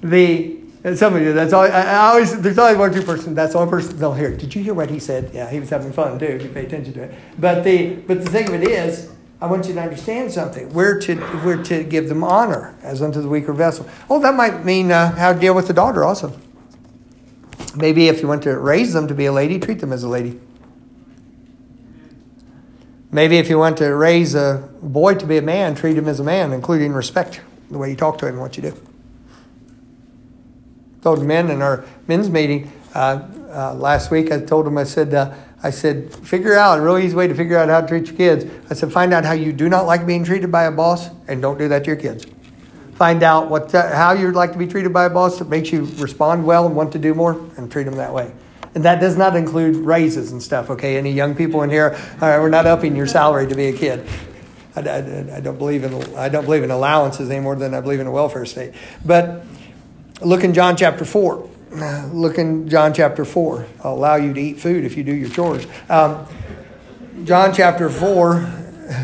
the 0.02 0.60
and 0.82 0.98
some 0.98 1.14
of 1.14 1.22
you, 1.22 1.34
that's 1.34 1.52
all. 1.52 1.64
I, 1.64 1.96
always 2.08 2.40
there's 2.40 2.56
always 2.56 2.78
one 2.78 2.90
or 2.90 2.94
two 2.94 3.02
person. 3.02 3.34
That's 3.34 3.54
only 3.54 3.68
person 3.68 3.98
they'll 3.98 4.14
hear. 4.14 4.34
Did 4.34 4.54
you 4.54 4.62
hear 4.62 4.72
what 4.72 4.88
he 4.88 4.98
said? 4.98 5.30
Yeah, 5.34 5.50
he 5.50 5.60
was 5.60 5.68
having 5.68 5.92
fun 5.92 6.18
too. 6.18 6.24
If 6.24 6.42
you 6.42 6.48
pay 6.48 6.64
attention 6.64 6.94
to 6.94 7.02
it. 7.02 7.14
But 7.38 7.64
the 7.64 7.96
but 7.96 8.24
the 8.24 8.30
thing 8.30 8.48
of 8.48 8.54
it 8.54 8.66
is, 8.66 9.10
I 9.42 9.46
want 9.46 9.68
you 9.68 9.74
to 9.74 9.80
understand 9.80 10.32
something. 10.32 10.72
We're 10.72 10.98
to 11.02 11.16
we're 11.44 11.62
to 11.64 11.84
give 11.84 12.08
them 12.08 12.24
honor 12.24 12.74
as 12.82 13.02
unto 13.02 13.20
the 13.20 13.28
weaker 13.28 13.52
vessel. 13.52 13.86
Oh, 14.08 14.20
that 14.20 14.34
might 14.34 14.64
mean 14.64 14.90
uh, 14.90 15.14
how 15.16 15.34
to 15.34 15.38
deal 15.38 15.54
with 15.54 15.66
the 15.66 15.74
daughter 15.74 16.02
also. 16.02 16.38
Maybe 17.76 18.08
if 18.08 18.22
you 18.22 18.28
want 18.28 18.42
to 18.44 18.58
raise 18.58 18.94
them 18.94 19.06
to 19.08 19.14
be 19.14 19.26
a 19.26 19.32
lady, 19.32 19.58
treat 19.58 19.80
them 19.80 19.92
as 19.92 20.02
a 20.02 20.08
lady. 20.08 20.40
Maybe 23.12 23.36
if 23.36 23.50
you 23.50 23.58
want 23.58 23.76
to 23.78 23.94
raise 23.94 24.34
a 24.34 24.66
boy 24.80 25.14
to 25.14 25.26
be 25.26 25.36
a 25.36 25.42
man, 25.42 25.74
treat 25.74 25.98
him 25.98 26.08
as 26.08 26.20
a 26.20 26.24
man, 26.24 26.52
including 26.52 26.92
respect 26.92 27.42
the 27.70 27.76
way 27.76 27.90
you 27.90 27.96
talk 27.96 28.16
to 28.18 28.26
him 28.26 28.34
and 28.34 28.40
what 28.40 28.56
you 28.56 28.62
do 28.62 28.89
told 31.02 31.22
men 31.22 31.50
in 31.50 31.62
our 31.62 31.84
men's 32.06 32.30
meeting 32.30 32.70
uh, 32.94 33.26
uh, 33.50 33.74
last 33.74 34.10
week. 34.10 34.30
I 34.30 34.40
told 34.40 34.66
them, 34.66 34.78
I 34.78 34.84
said, 34.84 35.14
uh, 35.14 35.34
I 35.62 35.70
said, 35.70 36.12
figure 36.14 36.56
out 36.56 36.78
a 36.78 36.82
really 36.82 37.04
easy 37.04 37.14
way 37.14 37.26
to 37.28 37.34
figure 37.34 37.58
out 37.58 37.68
how 37.68 37.80
to 37.80 37.86
treat 37.86 38.06
your 38.06 38.16
kids. 38.16 38.44
I 38.70 38.74
said, 38.74 38.92
find 38.92 39.12
out 39.12 39.24
how 39.24 39.32
you 39.32 39.52
do 39.52 39.68
not 39.68 39.86
like 39.86 40.06
being 40.06 40.24
treated 40.24 40.50
by 40.50 40.64
a 40.64 40.70
boss, 40.70 41.10
and 41.28 41.42
don't 41.42 41.58
do 41.58 41.68
that 41.68 41.84
to 41.84 41.88
your 41.88 41.96
kids. 41.96 42.26
Find 42.94 43.22
out 43.22 43.48
what 43.48 43.72
how 43.72 44.12
you'd 44.12 44.34
like 44.34 44.52
to 44.52 44.58
be 44.58 44.66
treated 44.66 44.92
by 44.92 45.06
a 45.06 45.10
boss 45.10 45.38
that 45.38 45.48
makes 45.48 45.72
you 45.72 45.86
respond 45.96 46.44
well 46.44 46.66
and 46.66 46.76
want 46.76 46.92
to 46.92 46.98
do 46.98 47.14
more, 47.14 47.32
and 47.56 47.72
treat 47.72 47.84
them 47.84 47.96
that 47.96 48.12
way. 48.12 48.30
And 48.74 48.84
that 48.84 49.00
does 49.00 49.16
not 49.16 49.34
include 49.36 49.76
raises 49.76 50.32
and 50.32 50.42
stuff. 50.42 50.70
Okay, 50.70 50.96
any 50.96 51.10
young 51.10 51.34
people 51.34 51.62
in 51.62 51.70
here, 51.70 51.98
all 52.20 52.28
right, 52.28 52.38
we're 52.38 52.50
not 52.50 52.66
upping 52.66 52.94
your 52.94 53.06
salary 53.06 53.46
to 53.48 53.54
be 53.54 53.68
a 53.68 53.72
kid. 53.72 54.06
I, 54.76 54.80
I, 54.80 55.36
I, 55.36 55.40
don't 55.40 55.58
believe 55.58 55.82
in 55.82 55.94
I 56.14 56.28
don't 56.28 56.44
believe 56.44 56.62
in 56.62 56.70
allowances 56.70 57.30
any 57.30 57.40
more 57.40 57.56
than 57.56 57.74
I 57.74 57.80
believe 57.80 58.00
in 58.00 58.06
a 58.06 58.12
welfare 58.12 58.46
state. 58.46 58.74
But 59.04 59.44
Look 60.22 60.44
in 60.44 60.52
John 60.52 60.76
chapter 60.76 61.06
4. 61.06 61.48
Look 62.12 62.37
in 62.37 62.68
John 62.68 62.92
chapter 62.92 63.24
4. 63.24 63.66
I'll 63.83 63.94
allow 63.94 64.16
you 64.16 64.35
to 64.35 64.40
eat 64.40 64.61
food 64.61 64.85
if 64.85 64.96
you 64.96 65.02
do 65.02 65.14
your 65.14 65.30
chores. 65.30 65.66
Um, 65.88 66.26
John 67.24 67.54
chapter 67.54 67.88
4, 67.88 68.52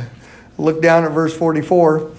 look 0.58 0.80
down 0.80 1.04
at 1.04 1.12
verse 1.12 1.36
44. 1.36 2.12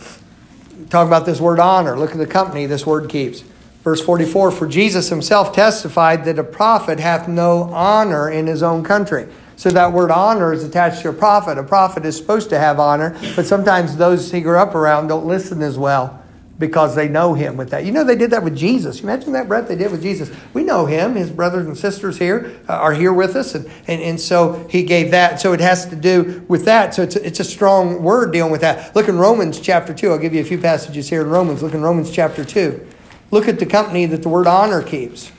Talk 0.89 1.07
about 1.07 1.25
this 1.25 1.39
word 1.39 1.60
honor. 1.60 1.97
Look 1.97 2.12
at 2.12 2.17
the 2.17 2.27
company 2.27 2.65
this 2.65 2.86
word 2.86 3.10
keeps. 3.10 3.43
Verse 3.83 4.01
44 4.01 4.51
For 4.51 4.67
Jesus 4.67 5.10
himself 5.10 5.53
testified 5.53 6.25
that 6.25 6.38
a 6.38 6.43
prophet 6.43 6.99
hath 6.99 7.27
no 7.27 7.63
honor 7.73 8.29
in 8.29 8.47
his 8.47 8.62
own 8.62 8.83
country. 8.83 9.27
So 9.55 9.69
that 9.71 9.91
word 9.91 10.12
honor 10.12 10.53
is 10.53 10.63
attached 10.63 11.01
to 11.01 11.10
a 11.10 11.13
prophet. 11.13 11.57
A 11.57 11.63
prophet 11.63 12.05
is 12.05 12.15
supposed 12.15 12.49
to 12.49 12.60
have 12.60 12.79
honor, 12.79 13.17
but 13.36 13.45
sometimes 13.45 13.97
those 13.97 14.31
he 14.31 14.41
grew 14.41 14.57
up 14.57 14.75
around 14.75 15.07
don't 15.07 15.25
listen 15.25 15.62
as 15.62 15.77
well 15.77 16.23
because 16.60 16.96
they 16.96 17.08
know 17.08 17.34
him 17.36 17.56
with 17.56 17.70
that. 17.70 17.86
You 17.86 17.91
know, 17.91 18.04
they 18.04 18.15
did 18.15 18.32
that 18.32 18.43
with 18.43 18.56
Jesus. 18.56 19.02
Imagine 19.02 19.34
that, 19.34 19.48
Brett? 19.48 19.67
They 19.67 19.76
did 19.76 19.91
with 19.91 20.02
Jesus. 20.02 20.32
We 20.54 20.63
know 20.63 20.86
him. 20.86 21.13
His 21.15 21.30
brothers 21.30 21.67
and 21.67 21.78
sisters 21.78 22.17
here 22.17 22.60
uh, 22.67 22.74
are 22.74 22.93
here 22.93 23.13
with 23.13 23.36
us. 23.36 23.54
And, 23.54 23.70
and, 23.88 24.02
and 24.02 24.20
so 24.20 24.65
he 24.70 24.84
gave 24.84 25.12
that. 25.12 25.39
So 25.39 25.54
it 25.54 25.60
has 25.60 25.86
to 25.88 25.96
do 25.96 26.43
with 26.48 26.65
that. 26.65 26.96
So 26.96 27.04
it's 27.04 27.15
a, 27.15 27.26
it's 27.26 27.39
a 27.39 27.43
strong 27.43 28.02
word 28.02 28.34
dealing 28.34 28.52
with 28.52 28.62
that. 28.62 28.96
Look 28.96 29.08
in 29.08 29.20
Romans 29.20 29.60
chapter 29.60 29.93
2. 29.93 30.12
I'll 30.12 30.17
give 30.17 30.34
you 30.34 30.41
a 30.41 30.46
few 30.46 30.58
passages 30.58 31.10
here 31.10 31.22
in 31.22 31.30
Romans. 31.30 31.62
Look 31.62 31.74
in 31.74 31.82
Romans 31.82 32.10
chapter 32.10 32.43
2. 32.43 32.88
Look 33.30 33.48
at 33.48 33.60
the 33.60 33.65
company 33.65 34.08
that 34.08 34.24
the 34.24 34.30
word 34.30 34.48
honor 34.48 34.82
keeps. 34.82 35.32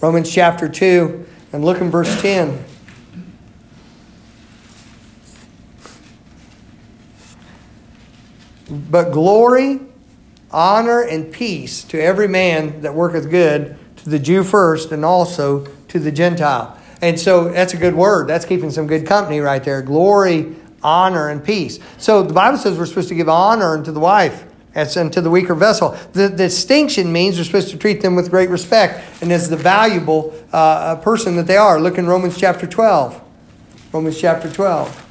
Romans 0.00 0.30
chapter 0.32 0.68
2 0.68 1.25
and 1.56 1.64
look 1.64 1.80
in 1.80 1.90
verse 1.90 2.20
10. 2.20 2.62
But 8.90 9.10
glory, 9.10 9.80
honor, 10.50 11.00
and 11.00 11.32
peace 11.32 11.82
to 11.84 11.98
every 11.98 12.28
man 12.28 12.82
that 12.82 12.94
worketh 12.94 13.30
good, 13.30 13.78
to 13.96 14.10
the 14.10 14.18
Jew 14.18 14.44
first, 14.44 14.92
and 14.92 15.02
also 15.02 15.66
to 15.88 15.98
the 15.98 16.12
Gentile. 16.12 16.78
And 17.00 17.18
so 17.18 17.48
that's 17.48 17.72
a 17.72 17.78
good 17.78 17.94
word. 17.94 18.28
That's 18.28 18.44
keeping 18.44 18.70
some 18.70 18.86
good 18.86 19.06
company 19.06 19.40
right 19.40 19.64
there. 19.64 19.80
Glory, 19.80 20.56
honor, 20.82 21.30
and 21.30 21.42
peace. 21.42 21.78
So 21.96 22.22
the 22.22 22.34
Bible 22.34 22.58
says 22.58 22.76
we're 22.76 22.84
supposed 22.84 23.08
to 23.08 23.14
give 23.14 23.30
honor 23.30 23.72
unto 23.72 23.92
the 23.92 24.00
wife 24.00 24.44
as 24.76 24.94
unto 24.96 25.22
the 25.22 25.30
weaker 25.30 25.54
vessel. 25.54 25.96
The, 26.12 26.28
the, 26.28 26.36
distinction 26.36 27.10
means 27.10 27.38
we're 27.38 27.44
supposed 27.44 27.70
to 27.70 27.78
treat 27.78 28.02
them 28.02 28.14
with 28.14 28.30
great 28.30 28.50
respect 28.50 29.22
and 29.22 29.32
as 29.32 29.48
the 29.48 29.56
valuable 29.56 30.38
uh, 30.52 30.96
person 30.96 31.34
that 31.36 31.46
they 31.46 31.56
are. 31.56 31.80
Look 31.80 31.96
in 31.96 32.06
Romans 32.06 32.36
chapter 32.36 32.66
12. 32.66 33.20
Romans 33.92 34.20
chapter 34.20 34.52
12. 34.52 35.04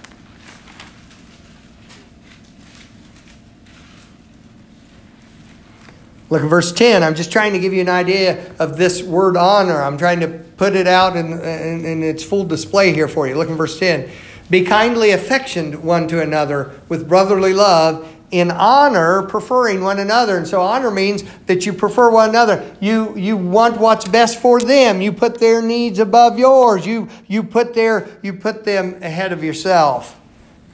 Look 6.30 6.44
at 6.44 6.48
verse 6.50 6.72
10. 6.72 7.02
I'm 7.02 7.16
just 7.16 7.32
trying 7.32 7.54
to 7.54 7.60
give 7.60 7.74
you 7.74 7.82
an 7.82 7.90
idea 7.90 8.54
of 8.60 8.78
this 8.78 9.02
word 9.02 9.36
honor. 9.36 9.82
I'm 9.82 9.98
trying 9.98 10.20
to 10.20 10.28
put 10.28 10.76
it 10.76 10.86
out 10.86 11.18
in, 11.18 11.34
in, 11.42 11.86
in 11.86 12.04
its 12.04 12.24
full 12.24 12.44
display 12.44 12.94
here 12.94 13.08
for 13.08 13.28
you. 13.28 13.36
Look 13.36 13.50
in 13.50 13.56
verse 13.56 13.80
10. 13.80 14.12
Be 14.50 14.64
kindly 14.64 15.10
affectioned 15.10 15.84
one 15.84 16.08
to 16.10 16.22
another 16.22 16.80
with 16.88 17.08
brotherly 17.08 17.54
love 17.54 18.15
in 18.36 18.52
honor, 18.52 19.24
preferring 19.24 19.82
one 19.82 19.98
another. 19.98 20.38
And 20.38 20.46
so 20.46 20.62
honor 20.62 20.92
means 20.92 21.24
that 21.46 21.66
you 21.66 21.72
prefer 21.72 22.12
one 22.12 22.30
another. 22.30 22.76
You, 22.82 23.16
you 23.16 23.38
want 23.38 23.80
what's 23.80 24.06
best 24.06 24.42
for 24.42 24.60
them. 24.60 25.02
You 25.02 25.14
put 25.14 25.40
their 25.40 25.62
needs 25.62 26.00
above 26.00 26.38
yours. 26.38 26.86
You, 26.86 27.08
you, 27.28 27.44
put 27.44 27.74
their, 27.74 28.10
you 28.22 28.34
put 28.34 28.66
them 28.66 29.02
ahead 29.02 29.32
of 29.32 29.42
yourself. 29.42 30.20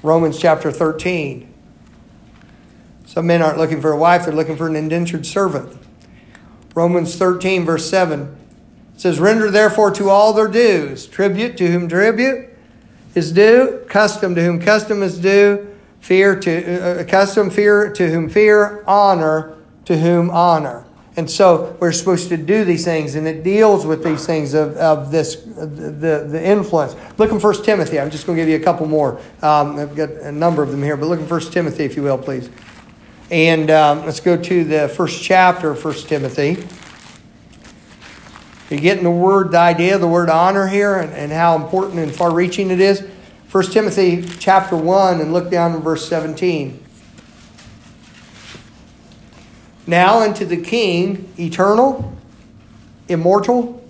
Romans 0.01 0.39
chapter 0.39 0.71
13. 0.71 1.53
Some 3.05 3.27
men 3.27 3.43
aren't 3.43 3.59
looking 3.59 3.79
for 3.79 3.91
a 3.91 3.97
wife, 3.97 4.25
they're 4.25 4.33
looking 4.33 4.57
for 4.57 4.67
an 4.67 4.75
indentured 4.75 5.27
servant. 5.27 5.77
Romans 6.73 7.15
13, 7.15 7.63
verse 7.63 7.87
7 7.87 8.35
says, 8.97 9.19
Render 9.19 9.51
therefore 9.51 9.91
to 9.91 10.09
all 10.09 10.33
their 10.33 10.47
dues 10.47 11.05
tribute 11.05 11.57
to 11.57 11.67
whom 11.67 11.87
tribute 11.87 12.49
is 13.13 13.31
due, 13.31 13.85
custom 13.87 14.33
to 14.33 14.43
whom 14.43 14.59
custom 14.59 15.03
is 15.03 15.19
due 15.19 15.70
fear 16.01 16.37
to 16.37 17.01
uh, 17.01 17.03
custom 17.05 17.49
fear 17.49 17.89
to 17.93 18.09
whom 18.09 18.27
fear 18.27 18.83
honor 18.85 19.55
to 19.85 19.97
whom 19.97 20.29
honor. 20.29 20.83
And 21.17 21.29
so 21.29 21.77
we're 21.79 21.91
supposed 21.91 22.29
to 22.29 22.37
do 22.37 22.63
these 22.63 22.85
things 22.85 23.15
and 23.15 23.27
it 23.27 23.43
deals 23.43 23.85
with 23.85 24.03
these 24.03 24.25
things 24.25 24.53
of, 24.53 24.75
of 24.77 25.11
this 25.11 25.35
the, 25.35 26.25
the 26.27 26.41
influence. 26.43 26.95
Look 27.17 27.31
in 27.31 27.39
first 27.39 27.65
timothy. 27.65 27.99
I'm 27.99 28.09
just 28.09 28.25
going 28.25 28.37
to 28.37 28.41
give 28.41 28.49
you 28.49 28.55
a 28.55 28.63
couple 28.63 28.87
more. 28.87 29.19
Um, 29.41 29.77
i've 29.77 29.95
got 29.95 30.09
a 30.09 30.31
number 30.31 30.63
of 30.63 30.71
them 30.71 30.81
here 30.81 30.97
but 30.97 31.07
look 31.07 31.19
in 31.19 31.27
first 31.27 31.53
timothy 31.53 31.83
if 31.83 31.95
you 31.95 32.03
will 32.03 32.17
please. 32.17 32.49
And 33.29 33.69
um, 33.69 34.05
let's 34.05 34.19
go 34.19 34.35
to 34.35 34.63
the 34.63 34.89
first 34.89 35.21
chapter 35.21 35.71
of 35.71 35.79
first 35.79 36.09
timothy. 36.09 36.65
You're 38.69 38.79
getting 38.79 39.03
the 39.03 39.11
word 39.11 39.51
the 39.51 39.59
idea 39.59 39.95
of 39.95 40.01
the 40.01 40.07
word 40.07 40.29
honor 40.29 40.67
here 40.67 40.97
and, 40.97 41.11
and 41.13 41.31
how 41.31 41.57
important 41.57 41.99
and 41.99 42.15
far 42.15 42.33
reaching 42.33 42.71
it 42.71 42.79
is 42.79 43.05
1 43.51 43.63
Timothy 43.65 44.23
chapter 44.39 44.77
1 44.77 45.19
and 45.19 45.33
look 45.33 45.51
down 45.51 45.75
in 45.75 45.81
verse 45.81 46.07
17. 46.07 46.81
Now 49.85 50.19
unto 50.19 50.45
the 50.45 50.55
King, 50.55 51.33
eternal, 51.37 52.17
immortal, 53.09 53.85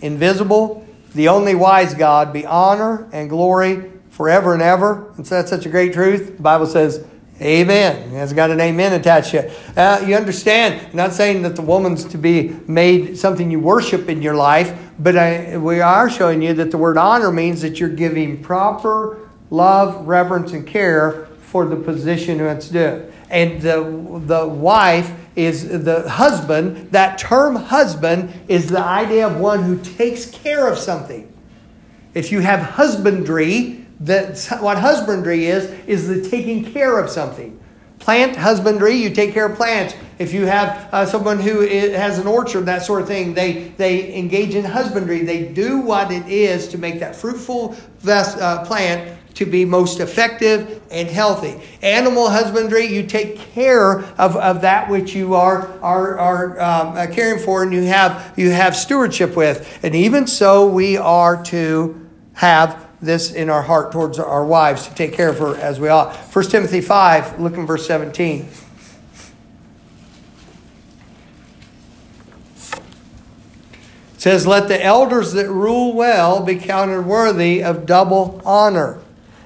invisible, 0.00 0.84
the 1.14 1.28
only 1.28 1.54
wise 1.54 1.94
God, 1.94 2.32
be 2.32 2.44
honor 2.44 3.08
and 3.12 3.30
glory 3.30 3.92
forever 4.10 4.52
and 4.52 4.60
ever. 4.60 5.12
And 5.16 5.24
so 5.24 5.36
that's 5.36 5.50
such 5.50 5.64
a 5.64 5.68
great 5.68 5.92
truth. 5.92 6.36
The 6.36 6.42
Bible 6.42 6.66
says, 6.66 7.06
Amen. 7.40 8.12
It 8.12 8.16
has 8.16 8.32
got 8.32 8.50
an 8.50 8.60
amen 8.60 8.92
attached 8.92 9.32
to 9.32 9.46
it. 9.46 9.76
Uh, 9.76 10.04
you 10.06 10.14
understand, 10.14 10.86
I'm 10.86 10.96
not 10.96 11.12
saying 11.12 11.42
that 11.42 11.56
the 11.56 11.62
woman's 11.62 12.04
to 12.06 12.18
be 12.18 12.56
made 12.68 13.18
something 13.18 13.50
you 13.50 13.58
worship 13.58 14.08
in 14.08 14.22
your 14.22 14.36
life, 14.36 14.78
but 15.00 15.16
I, 15.16 15.58
we 15.58 15.80
are 15.80 16.08
showing 16.08 16.42
you 16.42 16.54
that 16.54 16.70
the 16.70 16.78
word 16.78 16.96
honor 16.96 17.32
means 17.32 17.60
that 17.62 17.80
you're 17.80 17.88
giving 17.88 18.40
proper 18.40 19.28
love, 19.50 20.06
reverence, 20.06 20.52
and 20.52 20.64
care 20.64 21.26
for 21.40 21.66
the 21.66 21.76
position 21.76 22.40
it's 22.40 22.68
due. 22.68 23.10
And 23.30 23.60
the, 23.60 24.20
the 24.26 24.46
wife 24.46 25.12
is 25.34 25.84
the 25.84 26.08
husband. 26.08 26.92
That 26.92 27.18
term 27.18 27.56
husband 27.56 28.32
is 28.46 28.68
the 28.68 28.80
idea 28.80 29.26
of 29.26 29.40
one 29.40 29.64
who 29.64 29.78
takes 29.82 30.26
care 30.26 30.68
of 30.68 30.78
something. 30.78 31.32
If 32.14 32.30
you 32.30 32.40
have 32.40 32.60
husbandry, 32.60 33.83
that's 34.04 34.50
what 34.50 34.78
husbandry 34.78 35.46
is, 35.46 35.64
is 35.86 36.08
the 36.08 36.28
taking 36.28 36.72
care 36.72 36.98
of 36.98 37.10
something 37.10 37.58
Plant 38.04 38.36
husbandry, 38.36 38.96
you 38.96 39.08
take 39.08 39.32
care 39.32 39.46
of 39.46 39.56
plants. 39.56 39.94
If 40.18 40.34
you 40.34 40.44
have 40.44 40.92
uh, 40.92 41.06
someone 41.06 41.40
who 41.40 41.60
has 41.60 42.18
an 42.18 42.26
orchard, 42.26 42.66
that 42.66 42.82
sort 42.82 43.00
of 43.00 43.08
thing, 43.08 43.32
they, 43.32 43.68
they 43.78 44.14
engage 44.14 44.54
in 44.54 44.62
husbandry. 44.62 45.22
They 45.22 45.46
do 45.46 45.78
what 45.78 46.12
it 46.12 46.28
is 46.28 46.68
to 46.68 46.76
make 46.76 47.00
that 47.00 47.16
fruitful 47.16 47.74
vest, 48.00 48.36
uh, 48.36 48.62
plant 48.66 49.18
to 49.36 49.46
be 49.46 49.64
most 49.64 50.00
effective 50.00 50.82
and 50.90 51.08
healthy. 51.08 51.58
Animal 51.80 52.28
husbandry, 52.28 52.84
you 52.84 53.06
take 53.06 53.38
care 53.38 54.00
of, 54.18 54.36
of 54.36 54.60
that 54.60 54.90
which 54.90 55.14
you 55.14 55.32
are, 55.34 55.80
are, 55.80 56.18
are 56.18 56.60
um, 56.60 56.96
uh, 56.96 57.06
caring 57.06 57.42
for 57.42 57.62
and 57.62 57.72
you 57.72 57.84
have, 57.84 58.34
you 58.36 58.50
have 58.50 58.76
stewardship 58.76 59.34
with. 59.34 59.78
And 59.82 59.94
even 59.94 60.26
so, 60.26 60.68
we 60.68 60.98
are 60.98 61.42
to 61.44 62.06
have 62.34 62.86
this 63.04 63.32
in 63.32 63.50
our 63.50 63.62
heart 63.62 63.92
towards 63.92 64.18
our 64.18 64.44
wives 64.44 64.88
to 64.88 64.94
take 64.94 65.12
care 65.12 65.28
of 65.28 65.38
her 65.38 65.56
as 65.56 65.78
we 65.78 65.88
ought. 65.88 66.14
1 66.16 66.44
Timothy 66.46 66.80
5, 66.80 67.40
look 67.40 67.54
in 67.54 67.66
verse 67.66 67.86
17. 67.86 68.48
It 74.14 74.20
says, 74.20 74.46
Let 74.46 74.68
the 74.68 74.82
elders 74.82 75.32
that 75.32 75.48
rule 75.48 75.92
well 75.92 76.42
be 76.42 76.56
counted 76.56 77.02
worthy 77.02 77.62
of 77.62 77.86
double 77.86 78.40
honor. 78.44 79.00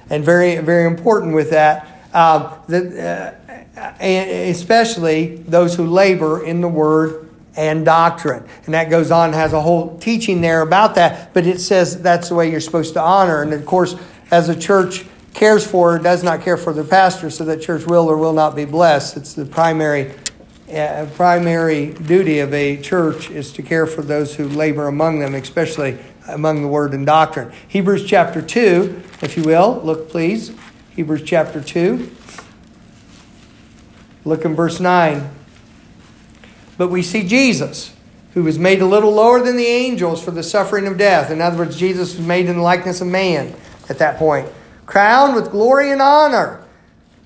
And 0.09 0.23
very, 0.23 0.57
very 0.57 0.85
important 0.85 1.35
with 1.35 1.51
that, 1.51 1.85
um, 2.13 2.53
that 2.67 3.35
uh, 3.77 4.03
especially 4.03 5.37
those 5.37 5.75
who 5.75 5.85
labor 5.85 6.43
in 6.43 6.61
the 6.61 6.67
word 6.67 7.28
and 7.59 7.83
doctrine. 7.83 8.47
And 8.65 8.73
that 8.73 8.89
goes 8.89 9.11
on, 9.11 9.33
has 9.33 9.51
a 9.51 9.59
whole 9.59 9.97
teaching 9.97 10.39
there 10.39 10.61
about 10.61 10.95
that, 10.95 11.33
but 11.33 11.45
it 11.45 11.59
says 11.59 12.01
that's 12.01 12.29
the 12.29 12.35
way 12.35 12.49
you're 12.49 12.61
supposed 12.61 12.93
to 12.93 13.01
honor. 13.01 13.41
And 13.41 13.51
of 13.51 13.65
course, 13.65 13.97
as 14.31 14.47
a 14.47 14.57
church 14.57 15.05
cares 15.33 15.67
for 15.67 15.95
or 15.95 15.99
does 15.99 16.23
not 16.23 16.41
care 16.41 16.55
for 16.55 16.71
their 16.71 16.85
pastor, 16.85 17.29
so 17.29 17.43
that 17.43 17.61
church 17.61 17.85
will 17.85 18.09
or 18.09 18.17
will 18.17 18.31
not 18.31 18.55
be 18.55 18.63
blessed. 18.63 19.17
It's 19.17 19.33
the 19.33 19.45
primary 19.45 20.13
uh, 20.73 21.07
primary 21.15 21.93
duty 21.93 22.39
of 22.39 22.53
a 22.53 22.77
church 22.77 23.29
is 23.29 23.51
to 23.53 23.61
care 23.61 23.87
for 23.87 24.03
those 24.03 24.35
who 24.35 24.47
labor 24.47 24.87
among 24.87 25.19
them, 25.19 25.35
especially 25.35 25.97
among 26.27 26.61
the 26.61 26.67
word 26.67 26.93
and 26.93 27.05
doctrine. 27.05 27.51
Hebrews 27.67 28.05
chapter 28.05 28.41
2, 28.41 29.01
if 29.21 29.35
you 29.35 29.43
will, 29.43 29.81
look 29.83 30.09
please. 30.09 30.53
Hebrews 30.91 31.23
chapter 31.25 31.59
2. 31.59 32.09
Look 34.23 34.45
in 34.45 34.55
verse 34.55 34.79
9. 34.79 35.29
But 36.79 36.87
we 36.87 37.03
see 37.03 37.27
Jesus, 37.27 37.93
who 38.33 38.43
was 38.43 38.57
made 38.57 38.81
a 38.81 38.85
little 38.85 39.11
lower 39.11 39.43
than 39.43 39.57
the 39.57 39.65
angels 39.65 40.23
for 40.23 40.31
the 40.31 40.41
suffering 40.41 40.87
of 40.87 40.97
death. 40.97 41.29
In 41.29 41.41
other 41.41 41.57
words, 41.57 41.77
Jesus 41.77 42.15
was 42.15 42.25
made 42.25 42.45
in 42.45 42.55
the 42.55 42.61
likeness 42.61 43.01
of 43.01 43.07
man 43.07 43.53
at 43.89 43.97
that 43.97 44.17
point, 44.17 44.47
crowned 44.85 45.35
with 45.35 45.51
glory 45.51 45.91
and 45.91 46.01
honor, 46.01 46.63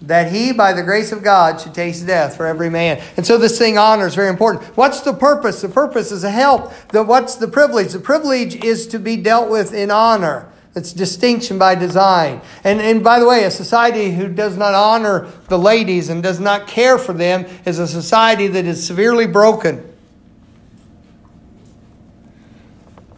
that 0.01 0.31
he, 0.31 0.53
by 0.53 0.73
the 0.73 0.81
grace 0.81 1.11
of 1.11 1.21
God, 1.21 1.61
should 1.61 1.75
taste 1.75 2.07
death 2.07 2.35
for 2.35 2.47
every 2.47 2.71
man. 2.71 2.99
And 3.15 3.27
so 3.27 3.37
this 3.37 3.59
thing 3.59 3.77
honor 3.77 4.07
is 4.07 4.15
very 4.15 4.29
important. 4.29 4.75
What's 4.75 5.01
the 5.01 5.13
purpose? 5.13 5.61
The 5.61 5.69
purpose 5.69 6.11
is 6.11 6.23
a 6.23 6.31
help. 6.31 6.73
The, 6.87 7.03
what's 7.03 7.35
the 7.35 7.47
privilege? 7.47 7.93
The 7.93 7.99
privilege 7.99 8.55
is 8.55 8.87
to 8.87 8.97
be 8.97 9.17
dealt 9.17 9.51
with 9.51 9.71
in 9.71 9.91
honor. 9.91 10.51
It's 10.75 10.91
distinction 10.91 11.59
by 11.59 11.75
design. 11.75 12.41
And, 12.63 12.81
and 12.81 13.03
by 13.03 13.19
the 13.19 13.27
way, 13.27 13.43
a 13.43 13.51
society 13.51 14.11
who 14.11 14.27
does 14.27 14.57
not 14.57 14.73
honor 14.73 15.27
the 15.47 15.59
ladies 15.59 16.09
and 16.09 16.23
does 16.23 16.39
not 16.39 16.67
care 16.67 16.97
for 16.97 17.13
them 17.13 17.45
is 17.65 17.77
a 17.77 17.87
society 17.87 18.47
that 18.47 18.65
is 18.65 18.85
severely 18.85 19.27
broken. 19.27 19.87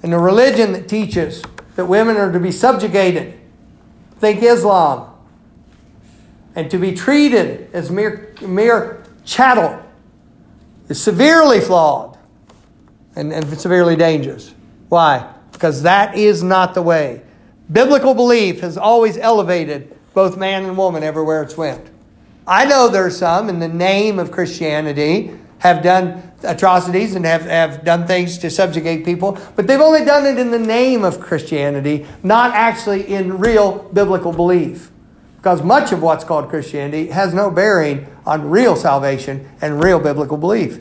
And 0.03 0.14
a 0.14 0.20
religion 0.20 0.74
that 0.74 0.89
teaches 0.89 1.41
that 1.76 1.86
women 1.86 2.18
are 2.18 2.32
to 2.32 2.39
be 2.39 2.51
subjugated, 2.51 3.39
think 4.20 4.43
Islam, 4.43 5.12
and 6.56 6.70
to 6.72 6.78
be 6.78 6.93
treated 6.93 7.70
as 7.74 7.89
mere, 7.89 8.34
mere 8.41 9.03
chattel 9.24 9.82
is 10.89 11.01
severely 11.01 11.60
flawed 11.60 12.18
and, 13.16 13.34
and 13.34 13.60
severely 13.60 13.95
dangerous. 13.95 14.53
Why? 14.89 15.34
Because 15.51 15.84
that 15.84 16.16
is 16.16 16.43
not 16.43 16.74
the 16.74 16.82
way. 16.82 17.25
Biblical 17.72 18.13
belief 18.13 18.59
has 18.61 18.78
always 18.78 19.18
elevated 19.18 19.95
both 20.13 20.38
man 20.38 20.66
and 20.66 20.78
woman 20.78 21.03
everywhere 21.03 21.41
it's 21.41 21.57
went. 21.57 21.89
I 22.47 22.66
know 22.66 22.89
there 22.89 23.05
are 23.05 23.11
some 23.11 23.49
in 23.49 23.59
the 23.59 23.68
name 23.68 24.20
of 24.20 24.32
Christianity 24.32 25.32
have 25.59 25.82
done 25.82 26.32
atrocities 26.43 27.16
and 27.16 27.26
have, 27.26 27.41
have 27.43 27.84
done 27.84 28.05
things 28.05 28.38
to 28.39 28.51
subjugate 28.51 29.03
people, 29.03 29.39
but 29.55 29.66
they've 29.66 29.82
only 29.82 30.05
done 30.05 30.28
it 30.28 30.38
in 30.38 30.51
the 30.51 30.59
name 30.59 31.03
of 31.03 31.20
Christianity, 31.20 32.05
not 32.22 32.53
actually 32.53 33.07
in 33.07 33.39
real 33.39 33.89
biblical 33.93 34.32
belief. 34.32 34.91
Because 35.38 35.63
much 35.63 35.91
of 35.91 36.03
what's 36.03 36.24
called 36.24 36.49
Christianity 36.49 37.07
has 37.07 37.34
no 37.34 37.49
bearing 37.49 38.07
on 38.28 38.49
real 38.49 38.76
salvation 38.76 39.49
and 39.61 39.84
real 39.84 39.99
biblical 39.99 40.38
belief 40.38 40.80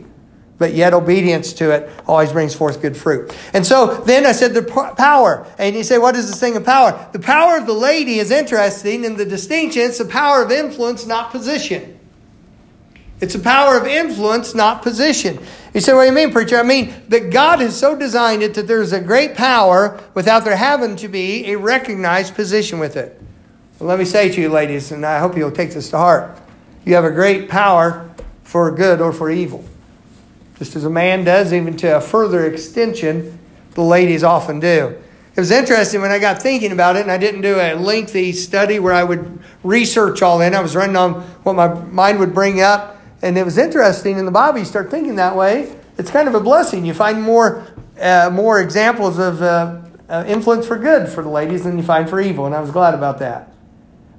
but 0.58 0.74
yet 0.74 0.94
obedience 0.94 1.52
to 1.54 1.70
it 1.70 1.90
always 2.06 2.32
brings 2.32 2.54
forth 2.54 2.80
good 2.80 2.96
fruit. 2.96 3.36
And 3.52 3.66
so 3.66 3.96
then 4.02 4.24
I 4.24 4.32
said 4.32 4.54
the 4.54 4.62
power. 4.62 5.46
And 5.58 5.74
you 5.74 5.82
say, 5.82 5.98
what 5.98 6.14
is 6.14 6.28
this 6.28 6.38
thing 6.38 6.56
of 6.56 6.64
power? 6.64 7.08
The 7.12 7.18
power 7.18 7.56
of 7.56 7.66
the 7.66 7.72
lady 7.72 8.18
is 8.18 8.30
interesting 8.30 9.04
in 9.04 9.16
the 9.16 9.24
distinction. 9.24 9.82
It's 9.82 9.98
the 9.98 10.04
power 10.04 10.44
of 10.44 10.52
influence, 10.52 11.06
not 11.06 11.30
position. 11.30 11.98
It's 13.20 13.34
the 13.34 13.42
power 13.42 13.76
of 13.76 13.86
influence, 13.86 14.54
not 14.54 14.82
position. 14.82 15.38
You 15.72 15.80
say, 15.80 15.92
what 15.92 16.02
do 16.02 16.08
you 16.08 16.12
mean, 16.12 16.30
preacher? 16.30 16.58
I 16.58 16.62
mean 16.62 16.94
that 17.08 17.30
God 17.30 17.60
has 17.60 17.76
so 17.76 17.96
designed 17.96 18.42
it 18.42 18.54
that 18.54 18.66
there's 18.66 18.92
a 18.92 19.00
great 19.00 19.34
power 19.34 20.00
without 20.14 20.44
there 20.44 20.56
having 20.56 20.94
to 20.96 21.08
be 21.08 21.50
a 21.52 21.56
recognized 21.56 22.34
position 22.34 22.78
with 22.78 22.96
it. 22.96 23.20
Well, 23.78 23.88
let 23.88 23.98
me 23.98 24.04
say 24.04 24.28
to 24.30 24.40
you, 24.40 24.50
ladies, 24.50 24.92
and 24.92 25.04
I 25.04 25.18
hope 25.18 25.36
you'll 25.36 25.50
take 25.50 25.72
this 25.72 25.90
to 25.90 25.98
heart. 25.98 26.38
You 26.84 26.94
have 26.94 27.04
a 27.04 27.10
great 27.10 27.48
power 27.48 28.08
for 28.44 28.70
good 28.70 29.00
or 29.00 29.12
for 29.12 29.30
evil 29.30 29.64
just 30.58 30.76
as 30.76 30.84
a 30.84 30.90
man 30.90 31.24
does, 31.24 31.52
even 31.52 31.76
to 31.78 31.96
a 31.96 32.00
further 32.00 32.46
extension, 32.46 33.38
the 33.72 33.82
ladies 33.82 34.22
often 34.22 34.60
do. 34.60 34.96
It 35.36 35.40
was 35.40 35.50
interesting 35.50 36.00
when 36.00 36.12
I 36.12 36.20
got 36.20 36.40
thinking 36.40 36.70
about 36.70 36.94
it, 36.94 37.02
and 37.02 37.10
I 37.10 37.18
didn't 37.18 37.40
do 37.40 37.56
a 37.56 37.74
lengthy 37.74 38.32
study 38.32 38.78
where 38.78 38.92
I 38.92 39.02
would 39.02 39.40
research 39.64 40.22
all 40.22 40.40
in. 40.40 40.54
I 40.54 40.60
was 40.60 40.76
running 40.76 40.96
on 40.96 41.22
what 41.42 41.54
my 41.56 41.74
mind 41.86 42.20
would 42.20 42.32
bring 42.32 42.60
up, 42.60 43.02
and 43.20 43.36
it 43.36 43.44
was 43.44 43.58
interesting 43.58 44.16
in 44.16 44.26
the 44.26 44.30
Bible. 44.30 44.60
You 44.60 44.64
start 44.64 44.92
thinking 44.92 45.16
that 45.16 45.34
way, 45.34 45.76
it's 45.98 46.10
kind 46.10 46.28
of 46.28 46.36
a 46.36 46.40
blessing. 46.40 46.86
You 46.86 46.94
find 46.94 47.20
more, 47.20 47.66
uh, 48.00 48.30
more 48.32 48.60
examples 48.60 49.18
of 49.18 49.42
uh, 49.42 49.80
uh, 50.08 50.24
influence 50.28 50.68
for 50.68 50.78
good 50.78 51.08
for 51.08 51.24
the 51.24 51.28
ladies 51.28 51.64
than 51.64 51.76
you 51.76 51.82
find 51.82 52.08
for 52.08 52.20
evil, 52.20 52.46
and 52.46 52.54
I 52.54 52.60
was 52.60 52.70
glad 52.70 52.94
about 52.94 53.18
that. 53.18 53.52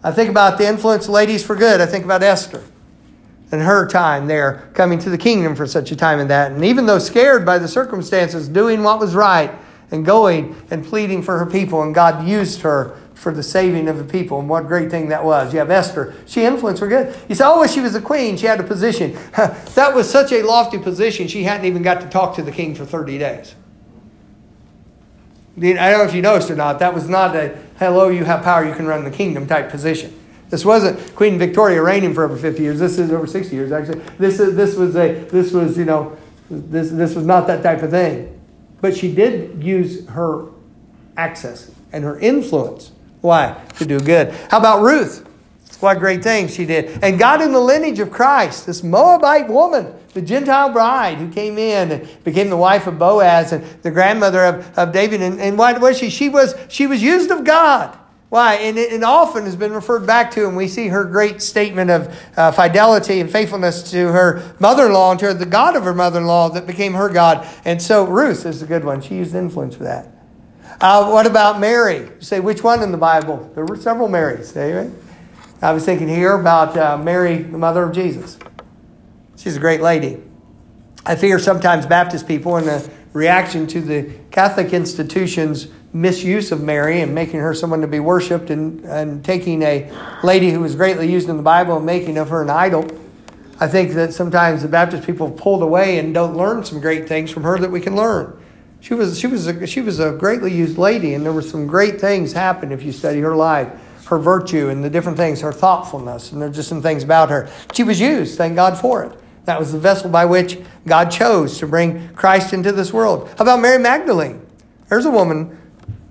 I 0.03 0.11
think 0.11 0.29
about 0.29 0.57
the 0.57 0.67
influence 0.67 1.07
ladies 1.07 1.45
for 1.45 1.55
good. 1.55 1.79
I 1.79 1.85
think 1.85 2.03
about 2.03 2.23
Esther 2.23 2.61
and 3.51 3.61
her 3.61 3.87
time 3.87 4.27
there 4.27 4.69
coming 4.73 4.99
to 4.99 5.09
the 5.09 5.17
kingdom 5.17 5.55
for 5.55 5.67
such 5.67 5.91
a 5.91 5.95
time 5.95 6.19
as 6.19 6.27
that. 6.27 6.51
And 6.51 6.65
even 6.65 6.85
though 6.85 6.99
scared 6.99 7.45
by 7.45 7.57
the 7.57 7.67
circumstances, 7.67 8.47
doing 8.47 8.83
what 8.83 8.99
was 8.99 9.15
right 9.15 9.51
and 9.91 10.05
going 10.05 10.55
and 10.71 10.83
pleading 10.83 11.21
for 11.21 11.37
her 11.37 11.45
people, 11.45 11.83
and 11.83 11.93
God 11.93 12.27
used 12.27 12.61
her 12.61 12.97
for 13.13 13.31
the 13.31 13.43
saving 13.43 13.87
of 13.87 13.97
the 13.97 14.03
people. 14.03 14.39
And 14.39 14.49
what 14.49 14.67
great 14.67 14.91
thing 14.91 15.09
that 15.09 15.23
was. 15.23 15.53
You 15.53 15.59
have 15.59 15.71
Esther. 15.71 16.13
She 16.25 16.43
influenced 16.43 16.79
for 16.79 16.87
good. 16.87 17.15
You 17.29 17.35
say, 17.35 17.45
oh, 17.45 17.59
well, 17.59 17.67
she 17.67 17.79
was 17.79 17.95
a 17.95 18.01
queen. 18.01 18.37
She 18.37 18.45
had 18.45 18.59
a 18.59 18.63
position. 18.63 19.17
that 19.35 19.93
was 19.95 20.09
such 20.09 20.31
a 20.31 20.43
lofty 20.43 20.77
position, 20.77 21.27
she 21.27 21.43
hadn't 21.43 21.65
even 21.65 21.81
got 21.81 22.01
to 22.01 22.09
talk 22.09 22.35
to 22.35 22.43
the 22.43 22.51
king 22.51 22.75
for 22.75 22.85
30 22.85 23.17
days. 23.17 23.55
I 25.57 25.89
don't 25.89 25.99
know 25.99 26.03
if 26.03 26.13
you 26.13 26.21
noticed 26.21 26.51
or 26.51 26.55
not, 26.55 26.79
that 26.79 26.93
was 26.93 27.07
not 27.07 27.33
a, 27.35 27.57
hello, 27.79 28.09
you 28.09 28.25
have 28.25 28.43
power, 28.43 28.65
you 28.65 28.75
can 28.75 28.85
run 28.85 29.05
the 29.05 29.11
kingdom 29.11 29.47
type 29.47 29.69
position. 29.69 30.13
This 30.49 30.63
wasn't 30.63 31.15
Queen 31.15 31.39
Victoria 31.39 31.81
reigning 31.81 32.13
for 32.13 32.23
over 32.23 32.37
50 32.37 32.61
years. 32.61 32.79
This 32.79 32.99
is 32.99 33.11
over 33.11 33.27
60 33.27 33.55
years, 33.55 33.71
actually. 33.71 33.99
This, 34.17 34.39
is, 34.39 34.55
this 34.55 34.75
was 34.75 34.95
a, 34.95 35.23
this 35.25 35.51
was, 35.51 35.77
you 35.77 35.85
know, 35.85 36.15
this, 36.49 36.91
this 36.91 37.15
was 37.15 37.25
not 37.25 37.47
that 37.47 37.63
type 37.63 37.81
of 37.81 37.89
thing. 37.89 38.39
But 38.81 38.95
she 38.95 39.13
did 39.13 39.63
use 39.63 40.07
her 40.09 40.49
access 41.17 41.71
and 41.91 42.03
her 42.03 42.19
influence. 42.19 42.91
Why? 43.21 43.59
To 43.77 43.85
do 43.85 43.99
good. 43.99 44.33
How 44.49 44.59
about 44.59 44.81
Ruth? 44.81 45.27
What 45.79 45.99
great 45.99 46.23
things 46.23 46.53
she 46.53 46.65
did. 46.65 47.03
And 47.03 47.19
got 47.19 47.41
in 47.41 47.51
the 47.51 47.59
lineage 47.59 47.99
of 47.99 48.09
Christ, 48.09 48.65
this 48.65 48.81
Moabite 48.81 49.47
woman, 49.47 49.93
the 50.13 50.21
Gentile 50.21 50.71
bride 50.71 51.17
who 51.17 51.29
came 51.29 51.57
in 51.57 51.91
and 51.91 52.23
became 52.23 52.49
the 52.49 52.57
wife 52.57 52.87
of 52.87 52.97
Boaz 52.97 53.51
and 53.51 53.63
the 53.81 53.91
grandmother 53.91 54.45
of, 54.45 54.77
of 54.79 54.93
David. 54.93 55.21
And, 55.21 55.39
and 55.39 55.57
what 55.57 55.81
was 55.81 55.97
she? 55.97 56.09
She 56.09 56.29
was, 56.29 56.55
she 56.69 56.87
was 56.87 57.03
used 57.03 57.29
of 57.29 57.43
God. 57.43 57.97
Why? 58.29 58.55
And 58.55 58.77
it, 58.77 59.03
often 59.03 59.45
has 59.45 59.55
been 59.55 59.71
referred 59.71 60.05
back 60.07 60.31
to, 60.31 60.47
and 60.47 60.57
we 60.57 60.67
see 60.67 60.87
her 60.87 61.05
great 61.05 61.41
statement 61.41 61.91
of 61.91 62.19
uh, 62.35 62.51
fidelity 62.51 63.19
and 63.19 63.31
faithfulness 63.31 63.91
to 63.91 64.07
her 64.07 64.55
mother 64.59 64.87
in 64.87 64.93
law 64.93 65.11
and 65.11 65.19
to 65.19 65.33
the 65.33 65.45
God 65.45 65.75
of 65.75 65.83
her 65.83 65.93
mother 65.93 66.19
in 66.19 66.25
law 66.25 66.49
that 66.49 66.65
became 66.65 66.95
her 66.95 67.07
God. 67.07 67.47
And 67.63 67.81
so 67.81 68.03
Ruth 68.05 68.45
is 68.45 68.61
a 68.61 68.65
good 68.65 68.83
one. 68.83 69.01
She 69.01 69.15
used 69.15 69.35
influence 69.35 69.75
for 69.75 69.83
that. 69.83 70.07
Uh, 70.81 71.09
what 71.09 71.25
about 71.25 71.59
Mary? 71.59 71.99
You 71.99 72.17
say, 72.19 72.39
which 72.39 72.63
one 72.63 72.83
in 72.83 72.91
the 72.91 72.97
Bible? 72.97 73.49
There 73.55 73.63
were 73.65 73.77
several 73.77 74.09
Marys. 74.09 74.55
Anyway, 74.57 74.91
I 75.61 75.71
was 75.71 75.85
thinking 75.85 76.09
here 76.09 76.33
about 76.33 76.75
uh, 76.75 76.97
Mary, 76.97 77.37
the 77.37 77.57
mother 77.57 77.83
of 77.83 77.93
Jesus. 77.93 78.37
She's 79.37 79.55
a 79.55 79.59
great 79.59 79.81
lady. 79.81 80.21
I 81.05 81.15
fear 81.15 81.39
sometimes 81.39 81.85
Baptist 81.85 82.27
people, 82.27 82.57
in 82.57 82.67
a 82.67 82.83
reaction 83.13 83.67
to 83.67 83.79
the 83.79 84.11
Catholic 84.31 84.73
institutions 84.73 85.67
misuse 85.95 86.51
of 86.51 86.61
Mary 86.61 86.99
and 86.99 87.15
making 87.15 87.39
her 87.39 87.53
someone 87.53 87.79
to 87.79 87.87
be 87.87 88.01
worshiped 88.01 88.49
and, 88.49 88.83
and 88.83 89.23
taking 89.23 89.63
a 89.63 89.89
lady 90.23 90.51
who 90.51 90.59
was 90.59 90.75
greatly 90.75 91.09
used 91.09 91.29
in 91.29 91.37
the 91.37 91.43
Bible 91.43 91.77
and 91.77 91.85
making 91.85 92.17
of 92.17 92.29
her 92.29 92.41
an 92.41 92.49
idol. 92.49 92.85
I 93.61 93.67
think 93.67 93.93
that 93.93 94.13
sometimes 94.13 94.61
the 94.61 94.67
Baptist 94.67 95.05
people 95.05 95.31
pulled 95.31 95.63
away 95.63 95.97
and 95.97 96.13
don't 96.13 96.35
learn 96.35 96.65
some 96.65 96.81
great 96.81 97.07
things 97.07 97.31
from 97.31 97.43
her 97.43 97.57
that 97.59 97.71
we 97.71 97.79
can 97.79 97.95
learn. 97.95 98.37
She 98.81 98.93
was, 98.93 99.17
she 99.17 99.27
was, 99.27 99.47
a, 99.47 99.65
she 99.65 99.79
was 99.79 100.01
a 100.01 100.11
greatly 100.11 100.53
used 100.53 100.77
lady, 100.77 101.13
and 101.13 101.25
there 101.25 101.31
were 101.31 101.41
some 101.41 101.65
great 101.65 101.99
things 101.99 102.33
happen 102.33 102.73
if 102.73 102.83
you 102.83 102.91
study 102.91 103.21
her 103.21 103.35
life, 103.35 103.69
her 104.07 104.19
virtue, 104.19 104.67
and 104.67 104.83
the 104.83 104.89
different 104.89 105.17
things, 105.17 105.39
her 105.39 105.53
thoughtfulness, 105.53 106.33
and 106.33 106.41
there's 106.41 106.57
just 106.57 106.67
some 106.67 106.81
things 106.81 107.05
about 107.05 107.29
her. 107.29 107.49
She 107.73 107.83
was 107.83 108.01
used, 108.01 108.37
thank 108.37 108.55
God 108.55 108.77
for 108.77 109.05
it. 109.05 109.17
That 109.45 109.57
was 109.57 109.71
the 109.71 109.79
vessel 109.79 110.09
by 110.09 110.25
which 110.25 110.59
God 110.85 111.09
chose 111.09 111.57
to 111.59 111.67
bring 111.67 112.09
Christ 112.09 112.51
into 112.51 112.73
this 112.73 112.91
world. 112.91 113.29
How 113.29 113.43
about 113.43 113.61
Mary 113.61 113.79
Magdalene? 113.79 114.45
There's 114.89 115.05
a 115.05 115.11
woman, 115.11 115.57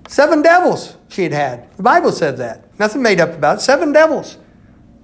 seven 0.07 0.41
devils 0.41 0.97
she 1.09 1.23
had 1.23 1.31
had. 1.31 1.77
The 1.77 1.83
Bible 1.83 2.11
said 2.11 2.37
that. 2.37 2.77
Nothing 2.79 3.01
made 3.01 3.19
up 3.19 3.33
about 3.33 3.57
it. 3.57 3.61
Seven 3.61 3.91
devils. 3.91 4.37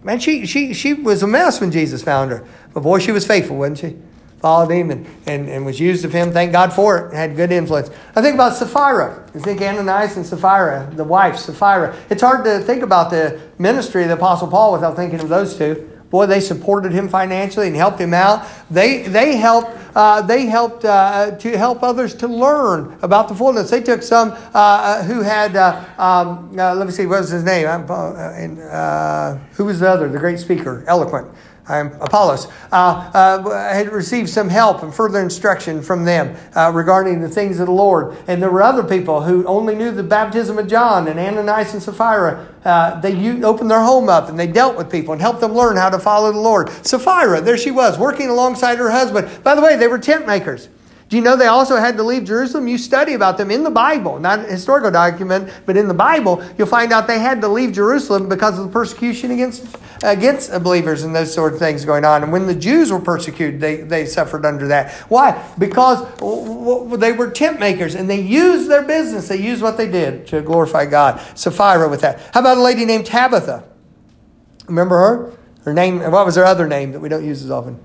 Man, 0.03 0.19
she, 0.19 0.45
she, 0.45 0.73
she 0.73 0.93
was 0.93 1.21
a 1.23 1.27
mess 1.27 1.61
when 1.61 1.71
Jesus 1.71 2.03
found 2.03 2.31
her. 2.31 2.45
But 2.73 2.81
boy, 2.81 2.99
she 2.99 3.11
was 3.11 3.25
faithful, 3.25 3.57
wasn't 3.57 3.79
she? 3.79 3.97
Followed 4.39 4.71
him 4.71 4.89
and, 4.89 5.05
and, 5.27 5.47
and 5.47 5.65
was 5.65 5.79
used 5.79 6.03
of 6.03 6.11
him. 6.11 6.31
Thank 6.31 6.51
God 6.51 6.73
for 6.73 6.97
it. 6.97 7.13
Had 7.13 7.35
good 7.35 7.51
influence. 7.51 7.91
I 8.15 8.23
think 8.23 8.33
about 8.33 8.55
Sapphira. 8.55 9.29
You 9.35 9.39
think 9.39 9.61
Ananias 9.61 10.17
and 10.17 10.25
Sapphira, 10.25 10.89
the 10.95 11.03
wife, 11.03 11.37
Sapphira. 11.37 11.95
It's 12.09 12.23
hard 12.23 12.43
to 12.45 12.59
think 12.59 12.81
about 12.81 13.11
the 13.11 13.39
ministry 13.59 14.01
of 14.01 14.09
the 14.09 14.15
Apostle 14.15 14.47
Paul 14.47 14.73
without 14.73 14.95
thinking 14.95 15.19
of 15.19 15.29
those 15.29 15.55
two. 15.55 15.87
Boy, 16.09 16.25
they 16.25 16.41
supported 16.41 16.91
him 16.91 17.07
financially 17.07 17.67
and 17.67 17.75
helped 17.75 17.99
him 17.99 18.15
out. 18.15 18.47
They, 18.71 19.03
they 19.03 19.37
helped, 19.37 19.77
uh, 19.95 20.21
they 20.21 20.45
helped 20.45 20.85
uh, 20.85 21.31
to 21.37 21.57
help 21.57 21.83
others 21.83 22.13
to 22.15 22.27
learn 22.27 22.97
about 23.01 23.27
the 23.27 23.35
fullness. 23.35 23.69
They 23.69 23.81
took 23.81 24.01
some 24.01 24.33
uh, 24.53 25.03
who 25.03 25.21
had, 25.21 25.55
uh, 25.55 25.83
um, 25.97 26.57
uh, 26.57 26.75
let 26.75 26.87
me 26.87 26.93
see, 26.93 27.05
what 27.05 27.21
was 27.21 27.29
his 27.29 27.43
name? 27.43 27.67
Uh, 27.67 29.35
who 29.53 29.65
was 29.65 29.79
the 29.79 29.89
other, 29.89 30.09
the 30.09 30.19
great 30.19 30.39
speaker, 30.39 30.83
eloquent? 30.87 31.27
Um, 31.67 31.91
Apollos, 32.01 32.47
uh, 32.71 33.11
uh, 33.13 33.73
had 33.73 33.91
received 33.91 34.29
some 34.29 34.49
help 34.49 34.83
and 34.83 34.93
further 34.93 35.19
instruction 35.19 35.81
from 35.81 36.05
them 36.05 36.35
uh, 36.55 36.71
regarding 36.73 37.21
the 37.21 37.29
things 37.29 37.59
of 37.59 37.67
the 37.67 37.73
Lord. 37.73 38.17
And 38.27 38.41
there 38.41 38.49
were 38.49 38.63
other 38.63 38.83
people 38.83 39.21
who 39.21 39.45
only 39.45 39.75
knew 39.75 39.91
the 39.91 40.03
baptism 40.03 40.57
of 40.57 40.67
John 40.67 41.07
and 41.07 41.19
Ananias 41.19 41.73
and 41.73 41.81
Sapphira. 41.81 42.47
Uh, 42.65 42.99
they 42.99 43.43
opened 43.43 43.71
their 43.71 43.81
home 43.81 44.09
up 44.09 44.29
and 44.29 44.37
they 44.37 44.47
dealt 44.47 44.75
with 44.77 44.91
people 44.91 45.13
and 45.13 45.21
helped 45.21 45.41
them 45.41 45.53
learn 45.53 45.77
how 45.77 45.89
to 45.89 45.99
follow 45.99 46.31
the 46.31 46.39
Lord. 46.39 46.69
Sapphira, 46.85 47.41
there 47.41 47.57
she 47.57 47.71
was, 47.71 47.97
working 47.97 48.29
alongside 48.29 48.77
her 48.77 48.91
husband. 48.91 49.29
By 49.43 49.55
the 49.55 49.61
way, 49.61 49.77
they 49.77 49.87
were 49.87 49.99
tent 49.99 50.27
makers. 50.27 50.67
Do 51.11 51.17
you 51.17 51.23
know 51.23 51.35
they 51.35 51.47
also 51.47 51.75
had 51.75 51.97
to 51.97 52.03
leave 52.03 52.23
Jerusalem? 52.23 52.69
You 52.69 52.77
study 52.77 53.15
about 53.15 53.37
them 53.37 53.51
in 53.51 53.63
the 53.63 53.69
Bible, 53.69 54.17
not 54.17 54.45
historical 54.45 54.89
document, 54.91 55.51
but 55.65 55.75
in 55.75 55.89
the 55.89 55.93
Bible, 55.93 56.41
you'll 56.57 56.67
find 56.69 56.93
out 56.93 57.05
they 57.05 57.19
had 57.19 57.41
to 57.41 57.49
leave 57.49 57.73
Jerusalem 57.73 58.29
because 58.29 58.57
of 58.57 58.63
the 58.63 58.71
persecution 58.71 59.31
against, 59.31 59.75
against 60.03 60.53
believers 60.63 61.03
and 61.03 61.13
those 61.13 61.33
sort 61.33 61.51
of 61.51 61.59
things 61.59 61.83
going 61.83 62.05
on. 62.05 62.23
And 62.23 62.31
when 62.31 62.47
the 62.47 62.55
Jews 62.55 62.93
were 62.93 62.99
persecuted, 63.01 63.59
they, 63.59 63.81
they 63.81 64.05
suffered 64.05 64.45
under 64.45 64.69
that. 64.69 64.93
Why? 65.09 65.53
Because 65.59 65.99
they 66.97 67.11
were 67.11 67.29
tent 67.29 67.59
makers 67.59 67.93
and 67.93 68.09
they 68.09 68.21
used 68.21 68.69
their 68.69 68.83
business, 68.83 69.27
they 69.27 69.35
used 69.35 69.61
what 69.61 69.75
they 69.75 69.91
did 69.91 70.27
to 70.27 70.41
glorify 70.41 70.85
God. 70.85 71.19
Sapphira 71.37 71.89
with 71.89 71.99
that. 71.99 72.21
How 72.33 72.39
about 72.39 72.55
a 72.55 72.61
lady 72.61 72.85
named 72.85 73.05
Tabitha? 73.05 73.65
Remember 74.67 74.95
her? 74.97 75.33
Her 75.65 75.73
name, 75.73 75.99
what 75.99 76.25
was 76.25 76.37
her 76.37 76.45
other 76.45 76.69
name 76.69 76.93
that 76.93 77.01
we 77.01 77.09
don't 77.09 77.25
use 77.25 77.43
as 77.43 77.51
often? 77.51 77.83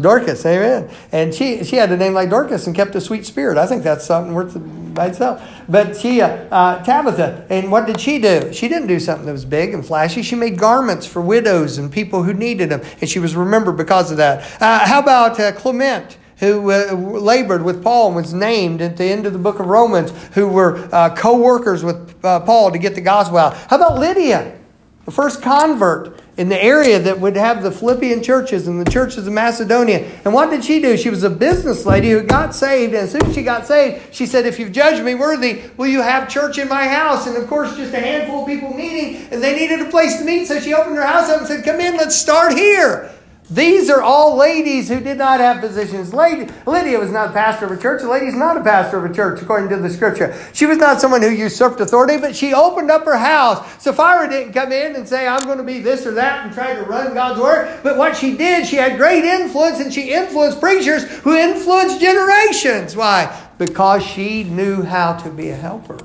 Dorcas, 0.00 0.44
amen. 0.46 0.90
And 1.12 1.34
she 1.34 1.64
she 1.64 1.76
had 1.76 1.90
a 1.92 1.96
name 1.96 2.14
like 2.14 2.30
Dorcas 2.30 2.66
and 2.66 2.74
kept 2.74 2.94
a 2.94 3.00
sweet 3.00 3.26
spirit. 3.26 3.58
I 3.58 3.66
think 3.66 3.82
that's 3.82 4.04
something 4.04 4.34
worth 4.34 4.56
by 4.94 5.06
itself. 5.06 5.42
But 5.68 5.96
she, 5.96 6.20
uh, 6.20 6.28
uh, 6.28 6.82
Tabitha, 6.84 7.46
and 7.48 7.70
what 7.70 7.86
did 7.86 8.00
she 8.00 8.18
do? 8.18 8.52
She 8.52 8.68
didn't 8.68 8.88
do 8.88 8.98
something 8.98 9.26
that 9.26 9.32
was 9.32 9.44
big 9.44 9.72
and 9.72 9.86
flashy. 9.86 10.22
She 10.22 10.34
made 10.36 10.58
garments 10.58 11.06
for 11.06 11.20
widows 11.20 11.78
and 11.78 11.92
people 11.92 12.22
who 12.22 12.34
needed 12.34 12.70
them, 12.70 12.82
and 13.00 13.08
she 13.08 13.18
was 13.18 13.36
remembered 13.36 13.76
because 13.76 14.10
of 14.10 14.16
that. 14.16 14.40
Uh, 14.60 14.86
how 14.86 15.00
about 15.00 15.38
uh, 15.38 15.52
Clement? 15.52 16.16
who 16.40 16.70
uh, 16.70 16.94
labored 16.94 17.62
with 17.62 17.82
Paul 17.82 18.06
and 18.06 18.16
was 18.16 18.32
named 18.32 18.80
at 18.80 18.96
the 18.96 19.04
end 19.04 19.26
of 19.26 19.34
the 19.34 19.38
book 19.38 19.60
of 19.60 19.66
Romans, 19.66 20.10
who 20.32 20.48
were 20.48 20.88
uh, 20.90 21.14
co 21.14 21.36
workers 21.36 21.84
with 21.84 22.24
uh, 22.24 22.40
Paul 22.40 22.72
to 22.72 22.78
get 22.78 22.94
the 22.94 23.02
gospel 23.02 23.36
out. 23.36 23.54
How 23.54 23.76
about 23.76 23.98
Lydia, 23.98 24.58
the 25.04 25.10
first 25.10 25.42
convert 25.42 26.18
in 26.40 26.48
the 26.48 26.64
area 26.64 26.98
that 26.98 27.20
would 27.20 27.36
have 27.36 27.62
the 27.62 27.70
Philippian 27.70 28.22
churches 28.22 28.66
and 28.66 28.80
the 28.80 28.90
churches 28.90 29.26
of 29.26 29.32
Macedonia. 29.34 30.10
And 30.24 30.32
what 30.32 30.48
did 30.48 30.64
she 30.64 30.80
do? 30.80 30.96
She 30.96 31.10
was 31.10 31.22
a 31.22 31.28
business 31.28 31.84
lady 31.84 32.08
who 32.12 32.22
got 32.22 32.54
saved. 32.54 32.94
And 32.94 33.02
as 33.02 33.12
soon 33.12 33.26
as 33.26 33.34
she 33.34 33.42
got 33.42 33.66
saved, 33.66 34.14
she 34.14 34.24
said, 34.24 34.46
If 34.46 34.58
you've 34.58 34.72
judged 34.72 35.04
me 35.04 35.14
worthy, 35.14 35.64
will 35.76 35.88
you 35.88 36.00
have 36.00 36.30
church 36.30 36.56
in 36.56 36.66
my 36.66 36.88
house? 36.88 37.26
And 37.26 37.36
of 37.36 37.46
course, 37.46 37.76
just 37.76 37.92
a 37.92 38.00
handful 38.00 38.40
of 38.40 38.46
people 38.46 38.72
meeting, 38.72 39.28
and 39.30 39.42
they 39.42 39.54
needed 39.54 39.86
a 39.86 39.90
place 39.90 40.16
to 40.16 40.24
meet. 40.24 40.46
So 40.46 40.58
she 40.58 40.72
opened 40.72 40.96
her 40.96 41.06
house 41.06 41.28
up 41.28 41.40
and 41.40 41.46
said, 41.46 41.62
Come 41.62 41.78
in, 41.78 41.98
let's 41.98 42.16
start 42.16 42.54
here. 42.54 43.12
These 43.50 43.90
are 43.90 44.00
all 44.00 44.36
ladies 44.36 44.88
who 44.88 45.00
did 45.00 45.18
not 45.18 45.40
have 45.40 45.60
positions. 45.60 46.14
Lady, 46.14 46.52
Lydia 46.66 47.00
was 47.00 47.10
not 47.10 47.30
a 47.30 47.32
pastor 47.32 47.64
of 47.64 47.72
a 47.72 47.76
church. 47.76 48.00
A 48.02 48.08
lady 48.08 48.26
is 48.26 48.34
not 48.36 48.56
a 48.56 48.62
pastor 48.62 49.04
of 49.04 49.10
a 49.10 49.12
church, 49.12 49.42
according 49.42 49.70
to 49.70 49.76
the 49.76 49.90
scripture. 49.90 50.38
She 50.52 50.66
was 50.66 50.78
not 50.78 51.00
someone 51.00 51.20
who 51.20 51.30
usurped 51.30 51.80
authority, 51.80 52.16
but 52.16 52.36
she 52.36 52.54
opened 52.54 52.92
up 52.92 53.04
her 53.06 53.18
house. 53.18 53.82
Sapphira 53.82 54.28
didn't 54.28 54.52
come 54.52 54.70
in 54.70 54.94
and 54.94 55.08
say, 55.08 55.26
I'm 55.26 55.44
going 55.46 55.58
to 55.58 55.64
be 55.64 55.80
this 55.80 56.06
or 56.06 56.12
that 56.12 56.46
and 56.46 56.54
try 56.54 56.74
to 56.74 56.82
run 56.82 57.12
God's 57.12 57.40
word. 57.40 57.80
But 57.82 57.96
what 57.96 58.16
she 58.16 58.36
did, 58.36 58.68
she 58.68 58.76
had 58.76 58.96
great 58.96 59.24
influence 59.24 59.80
and 59.80 59.92
she 59.92 60.12
influenced 60.12 60.60
preachers 60.60 61.02
who 61.22 61.34
influenced 61.34 62.00
generations. 62.00 62.94
Why? 62.94 63.36
Because 63.58 64.04
she 64.04 64.44
knew 64.44 64.82
how 64.82 65.14
to 65.14 65.28
be 65.28 65.48
a 65.48 65.56
helper. 65.56 65.98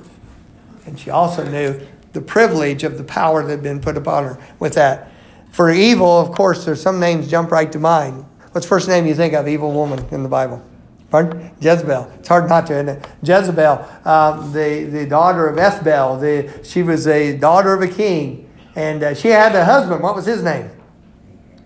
And 0.88 1.00
she 1.00 1.12
also 1.12 1.48
knew 1.48 1.80
the 2.14 2.22
privilege 2.22 2.84
of 2.84 2.98
the 2.98 3.04
power 3.04 3.44
that 3.44 3.52
had 3.52 3.64
been 3.64 3.82
put 3.82 3.98
upon 3.98 4.24
her 4.24 4.40
with 4.58 4.74
that. 4.74 5.12
For 5.56 5.72
evil, 5.72 6.20
of 6.20 6.34
course, 6.34 6.66
there's 6.66 6.82
some 6.82 7.00
names 7.00 7.30
jump 7.30 7.50
right 7.50 7.72
to 7.72 7.80
mind. 7.80 8.26
What's 8.52 8.68
first 8.68 8.90
name 8.90 9.06
you 9.06 9.16
think 9.16 9.34
of, 9.34 9.48
evil 9.48 9.72
woman 9.72 10.06
in 10.12 10.22
the 10.22 10.28
Bible? 10.28 10.62
Pardon? 11.10 11.50
Jezebel. 11.62 12.12
It's 12.20 12.28
hard 12.28 12.50
not 12.50 12.68
to, 12.68 12.74
isn't 12.74 12.90
it? 12.90 13.08
Jezebel, 13.24 13.88
um, 14.04 14.52
the, 14.52 14.84
the 14.84 15.06
daughter 15.06 15.48
of 15.48 15.56
Ethbaal. 15.56 16.20
The, 16.20 16.62
she 16.66 16.84
was 16.84 17.08
a 17.08 17.38
daughter 17.38 17.74
of 17.74 17.82
a 17.82 17.88
king. 17.88 18.52
And 18.76 19.02
uh, 19.02 19.16
she 19.16 19.30
had 19.30 19.56
a 19.56 19.64
husband. 19.64 20.04
What 20.04 20.14
was 20.14 20.26
his 20.26 20.44
name? 20.44 20.70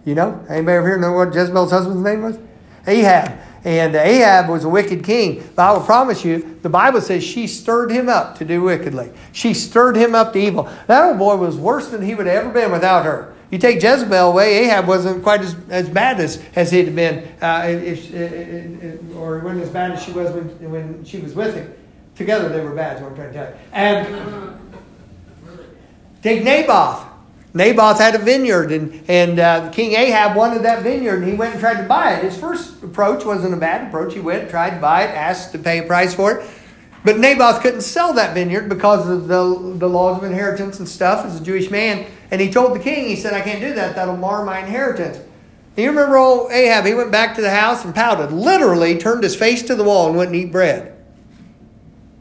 You 0.06 0.14
know? 0.14 0.40
Anybody 0.48 0.78
over 0.78 0.88
here 0.88 1.00
know 1.00 1.14
what 1.14 1.34
Jezebel's 1.34 1.72
husband's 1.72 2.04
name 2.04 2.22
was? 2.22 2.38
Ahab. 2.86 3.40
And 3.64 3.96
Ahab 3.96 4.50
was 4.50 4.66
a 4.66 4.70
wicked 4.70 5.04
king. 5.04 5.50
But 5.56 5.64
I 5.64 5.72
will 5.72 5.84
promise 5.84 6.24
you, 6.24 6.60
the 6.62 6.70
Bible 6.70 7.02
says 7.02 7.24
she 7.24 7.48
stirred 7.48 7.90
him 7.90 8.08
up 8.08 8.38
to 8.38 8.46
do 8.46 8.62
wickedly. 8.62 9.12
She 9.32 9.56
stirred 9.56 9.96
him 9.96 10.14
up 10.14 10.34
to 10.34 10.40
evil. 10.40 10.70
That 10.86 11.06
old 11.06 11.18
boy 11.18 11.38
was 11.38 11.58
worse 11.58 11.90
than 11.90 12.04
he 12.04 12.14
would 12.14 12.28
have 12.28 12.46
ever 12.46 12.54
been 12.54 12.72
without 12.72 13.04
her. 13.04 13.34
You 13.52 13.58
take 13.58 13.82
Jezebel 13.82 14.32
away, 14.32 14.60
Ahab 14.60 14.88
wasn't 14.88 15.24
quite 15.24 15.42
as, 15.42 15.56
as 15.70 15.90
bad 15.90 16.20
as, 16.20 16.42
as 16.56 16.72
he'd 16.72 16.96
been, 16.96 17.28
uh, 17.42 17.64
if, 17.68 18.14
if, 18.14 19.16
or 19.16 19.40
wasn't 19.40 19.64
as 19.64 19.70
bad 19.70 19.92
as 19.92 20.04
she 20.04 20.12
was 20.12 20.32
when, 20.32 20.72
when 20.72 21.04
she 21.04 21.20
was 21.20 21.34
with 21.34 21.56
him. 21.56 21.74
Together 22.16 22.50
they 22.50 22.62
were 22.62 22.76
bad, 22.76 22.98
is 22.98 23.02
what 23.02 23.12
I'm 23.12 23.16
trying 23.16 23.34
to 23.34 23.34
tell 23.34 23.50
you. 23.50 23.56
And 23.72 24.60
take 26.22 26.44
Naboth. 26.44 27.06
Naboth 27.52 27.98
had 27.98 28.14
a 28.14 28.20
vineyard, 28.20 28.72
and, 28.72 29.04
and 29.10 29.40
uh, 29.40 29.72
King 29.72 29.94
Ahab 29.94 30.38
wanted 30.38 30.62
that 30.62 30.84
vineyard, 30.84 31.24
and 31.24 31.28
he 31.28 31.34
went 31.34 31.54
and 31.54 31.60
tried 31.60 31.82
to 31.82 31.88
buy 31.88 32.14
it. 32.14 32.24
His 32.24 32.38
first 32.38 32.84
approach 32.84 33.26
wasn't 33.26 33.56
a 33.56 33.58
bad 33.58 33.88
approach. 33.88 34.14
He 34.14 34.20
went, 34.20 34.52
tried 34.52 34.76
to 34.76 34.80
buy 34.80 35.06
it, 35.06 35.16
asked 35.16 35.54
to 35.54 35.58
pay 35.58 35.80
a 35.80 35.84
price 35.84 36.14
for 36.14 36.34
it. 36.34 36.50
But 37.04 37.18
Naboth 37.18 37.62
couldn't 37.62 37.82
sell 37.82 38.14
that 38.14 38.34
vineyard 38.34 38.68
because 38.68 39.10
of 39.10 39.28
the, 39.28 39.76
the 39.78 39.88
laws 39.88 40.18
of 40.18 40.24
inheritance 40.24 40.80
and 40.80 40.88
stuff 40.88 41.26
as 41.26 41.40
a 41.40 41.44
Jewish 41.44 41.72
man. 41.72 42.06
And 42.30 42.42
he 42.42 42.52
told 42.52 42.76
the 42.76 42.80
king, 42.80 43.08
he 43.08 43.16
said, 43.16 43.34
I 43.34 43.42
can't 43.42 43.62
do 43.62 43.74
that. 43.74 43.96
That'll 43.96 44.18
mar 44.18 44.44
my 44.44 44.60
inheritance. 44.60 45.18
And 45.18 45.84
you 45.84 45.90
remember 45.92 46.18
old 46.18 46.52
Ahab? 46.52 46.86
He 46.86 46.94
went 46.94 47.12
back 47.12 47.36
to 47.36 47.42
the 47.42 47.52
house 47.52 47.86
and 47.86 47.96
pouted, 47.96 48.34
literally 48.34 48.98
turned 48.98 49.24
his 49.24 49.36
face 49.36 49.64
to 49.64 49.76
the 49.76 49.84
wall 49.84 50.08
and 50.08 50.18
wouldn't 50.18 50.36
eat 50.36 50.52
bread. 50.52 50.94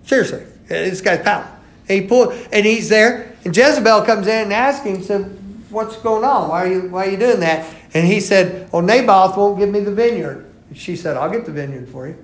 Seriously, 0.04 0.44
this 0.68 1.00
guy's 1.00 1.22
pouting. 1.22 1.50
And 1.88 2.02
he 2.02 2.06
pulled, 2.06 2.34
and 2.52 2.64
he's 2.64 2.88
there, 2.88 3.36
and 3.44 3.56
Jezebel 3.56 4.02
comes 4.02 4.26
in 4.26 4.44
and 4.44 4.52
asks 4.52 4.86
him, 4.86 5.02
said, 5.02 5.24
"What's 5.70 5.96
going 5.96 6.22
on? 6.22 6.50
Why 6.50 6.64
are 6.64 6.68
you 6.68 6.80
Why 6.82 7.06
are 7.06 7.10
you 7.10 7.16
doing 7.16 7.40
that?" 7.40 7.66
And 7.94 8.06
he 8.06 8.20
said, 8.20 8.70
"Well, 8.70 8.82
Naboth 8.82 9.36
won't 9.36 9.58
give 9.58 9.70
me 9.70 9.80
the 9.80 9.92
vineyard." 9.94 10.46
She 10.74 10.96
said, 10.96 11.16
"I'll 11.16 11.30
get 11.30 11.46
the 11.46 11.52
vineyard 11.52 11.88
for 11.88 12.06
you." 12.06 12.16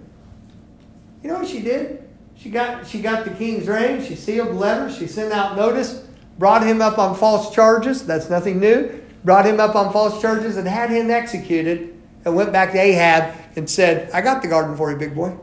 You 1.22 1.30
know 1.30 1.38
what 1.38 1.48
she 1.48 1.62
did? 1.62 2.03
She 2.44 2.50
got 2.50 2.86
she 2.86 3.00
got 3.00 3.24
the 3.24 3.30
king's 3.30 3.66
ring. 3.66 4.04
She 4.04 4.14
sealed 4.14 4.48
the 4.48 4.52
letter. 4.52 4.92
She 4.92 5.06
sent 5.06 5.32
out 5.32 5.56
notice 5.56 6.06
brought 6.38 6.62
him 6.62 6.82
up 6.82 6.98
on 6.98 7.16
false 7.16 7.54
charges. 7.54 8.06
That's 8.06 8.28
nothing 8.28 8.60
new. 8.60 9.00
Brought 9.24 9.46
him 9.46 9.60
up 9.60 9.74
on 9.74 9.90
false 9.94 10.20
charges 10.20 10.58
and 10.58 10.68
had 10.68 10.90
him 10.90 11.10
executed 11.10 11.98
and 12.26 12.36
went 12.36 12.52
back 12.52 12.72
to 12.72 12.78
Ahab 12.78 13.34
and 13.56 13.70
said, 13.70 14.10
I 14.12 14.20
got 14.20 14.42
the 14.42 14.48
garden 14.48 14.76
for 14.76 14.90
you, 14.90 14.98
big 14.98 15.14
boy. 15.14 15.34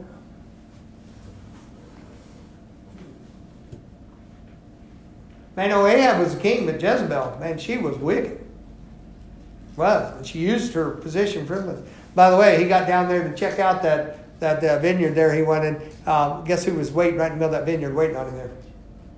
Man, 5.56 5.70
no, 5.70 5.88
Ahab 5.88 6.20
was 6.24 6.36
a 6.36 6.40
king, 6.40 6.68
but 6.68 6.80
Jezebel, 6.80 7.38
man, 7.40 7.58
she 7.58 7.78
was 7.78 7.98
wicked. 7.98 8.46
Was. 9.76 10.18
And 10.18 10.28
she 10.28 10.38
used 10.38 10.74
her 10.74 10.92
position 10.92 11.48
for 11.48 11.84
By 12.14 12.30
the 12.30 12.38
way, 12.38 12.62
he 12.62 12.70
got 12.70 12.88
down 12.88 13.10
there 13.10 13.28
to 13.28 13.36
check 13.36 13.58
out 13.58 13.82
that, 13.82 14.21
that 14.42 14.64
uh, 14.64 14.80
vineyard 14.80 15.12
there 15.12 15.34
he 15.34 15.44
wanted. 15.44 15.80
Um, 16.08 16.44
guess 16.44 16.66
who 16.66 16.74
was 16.74 16.92
waiting 16.92 17.20
right 17.20 17.32
in 17.32 17.38
the 17.38 17.46
middle 17.46 17.56
of 17.56 17.66
that 17.66 17.72
vineyard 17.72 17.94
waiting 17.94 18.18
on 18.18 18.28
him 18.28 18.36
there? 18.36 18.52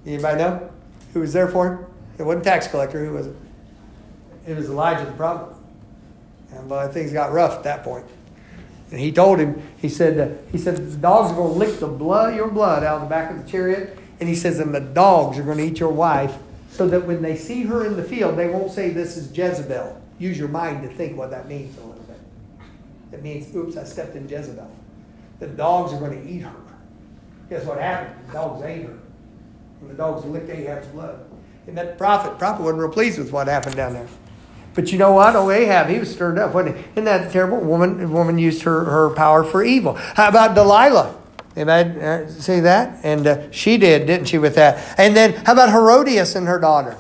Anybody 0.06 0.38
know? 0.38 0.70
Who 1.14 1.22
was 1.22 1.32
there 1.32 1.48
for 1.48 1.68
him? 1.68 1.86
It 2.20 2.24
wasn't 2.24 2.44
tax 2.44 2.68
collector. 2.68 3.04
Who 3.04 3.14
was 3.14 3.28
it? 3.28 3.36
It 4.46 4.56
was 4.56 4.70
Elijah 4.70 5.06
the 5.06 5.14
prophet. 5.14 5.56
And 6.52 6.68
boy, 6.68 6.90
things 6.90 7.14
got 7.14 7.32
rough 7.32 7.54
at 7.54 7.64
that 7.64 7.84
point. 7.84 8.06
And 8.92 9.00
he 9.00 9.12
told 9.12 9.40
him, 9.40 9.64
he 9.78 9.88
said, 9.88 10.20
uh, 10.20 10.36
he 10.52 10.58
said, 10.58 10.76
the 10.76 10.98
dogs 10.98 11.32
are 11.32 11.36
going 11.36 11.54
to 11.54 11.58
lick 11.58 11.80
the 11.80 11.88
blood, 11.88 12.36
your 12.36 12.50
blood 12.50 12.84
out 12.84 12.98
of 12.98 13.04
the 13.04 13.10
back 13.10 13.32
of 13.32 13.44
the 13.44 13.50
chariot. 13.50 13.98
And 14.20 14.28
he 14.28 14.36
says, 14.36 14.60
and 14.60 14.76
the 14.76 14.82
dogs 14.82 15.40
are 15.40 15.44
going 15.44 15.58
to 15.58 15.64
eat 15.64 15.80
your 15.80 15.92
wife 15.92 16.36
so 16.70 16.88
that 16.90 17.08
when 17.08 17.22
they 17.22 17.38
see 17.38 17.64
her 17.64 17.86
in 17.86 17.96
the 17.96 18.04
field, 18.04 18.38
they 18.38 18.50
won't 18.50 18.72
say 18.72 18.90
this 18.90 19.16
is 19.16 19.36
Jezebel. 19.36 20.02
Use 20.20 20.38
your 20.38 20.50
mind 20.50 20.84
to 20.84 20.94
think 20.94 21.18
what 21.18 21.32
that 21.32 21.48
means 21.48 21.78
a 21.78 21.82
little 21.82 22.04
bit. 22.04 22.20
It 23.14 23.24
means, 23.24 23.56
oops, 23.56 23.78
I 23.78 23.86
stepped 23.86 24.16
in 24.16 24.28
Jezebel. 24.28 24.83
The 25.44 25.50
dogs 25.50 25.92
are 25.92 26.00
going 26.00 26.24
to 26.24 26.30
eat 26.32 26.40
her. 26.40 26.56
Guess 27.50 27.66
what 27.66 27.78
happened? 27.78 28.16
The 28.28 28.32
dogs 28.32 28.64
ate 28.64 28.86
her. 28.86 28.98
And 29.82 29.90
the 29.90 29.94
dogs 29.94 30.24
licked 30.26 30.50
Ahab's 30.50 30.88
blood. 30.88 31.20
And 31.68 31.78
that 31.78 31.98
prophet, 31.98 32.40
prophet 32.40 32.62
wasn't 32.64 32.80
real 32.80 32.90
pleased 32.90 33.20
with 33.20 33.34
what 33.34 33.48
happened 33.50 33.76
down 33.76 33.92
there. 33.92 34.08
But 34.74 34.94
you 34.94 34.98
know 34.98 35.12
what? 35.12 35.36
Oh, 35.36 35.52
Ahab, 35.52 35.90
he 35.90 36.00
was 36.00 36.10
stirred 36.10 36.40
up, 36.40 36.54
wasn't 36.54 36.78
he? 36.78 36.84
Isn't 36.92 37.04
that 37.04 37.34
terrible? 37.34 37.60
Woman, 37.60 38.10
woman 38.14 38.38
used 38.38 38.62
her, 38.62 38.86
her 38.86 39.10
power 39.10 39.44
for 39.44 39.66
evil. 39.66 39.96
How 39.96 40.30
about 40.30 40.56
Delilah? 40.56 41.14
Anybody 41.58 42.00
uh, 42.00 42.30
see 42.30 42.62
that? 42.62 43.04
And 43.04 43.28
uh, 43.28 43.52
she 43.52 43.78
did, 43.78 44.08
didn't 44.08 44.28
she, 44.28 44.38
with 44.38 44.56
that? 44.56 44.98
And 44.98 45.14
then 45.14 45.34
how 45.46 45.52
about 45.52 45.72
Herodias 45.72 46.38
and 46.38 46.48
her 46.48 46.58
daughter? 46.58 46.96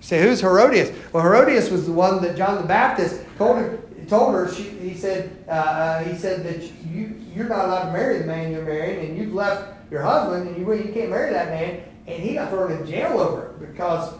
Say, 0.00 0.20
who's 0.20 0.40
Herodias? 0.40 0.90
Well, 1.12 1.22
Herodias 1.22 1.70
was 1.70 1.86
the 1.86 1.92
one 1.92 2.20
that 2.22 2.36
John 2.36 2.60
the 2.60 2.66
Baptist 2.66 3.22
told 3.38 3.58
her. 3.58 3.78
Told 4.08 4.34
her 4.34 4.52
she, 4.52 4.62
he 4.62 4.94
said 4.94 5.44
uh, 5.48 5.50
uh, 5.50 6.04
he 6.04 6.16
said 6.16 6.44
that 6.44 6.62
you 6.86 7.20
you're 7.34 7.48
not 7.48 7.64
allowed 7.64 7.86
to 7.86 7.92
marry 7.92 8.18
the 8.18 8.24
man 8.24 8.52
you're 8.52 8.64
marrying, 8.64 9.08
and 9.08 9.18
you've 9.18 9.34
left 9.34 9.74
your 9.90 10.02
husband, 10.02 10.48
and 10.48 10.56
you 10.56 10.72
you 10.74 10.92
can't 10.92 11.10
marry 11.10 11.32
that 11.32 11.48
man, 11.48 11.82
and 12.06 12.22
he 12.22 12.34
got 12.34 12.50
thrown 12.50 12.70
in 12.72 12.86
jail 12.86 13.18
over 13.18 13.46
it 13.46 13.68
because 13.68 14.14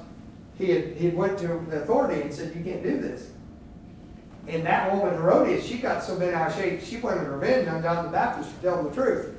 he 0.58 0.70
had, 0.70 0.96
he 0.96 1.08
went 1.08 1.38
to 1.38 1.48
the 1.68 1.82
authority 1.82 2.22
and 2.22 2.32
said, 2.32 2.54
You 2.56 2.64
can't 2.64 2.82
do 2.82 3.00
this. 3.00 3.30
And 4.48 4.64
that 4.64 4.92
woman, 4.92 5.14
Herodias, 5.14 5.66
she 5.66 5.78
got 5.78 6.02
so 6.02 6.18
bent 6.18 6.34
out 6.34 6.50
of 6.50 6.56
shape, 6.56 6.80
she 6.80 6.98
wanted 6.98 7.28
revenge 7.28 7.68
on 7.68 7.82
John 7.82 8.04
the 8.04 8.12
Baptist 8.12 8.50
for 8.50 8.62
telling 8.62 8.88
the 8.88 8.94
truth. 8.94 9.34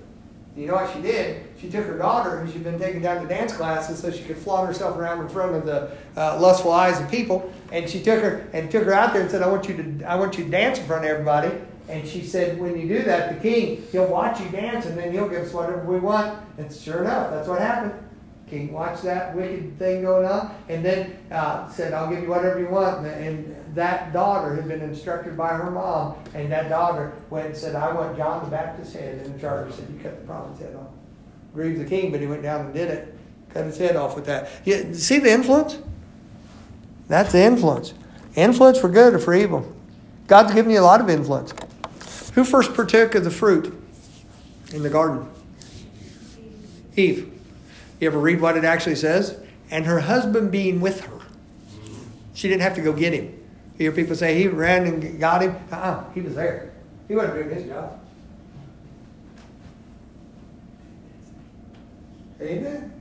And 0.54 0.62
you 0.62 0.68
know 0.68 0.76
what 0.76 0.94
she 0.94 1.02
did? 1.02 1.46
She 1.60 1.70
took 1.70 1.86
her 1.86 1.98
daughter, 1.98 2.40
who 2.40 2.52
she'd 2.52 2.64
been 2.64 2.78
taking 2.78 3.02
down 3.02 3.22
to 3.22 3.28
dance 3.28 3.54
classes 3.54 4.00
so 4.00 4.12
she 4.12 4.24
could 4.24 4.38
flaunt 4.38 4.68
herself 4.68 4.98
around 4.98 5.22
in 5.22 5.30
front 5.30 5.56
of 5.56 5.66
the 5.66 5.92
uh, 6.18 6.40
lustful 6.40 6.72
eyes 6.72 7.00
of 7.00 7.10
people. 7.10 7.52
And 7.72 7.90
she 7.90 8.02
took 8.02 8.22
her 8.22 8.48
and 8.54 8.72
took 8.72 8.86
her 8.86 8.94
out 8.94 9.14
there 9.14 9.22
and 9.22 9.32
said, 9.32 9.42
I 9.42 9.48
want 9.48 9.68
you 9.68 9.76
to 9.78 10.06
I 10.06 10.16
want 10.16 10.38
you 10.38 10.46
to 10.46 10.50
dance 10.50 10.80
in 10.80 10.86
front 10.86 11.06
of 11.06 11.12
everybody. 11.12 11.52
And 11.90 12.08
she 12.08 12.22
said, 12.22 12.60
when 12.60 12.78
you 12.78 12.88
do 12.88 13.04
that, 13.04 13.34
the 13.34 13.50
king, 13.50 13.84
he'll 13.92 14.08
watch 14.08 14.42
you 14.42 14.50
dance 14.50 14.86
and 14.86 14.98
then 14.98 15.14
he'll 15.14 15.30
give 15.30 15.44
us 15.44 15.54
whatever 15.54 15.84
we 15.86 16.00
want. 16.00 16.38
And 16.58 16.72
sure 16.72 17.02
enough, 17.02 17.32
that's 17.32 17.48
what 17.48 17.62
happened. 17.62 17.94
King 18.50 18.72
watched 18.72 19.04
that 19.04 19.36
wicked 19.36 19.78
thing 19.78 20.04
going 20.04 20.26
on 20.26 20.56
and 20.70 20.84
then 20.84 21.18
uh, 21.32 21.70
said, 21.70 21.94
I'll 21.94 22.10
give 22.10 22.24
you 22.24 22.30
whatever 22.30 22.60
you 22.60 22.68
want. 22.68 23.06
And 23.06 23.56
that 23.76 24.12
daughter 24.12 24.56
had 24.56 24.68
been 24.68 24.82
instructed 24.82 25.38
by 25.38 25.50
her 25.50 25.70
mom, 25.70 26.16
and 26.34 26.52
that 26.52 26.70
daughter 26.70 27.14
went 27.30 27.48
and 27.48 27.56
said, 27.56 27.76
I 27.76 27.94
want 27.94 28.18
John 28.18 28.44
the 28.44 28.50
Baptist's 28.50 28.94
head. 28.94 29.20
And 29.20 29.36
the 29.36 29.40
charter 29.40 29.72
said, 29.72 29.88
You 29.90 30.00
cut 30.00 30.20
the 30.20 30.26
prophet's 30.26 30.60
head 30.60 30.76
off. 30.76 30.88
Grieved 31.54 31.80
the 31.80 31.86
king, 31.86 32.12
but 32.12 32.20
he 32.20 32.28
went 32.28 32.42
down 32.42 32.62
and 32.62 32.74
did 32.74 32.90
it. 32.90 33.16
Cut 33.50 33.66
his 33.66 33.78
head 33.78 33.96
off 33.96 34.16
with 34.16 34.26
that. 34.26 34.50
You 34.66 34.94
see 34.94 35.20
the 35.20 35.32
influence? 35.32 35.78
That's 37.08 37.34
influence. 37.34 37.94
Influence 38.36 38.80
for 38.80 38.90
good 38.90 39.14
or 39.14 39.20
for 39.20 39.34
evil. 39.34 39.74
God's 40.28 40.54
given 40.54 40.72
you 40.72 40.80
a 40.80 40.82
lot 40.82 41.02
of 41.02 41.10
influence. 41.10 41.54
Who 42.34 42.44
first 42.44 42.74
partook 42.74 43.16
of 43.16 43.24
the 43.24 43.32
fruit 43.32 43.74
in 44.74 44.84
the 44.84 44.90
garden? 44.90 45.28
Eve. 46.96 47.32
You 48.00 48.08
ever 48.08 48.20
read 48.20 48.42
what 48.42 48.58
it 48.58 48.64
actually 48.64 48.96
says? 48.96 49.40
And 49.72 49.86
her 49.86 50.02
husband 50.02 50.52
being 50.52 50.82
with 50.82 51.02
her. 51.02 51.20
She 52.34 52.48
didn't 52.48 52.62
have 52.62 52.76
to 52.76 52.82
go 52.82 52.94
get 52.94 53.14
him. 53.14 53.26
You 53.78 53.86
hear 53.86 53.92
people 53.92 54.16
say 54.16 54.38
he 54.38 54.48
ran 54.48 54.86
and 54.86 55.20
got 55.20 55.42
him. 55.42 55.56
Uh-uh, 55.72 56.04
he 56.14 56.22
was 56.22 56.36
there. 56.36 56.74
He 57.08 57.16
wasn't 57.16 57.36
doing 57.36 57.50
his 57.50 57.68
job. 57.68 58.00
Amen. 62.42 62.94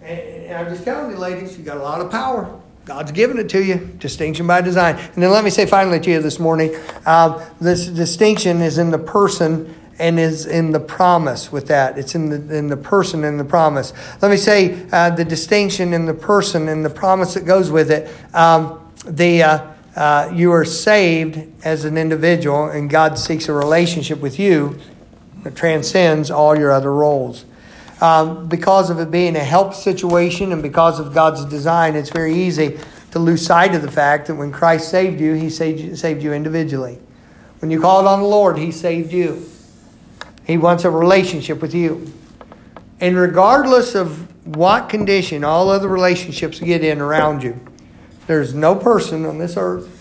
And, 0.00 0.20
and 0.20 0.56
I'm 0.56 0.72
just 0.72 0.84
telling 0.84 1.10
you, 1.10 1.16
ladies, 1.16 1.58
you 1.58 1.64
got 1.64 1.78
a 1.78 1.82
lot 1.82 2.00
of 2.00 2.10
power. 2.10 2.60
God's 2.86 3.10
given 3.10 3.36
it 3.40 3.48
to 3.48 3.64
you. 3.64 3.78
Distinction 3.98 4.46
by 4.46 4.60
design. 4.60 4.94
And 4.94 5.20
then 5.20 5.32
let 5.32 5.42
me 5.42 5.50
say 5.50 5.66
finally 5.66 5.98
to 5.98 6.08
you 6.08 6.22
this 6.22 6.38
morning, 6.38 6.72
uh, 7.04 7.44
this 7.60 7.88
distinction 7.88 8.62
is 8.62 8.78
in 8.78 8.92
the 8.92 8.98
person 8.98 9.74
and 9.98 10.20
is 10.20 10.46
in 10.46 10.70
the 10.70 10.78
promise 10.78 11.50
with 11.50 11.66
that. 11.66 11.98
It's 11.98 12.14
in 12.14 12.28
the, 12.28 12.56
in 12.56 12.68
the 12.68 12.76
person 12.76 13.24
and 13.24 13.40
the 13.40 13.44
promise. 13.44 13.92
Let 14.22 14.30
me 14.30 14.36
say 14.36 14.86
uh, 14.92 15.10
the 15.10 15.24
distinction 15.24 15.94
in 15.94 16.06
the 16.06 16.14
person 16.14 16.68
and 16.68 16.84
the 16.84 16.90
promise 16.90 17.34
that 17.34 17.44
goes 17.44 17.72
with 17.72 17.90
it. 17.90 18.08
Um, 18.32 18.80
the, 19.04 19.42
uh, 19.42 19.72
uh, 19.96 20.30
you 20.32 20.52
are 20.52 20.64
saved 20.64 21.44
as 21.64 21.84
an 21.84 21.98
individual, 21.98 22.66
and 22.66 22.88
God 22.88 23.18
seeks 23.18 23.48
a 23.48 23.52
relationship 23.52 24.20
with 24.20 24.38
you 24.38 24.78
that 25.42 25.56
transcends 25.56 26.30
all 26.30 26.56
your 26.56 26.70
other 26.70 26.94
roles. 26.94 27.46
Um, 28.00 28.46
because 28.48 28.90
of 28.90 28.98
it 28.98 29.10
being 29.10 29.36
a 29.36 29.44
help 29.44 29.72
situation 29.72 30.52
and 30.52 30.62
because 30.62 31.00
of 31.00 31.14
God's 31.14 31.44
design, 31.46 31.96
it's 31.96 32.10
very 32.10 32.34
easy 32.34 32.78
to 33.12 33.18
lose 33.18 33.46
sight 33.46 33.74
of 33.74 33.80
the 33.80 33.90
fact 33.90 34.26
that 34.26 34.34
when 34.34 34.52
Christ 34.52 34.90
saved 34.90 35.20
you, 35.20 35.32
He 35.32 35.48
saved 35.48 35.80
you, 35.80 35.96
saved 35.96 36.22
you 36.22 36.34
individually. 36.34 36.98
When 37.60 37.70
you 37.70 37.80
called 37.80 38.06
on 38.06 38.20
the 38.20 38.26
Lord, 38.26 38.58
He 38.58 38.70
saved 38.70 39.12
you. 39.12 39.48
He 40.46 40.58
wants 40.58 40.84
a 40.84 40.90
relationship 40.90 41.62
with 41.62 41.74
you. 41.74 42.12
And 43.00 43.16
regardless 43.16 43.94
of 43.94 44.26
what 44.46 44.88
condition 44.88 45.44
all 45.44 45.70
other 45.70 45.88
relationships 45.88 46.60
get 46.60 46.84
in 46.84 47.00
around 47.00 47.42
you, 47.42 47.58
there's 48.26 48.54
no 48.54 48.74
person 48.74 49.24
on 49.24 49.38
this 49.38 49.56
earth 49.56 49.92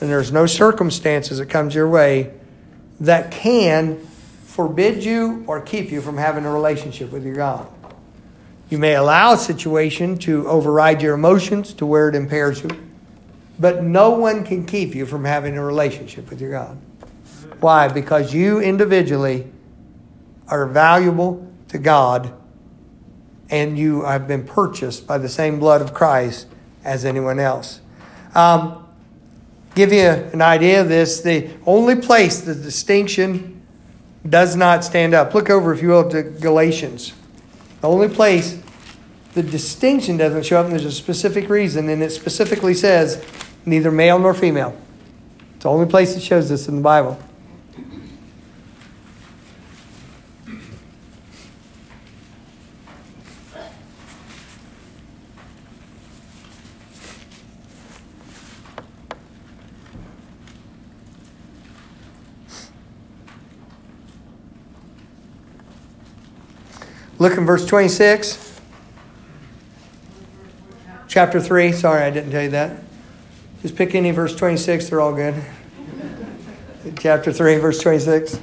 and 0.00 0.10
there's 0.10 0.32
no 0.32 0.46
circumstances 0.46 1.38
that 1.38 1.46
comes 1.46 1.74
your 1.74 1.88
way 1.88 2.32
that 3.00 3.30
can 3.30 4.06
forbid 4.54 5.02
you 5.02 5.42
or 5.48 5.60
keep 5.60 5.90
you 5.90 6.00
from 6.00 6.16
having 6.16 6.44
a 6.44 6.50
relationship 6.50 7.10
with 7.10 7.26
your 7.26 7.34
God. 7.34 7.66
You 8.70 8.78
may 8.78 8.94
allow 8.94 9.32
a 9.32 9.36
situation 9.36 10.16
to 10.18 10.46
override 10.46 11.02
your 11.02 11.14
emotions 11.14 11.74
to 11.74 11.84
where 11.84 12.08
it 12.08 12.14
impairs 12.14 12.62
you, 12.62 12.70
but 13.58 13.82
no 13.82 14.10
one 14.10 14.44
can 14.44 14.64
keep 14.64 14.94
you 14.94 15.06
from 15.06 15.24
having 15.24 15.58
a 15.58 15.64
relationship 15.64 16.30
with 16.30 16.40
your 16.40 16.52
God. 16.52 16.78
Why? 17.58 17.88
Because 17.88 18.32
you 18.32 18.60
individually 18.60 19.50
are 20.46 20.66
valuable 20.66 21.52
to 21.70 21.78
God 21.78 22.32
and 23.50 23.76
you 23.76 24.04
have 24.04 24.28
been 24.28 24.44
purchased 24.44 25.04
by 25.04 25.18
the 25.18 25.28
same 25.28 25.58
blood 25.58 25.82
of 25.82 25.92
Christ 25.92 26.46
as 26.84 27.04
anyone 27.04 27.40
else. 27.40 27.80
Um, 28.36 28.86
give 29.74 29.92
you 29.92 30.06
an 30.06 30.42
idea 30.42 30.80
of 30.80 30.88
this. 30.88 31.22
The 31.22 31.50
only 31.66 31.96
place 31.96 32.40
the 32.40 32.54
distinction 32.54 33.53
does 34.28 34.56
not 34.56 34.84
stand 34.84 35.14
up. 35.14 35.34
Look 35.34 35.50
over, 35.50 35.72
if 35.72 35.82
you 35.82 35.88
will, 35.88 36.08
to 36.10 36.22
Galatians. 36.22 37.12
The 37.80 37.88
only 37.88 38.08
place 38.08 38.62
the 39.34 39.42
distinction 39.42 40.16
doesn't 40.16 40.44
show 40.44 40.58
up, 40.58 40.66
and 40.66 40.72
there's 40.72 40.84
a 40.84 40.92
specific 40.92 41.48
reason, 41.48 41.88
and 41.88 42.02
it 42.02 42.10
specifically 42.10 42.74
says 42.74 43.24
neither 43.66 43.90
male 43.90 44.18
nor 44.18 44.32
female. 44.32 44.76
It's 45.56 45.64
the 45.64 45.70
only 45.70 45.86
place 45.86 46.16
it 46.16 46.22
shows 46.22 46.48
this 46.48 46.68
in 46.68 46.76
the 46.76 46.82
Bible. 46.82 47.18
Look 67.18 67.38
in 67.38 67.46
verse 67.46 67.64
26. 67.66 68.60
Chapter 71.08 71.40
3. 71.40 71.72
Sorry, 71.72 72.02
I 72.02 72.10
didn't 72.10 72.30
tell 72.30 72.42
you 72.42 72.50
that. 72.50 72.84
Just 73.64 73.76
pick 73.76 73.94
any 73.94 74.10
verse 74.10 74.36
26, 74.36 74.90
they're 74.90 75.00
all 75.00 75.14
good. 75.14 75.34
Chapter 76.98 77.32
3, 77.32 77.56
verse 77.56 77.78
26. 77.80 78.38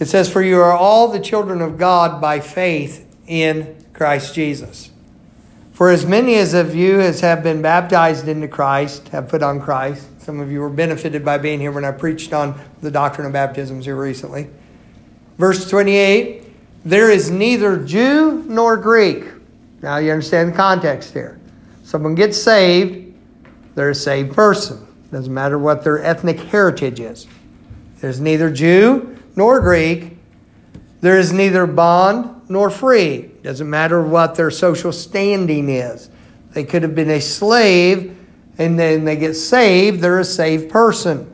It 0.00 0.04
says, 0.04 0.30
For 0.30 0.42
you 0.42 0.60
are 0.60 0.72
all 0.72 1.08
the 1.08 1.18
children 1.18 1.62
of 1.62 1.78
God 1.78 2.20
by 2.20 2.40
faith 2.40 3.10
in 3.26 3.82
Christ 3.94 4.34
Jesus. 4.34 4.90
For 5.72 5.88
as 5.88 6.04
many 6.04 6.34
as 6.34 6.52
of 6.52 6.74
you 6.74 7.00
as 7.00 7.20
have 7.20 7.42
been 7.42 7.62
baptized 7.62 8.28
into 8.28 8.48
Christ 8.48 9.08
have 9.08 9.28
put 9.28 9.42
on 9.42 9.62
Christ. 9.62 10.20
Some 10.20 10.40
of 10.40 10.52
you 10.52 10.60
were 10.60 10.68
benefited 10.68 11.24
by 11.24 11.38
being 11.38 11.58
here 11.58 11.72
when 11.72 11.86
I 11.86 11.92
preached 11.92 12.34
on 12.34 12.60
the 12.82 12.90
doctrine 12.90 13.26
of 13.26 13.32
baptisms 13.32 13.86
here 13.86 13.96
recently. 13.96 14.50
Verse 15.40 15.70
28 15.70 16.44
there 16.84 17.10
is 17.10 17.30
neither 17.30 17.82
Jew 17.82 18.44
nor 18.46 18.76
Greek. 18.76 19.24
Now 19.82 19.96
you 19.96 20.12
understand 20.12 20.52
the 20.52 20.56
context 20.56 21.14
here. 21.14 21.40
Someone 21.82 22.14
gets 22.14 22.40
saved, 22.40 23.14
they're 23.74 23.90
a 23.90 23.94
saved 23.94 24.34
person. 24.34 24.86
Doesn't 25.10 25.32
matter 25.32 25.58
what 25.58 25.82
their 25.82 26.02
ethnic 26.02 26.38
heritage 26.38 27.00
is. 27.00 27.26
There's 28.00 28.20
neither 28.20 28.50
Jew 28.50 29.18
nor 29.34 29.60
Greek. 29.60 30.18
There 31.00 31.18
is 31.18 31.32
neither 31.32 31.66
bond 31.66 32.42
nor 32.50 32.68
free. 32.68 33.30
Doesn't 33.42 33.68
matter 33.68 34.02
what 34.02 34.34
their 34.34 34.50
social 34.50 34.92
standing 34.92 35.70
is. 35.70 36.10
They 36.52 36.64
could 36.64 36.82
have 36.82 36.94
been 36.94 37.10
a 37.10 37.20
slave, 37.20 38.14
and 38.58 38.78
then 38.78 39.04
they 39.04 39.16
get 39.16 39.34
saved, 39.34 40.00
they're 40.00 40.18
a 40.18 40.24
saved 40.24 40.70
person. 40.70 41.32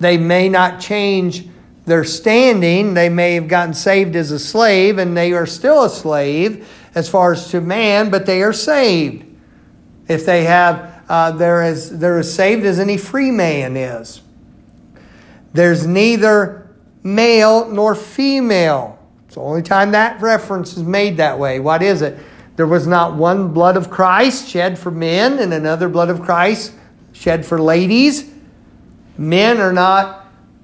They 0.00 0.18
may 0.18 0.48
not 0.48 0.80
change 0.80 1.46
their 1.84 2.04
standing. 2.04 2.94
They 2.94 3.08
may 3.08 3.34
have 3.34 3.48
gotten 3.48 3.74
saved 3.74 4.16
as 4.16 4.30
a 4.30 4.38
slave, 4.38 4.98
and 4.98 5.16
they 5.16 5.32
are 5.32 5.46
still 5.46 5.84
a 5.84 5.90
slave 5.90 6.68
as 6.94 7.08
far 7.08 7.32
as 7.32 7.48
to 7.50 7.60
man, 7.60 8.10
but 8.10 8.26
they 8.26 8.42
are 8.42 8.52
saved. 8.52 9.24
If 10.08 10.26
they 10.26 10.44
have, 10.44 11.02
uh, 11.08 11.32
they're, 11.32 11.62
as, 11.62 11.98
they're 11.98 12.18
as 12.18 12.32
saved 12.32 12.64
as 12.64 12.78
any 12.78 12.96
free 12.96 13.30
man 13.30 13.76
is. 13.76 14.20
There's 15.52 15.86
neither 15.86 16.70
male 17.02 17.68
nor 17.68 17.94
female. 17.94 18.98
It's 19.26 19.34
the 19.34 19.40
only 19.40 19.62
time 19.62 19.92
that 19.92 20.20
reference 20.20 20.76
is 20.76 20.82
made 20.82 21.16
that 21.16 21.38
way. 21.38 21.60
What 21.60 21.82
is 21.82 22.02
it? 22.02 22.18
There 22.56 22.66
was 22.66 22.86
not 22.86 23.14
one 23.14 23.52
blood 23.52 23.76
of 23.76 23.90
Christ 23.90 24.48
shed 24.48 24.78
for 24.78 24.90
men 24.90 25.38
and 25.38 25.54
another 25.54 25.88
blood 25.88 26.10
of 26.10 26.22
Christ 26.22 26.72
shed 27.12 27.46
for 27.46 27.60
ladies. 27.60 28.30
Men 29.16 29.58
are 29.58 29.72
not 29.72 30.21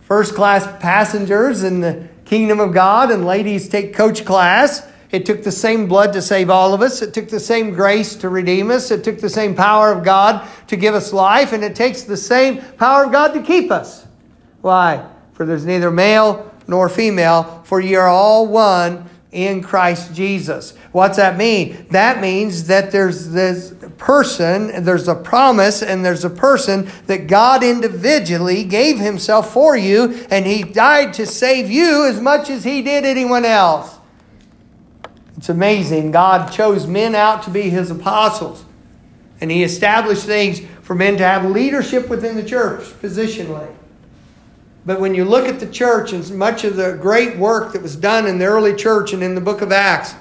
first 0.08 0.34
class 0.34 0.66
passengers 0.80 1.62
in 1.62 1.80
the 1.82 2.08
kingdom 2.24 2.60
of 2.60 2.72
God, 2.72 3.10
and 3.10 3.26
ladies 3.26 3.68
take 3.68 3.94
coach 3.94 4.24
class. 4.24 4.82
It 5.10 5.26
took 5.26 5.42
the 5.42 5.52
same 5.52 5.86
blood 5.86 6.14
to 6.14 6.22
save 6.22 6.48
all 6.48 6.72
of 6.72 6.80
us. 6.80 7.02
It 7.02 7.12
took 7.12 7.28
the 7.28 7.38
same 7.38 7.72
grace 7.72 8.16
to 8.16 8.30
redeem 8.30 8.70
us. 8.70 8.90
It 8.90 9.04
took 9.04 9.20
the 9.20 9.28
same 9.28 9.54
power 9.54 9.92
of 9.92 10.02
God 10.04 10.48
to 10.68 10.76
give 10.76 10.94
us 10.94 11.12
life, 11.12 11.52
and 11.52 11.62
it 11.62 11.76
takes 11.76 12.02
the 12.02 12.16
same 12.16 12.62
power 12.78 13.04
of 13.04 13.12
God 13.12 13.34
to 13.34 13.42
keep 13.42 13.70
us. 13.70 14.06
Why? 14.62 15.06
For 15.34 15.44
there's 15.44 15.66
neither 15.66 15.90
male 15.90 16.50
nor 16.66 16.88
female, 16.88 17.62
for 17.64 17.78
ye 17.78 17.94
are 17.94 18.08
all 18.08 18.46
one 18.46 19.10
in 19.30 19.62
Christ 19.62 20.14
Jesus. 20.14 20.72
What's 20.98 21.16
that 21.16 21.36
mean? 21.36 21.86
That 21.90 22.20
means 22.20 22.66
that 22.66 22.90
there's 22.90 23.30
this 23.30 23.72
person, 23.98 24.82
there's 24.82 25.06
a 25.06 25.14
promise, 25.14 25.80
and 25.80 26.04
there's 26.04 26.24
a 26.24 26.30
person 26.30 26.90
that 27.06 27.28
God 27.28 27.62
individually 27.62 28.64
gave 28.64 28.98
himself 28.98 29.52
for 29.52 29.76
you, 29.76 30.26
and 30.28 30.44
he 30.44 30.64
died 30.64 31.14
to 31.14 31.24
save 31.24 31.70
you 31.70 32.04
as 32.04 32.20
much 32.20 32.50
as 32.50 32.64
he 32.64 32.82
did 32.82 33.04
anyone 33.04 33.44
else. 33.44 33.96
It's 35.36 35.48
amazing. 35.48 36.10
God 36.10 36.50
chose 36.50 36.88
men 36.88 37.14
out 37.14 37.44
to 37.44 37.50
be 37.50 37.70
his 37.70 37.92
apostles, 37.92 38.64
and 39.40 39.52
he 39.52 39.62
established 39.62 40.24
things 40.24 40.62
for 40.82 40.96
men 40.96 41.16
to 41.18 41.24
have 41.24 41.48
leadership 41.48 42.08
within 42.08 42.34
the 42.34 42.44
church 42.44 42.82
positionally. 43.00 43.72
But 44.84 44.98
when 44.98 45.14
you 45.14 45.24
look 45.24 45.46
at 45.46 45.60
the 45.60 45.70
church 45.70 46.12
and 46.12 46.28
much 46.36 46.64
of 46.64 46.74
the 46.74 46.98
great 47.00 47.36
work 47.36 47.72
that 47.74 47.82
was 47.82 47.94
done 47.94 48.26
in 48.26 48.38
the 48.38 48.46
early 48.46 48.74
church 48.74 49.12
and 49.12 49.22
in 49.22 49.36
the 49.36 49.40
book 49.40 49.62
of 49.62 49.70
Acts, 49.70 50.16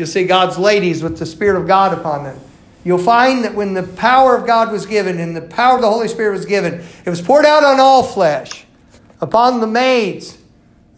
you'll 0.00 0.08
see 0.08 0.24
God's 0.24 0.58
ladies 0.58 1.02
with 1.02 1.18
the 1.18 1.26
Spirit 1.26 1.60
of 1.60 1.68
God 1.68 1.96
upon 1.96 2.24
them. 2.24 2.40
You'll 2.84 2.96
find 2.96 3.44
that 3.44 3.54
when 3.54 3.74
the 3.74 3.82
power 3.82 4.34
of 4.34 4.46
God 4.46 4.72
was 4.72 4.86
given 4.86 5.20
and 5.20 5.36
the 5.36 5.42
power 5.42 5.76
of 5.76 5.82
the 5.82 5.90
Holy 5.90 6.08
Spirit 6.08 6.32
was 6.32 6.46
given, 6.46 6.82
it 7.04 7.10
was 7.10 7.20
poured 7.20 7.44
out 7.44 7.62
on 7.62 7.78
all 7.78 8.02
flesh, 8.02 8.64
upon 9.20 9.60
the 9.60 9.66
maids, 9.66 10.38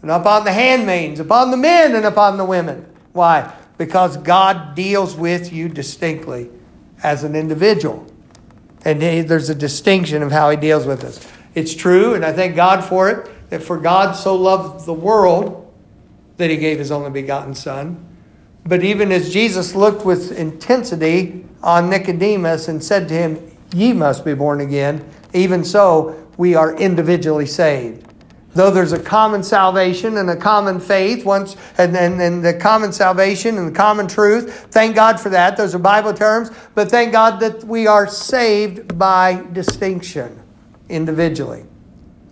and 0.01 0.09
upon 0.09 0.45
the 0.45 0.53
handmaids, 0.53 1.19
upon 1.19 1.51
the 1.51 1.57
men, 1.57 1.93
and 1.93 2.05
upon 2.05 2.37
the 2.37 2.45
women. 2.45 2.85
Why? 3.11 3.53
Because 3.77 4.15
God 4.15 4.73
deals 4.75 5.15
with 5.17 5.51
you 5.51 5.67
distinctly 5.67 6.49
as 7.03 7.25
an 7.25 7.35
individual. 7.35 8.07
And 8.85 9.01
there's 9.01 9.49
a 9.49 9.55
distinction 9.55 10.23
of 10.23 10.31
how 10.31 10.49
He 10.49 10.55
deals 10.55 10.85
with 10.85 11.03
us. 11.03 11.29
It's 11.55 11.75
true, 11.75 12.13
and 12.13 12.23
I 12.23 12.31
thank 12.31 12.55
God 12.55 12.85
for 12.85 13.09
it, 13.09 13.29
that 13.49 13.61
for 13.61 13.77
God 13.77 14.13
so 14.13 14.35
loved 14.35 14.85
the 14.85 14.93
world 14.93 15.73
that 16.37 16.49
he 16.49 16.57
gave 16.57 16.79
his 16.79 16.91
only 16.91 17.11
begotten 17.11 17.53
Son. 17.53 18.12
But 18.65 18.83
even 18.83 19.11
as 19.11 19.31
Jesus 19.31 19.75
looked 19.75 20.05
with 20.05 20.31
intensity 20.31 21.45
on 21.61 21.89
Nicodemus 21.89 22.67
and 22.67 22.83
said 22.83 23.07
to 23.09 23.13
him, 23.13 23.51
Ye 23.73 23.91
must 23.91 24.23
be 24.23 24.33
born 24.33 24.61
again, 24.61 25.03
even 25.33 25.63
so 25.63 26.27
we 26.37 26.55
are 26.55 26.75
individually 26.75 27.45
saved. 27.45 28.07
Though 28.55 28.69
there's 28.69 28.91
a 28.91 28.99
common 28.99 29.41
salvation 29.41 30.17
and 30.17 30.29
a 30.29 30.35
common 30.35 30.79
faith, 30.79 31.25
once 31.25 31.57
and, 31.79 31.97
and, 31.97 32.21
and 32.21 32.45
the 32.45 32.53
common 32.53 32.93
salvation 32.93 33.57
and 33.57 33.69
the 33.69 33.75
common 33.75 34.07
truth, 34.07 34.67
thank 34.69 34.95
God 34.95 35.19
for 35.19 35.29
that. 35.29 35.57
Those 35.57 35.73
are 35.73 35.79
Bible 35.79 36.13
terms, 36.13 36.51
but 36.75 36.91
thank 36.91 37.11
God 37.11 37.39
that 37.39 37.63
we 37.63 37.87
are 37.87 38.07
saved 38.07 38.97
by 38.97 39.43
distinction 39.53 40.39
individually. 40.87 41.65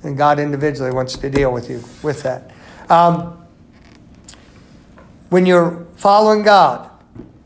And 0.03 0.15
God 0.15 0.39
individually 0.39 0.91
wants 0.91 1.17
to 1.17 1.29
deal 1.29 1.51
with 1.51 1.69
you 1.69 1.83
with 2.03 2.21
that. 2.21 2.51
Um, 2.89 3.37
when 5.29 5.47
you're 5.47 5.87
following 6.01 6.41
God, 6.41 6.89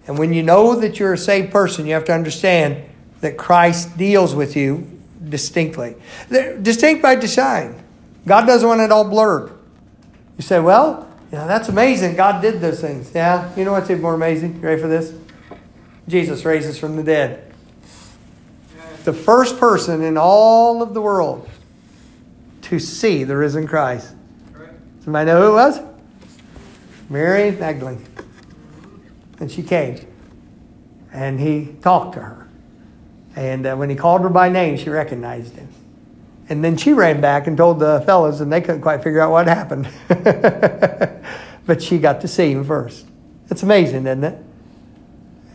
and 0.07 0.17
when 0.17 0.31
you 0.31 0.41
know 0.41 0.79
that 0.79 0.97
you're 0.97 1.11
a 1.11 1.17
saved 1.17 1.51
person, 1.51 1.85
you 1.85 1.93
have 1.93 2.05
to 2.05 2.13
understand 2.13 2.89
that 3.19 3.37
Christ 3.37 3.97
deals 3.97 4.33
with 4.33 4.55
you 4.55 4.89
distinctly. 5.27 5.95
They're 6.29 6.57
distinct 6.57 7.01
by 7.01 7.15
design. 7.15 7.83
God 8.25 8.45
doesn't 8.45 8.65
want 8.65 8.79
it 8.79 8.93
all 8.93 9.09
blurred. 9.09 9.51
You 10.37 10.43
say, 10.43 10.61
well, 10.61 11.11
yeah, 11.33 11.45
that's 11.47 11.67
amazing. 11.67 12.15
God 12.15 12.41
did 12.41 12.61
those 12.61 12.79
things. 12.79 13.11
Yeah, 13.13 13.53
you 13.57 13.65
know 13.65 13.73
what's 13.73 13.89
even 13.89 14.01
more 14.01 14.13
amazing? 14.13 14.55
You 14.55 14.61
ready 14.61 14.81
for 14.81 14.87
this? 14.87 15.13
Jesus 16.07 16.45
raises 16.45 16.79
from 16.79 16.95
the 16.95 17.03
dead 17.03 17.53
the 19.03 19.13
first 19.13 19.59
person 19.59 20.01
in 20.01 20.17
all 20.17 20.81
of 20.81 20.93
the 20.93 21.01
world 21.01 21.47
to 22.63 22.79
see 22.79 23.23
the 23.23 23.35
risen 23.35 23.67
Christ. 23.67 24.15
Somebody 25.03 25.27
know 25.27 25.41
who 25.41 25.49
it 25.49 25.53
was? 25.53 25.79
Mary 27.09 27.51
Magdalene. 27.51 28.03
And 29.39 29.51
she 29.51 29.63
came. 29.63 30.05
And 31.11 31.39
he 31.39 31.75
talked 31.81 32.13
to 32.15 32.21
her. 32.21 32.47
And 33.35 33.65
uh, 33.65 33.75
when 33.75 33.89
he 33.89 33.95
called 33.95 34.21
her 34.21 34.29
by 34.29 34.49
name, 34.49 34.77
she 34.77 34.89
recognized 34.89 35.55
him. 35.55 35.67
And 36.47 36.63
then 36.63 36.77
she 36.77 36.93
ran 36.93 37.21
back 37.21 37.47
and 37.47 37.57
told 37.57 37.79
the 37.79 38.01
fellows, 38.05 38.39
and 38.39 38.51
they 38.51 38.61
couldn't 38.61 38.81
quite 38.81 39.03
figure 39.03 39.19
out 39.19 39.31
what 39.31 39.47
happened. 39.47 39.89
but 41.65 41.81
she 41.81 41.97
got 41.97 42.21
to 42.21 42.27
see 42.27 42.51
him 42.51 42.63
first. 42.63 43.05
It's 43.49 43.63
amazing, 43.63 44.05
isn't 44.05 44.23
it? 44.23 44.37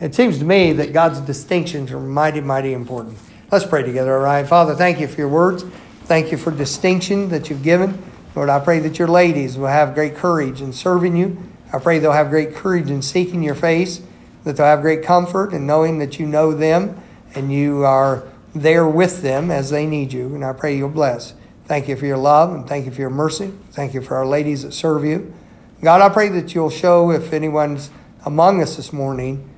It 0.01 0.15
seems 0.15 0.39
to 0.39 0.45
me 0.45 0.73
that 0.73 0.93
God's 0.93 1.19
distinctions 1.21 1.91
are 1.91 1.99
mighty, 1.99 2.41
mighty 2.41 2.73
important. 2.73 3.17
Let's 3.51 3.65
pray 3.65 3.83
together, 3.83 4.15
all 4.15 4.23
right? 4.23 4.45
Father, 4.45 4.75
thank 4.75 4.99
you 4.99 5.07
for 5.07 5.17
your 5.17 5.29
words. 5.29 5.63
Thank 6.05 6.31
you 6.31 6.37
for 6.37 6.51
distinction 6.51 7.29
that 7.29 7.49
you've 7.49 7.63
given. 7.63 8.01
Lord, 8.35 8.49
I 8.49 8.59
pray 8.59 8.79
that 8.79 8.97
your 8.97 9.07
ladies 9.07 9.57
will 9.57 9.67
have 9.67 9.93
great 9.93 10.15
courage 10.15 10.61
in 10.61 10.73
serving 10.73 11.15
you. 11.15 11.50
I 11.73 11.79
pray 11.79 11.99
they'll 11.99 12.11
have 12.11 12.29
great 12.29 12.53
courage 12.53 12.89
in 12.89 13.01
seeking 13.01 13.43
your 13.43 13.55
face, 13.55 14.01
that 14.43 14.57
they'll 14.57 14.65
have 14.65 14.81
great 14.81 15.03
comfort 15.03 15.53
in 15.53 15.65
knowing 15.65 15.99
that 15.99 16.19
you 16.19 16.25
know 16.25 16.53
them 16.53 17.01
and 17.33 17.51
you 17.51 17.85
are 17.85 18.27
there 18.53 18.87
with 18.87 19.21
them 19.21 19.49
as 19.51 19.69
they 19.69 19.85
need 19.85 20.11
you. 20.11 20.35
And 20.35 20.43
I 20.43 20.53
pray 20.53 20.75
you'll 20.75 20.89
bless. 20.89 21.33
Thank 21.65 21.87
you 21.87 21.95
for 21.95 22.05
your 22.05 22.17
love 22.17 22.53
and 22.53 22.67
thank 22.67 22.85
you 22.85 22.91
for 22.91 23.01
your 23.01 23.09
mercy. 23.09 23.53
Thank 23.71 23.93
you 23.93 24.01
for 24.01 24.17
our 24.17 24.25
ladies 24.25 24.63
that 24.63 24.73
serve 24.73 25.05
you. 25.05 25.33
God, 25.81 26.01
I 26.01 26.09
pray 26.09 26.29
that 26.29 26.53
you'll 26.53 26.69
show 26.69 27.11
if 27.11 27.33
anyone's 27.33 27.89
among 28.25 28.61
us 28.61 28.75
this 28.75 28.91
morning 28.91 29.49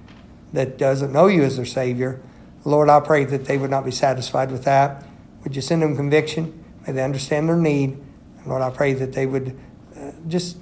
that 0.53 0.77
doesn't 0.77 1.11
know 1.11 1.27
you 1.27 1.43
as 1.43 1.57
their 1.57 1.65
Savior 1.65 2.21
Lord, 2.65 2.89
I 2.89 2.99
pray 3.01 3.25
that 3.25 3.45
they 3.45 3.57
would 3.57 3.69
not 3.69 3.83
be 3.83 3.91
satisfied 3.91 4.51
with 4.51 4.63
that. 4.63 5.03
Would 5.43 5.55
you 5.55 5.61
send 5.61 5.81
them 5.81 5.95
conviction? 5.95 6.63
May 6.87 6.93
they 6.93 7.03
understand 7.03 7.49
their 7.49 7.57
need. 7.57 7.97
And 8.37 8.47
Lord, 8.47 8.61
I 8.61 8.69
pray 8.69 8.93
that 8.93 9.13
they 9.13 9.25
would 9.25 9.57
uh, 9.97 10.11
just 10.27 10.57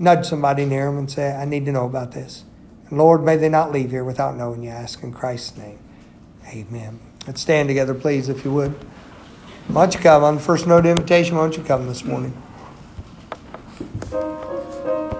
nudge 0.00 0.26
somebody 0.26 0.64
near 0.64 0.86
them 0.86 0.98
and 0.98 1.10
say, 1.10 1.32
I 1.32 1.44
need 1.44 1.66
to 1.66 1.72
know 1.72 1.84
about 1.84 2.12
this. 2.12 2.44
And 2.88 2.98
Lord, 2.98 3.22
may 3.22 3.36
they 3.36 3.48
not 3.48 3.70
leave 3.70 3.90
here 3.90 4.02
without 4.02 4.36
knowing 4.36 4.64
you. 4.64 4.70
Ask 4.70 5.02
in 5.02 5.12
Christ's 5.12 5.56
name. 5.56 5.78
Amen. 6.48 6.98
Let's 7.26 7.42
stand 7.42 7.68
together, 7.68 7.94
please, 7.94 8.28
if 8.28 8.44
you 8.44 8.52
would. 8.52 8.72
Why 9.68 9.84
don't 9.84 9.94
you 9.94 10.00
come? 10.00 10.24
On 10.24 10.36
the 10.36 10.40
first 10.40 10.66
note 10.66 10.86
of 10.86 10.86
invitation, 10.86 11.36
why 11.36 11.42
don't 11.42 11.56
you 11.56 11.62
come 11.62 11.86
this 11.86 12.02
morning? 12.02 12.32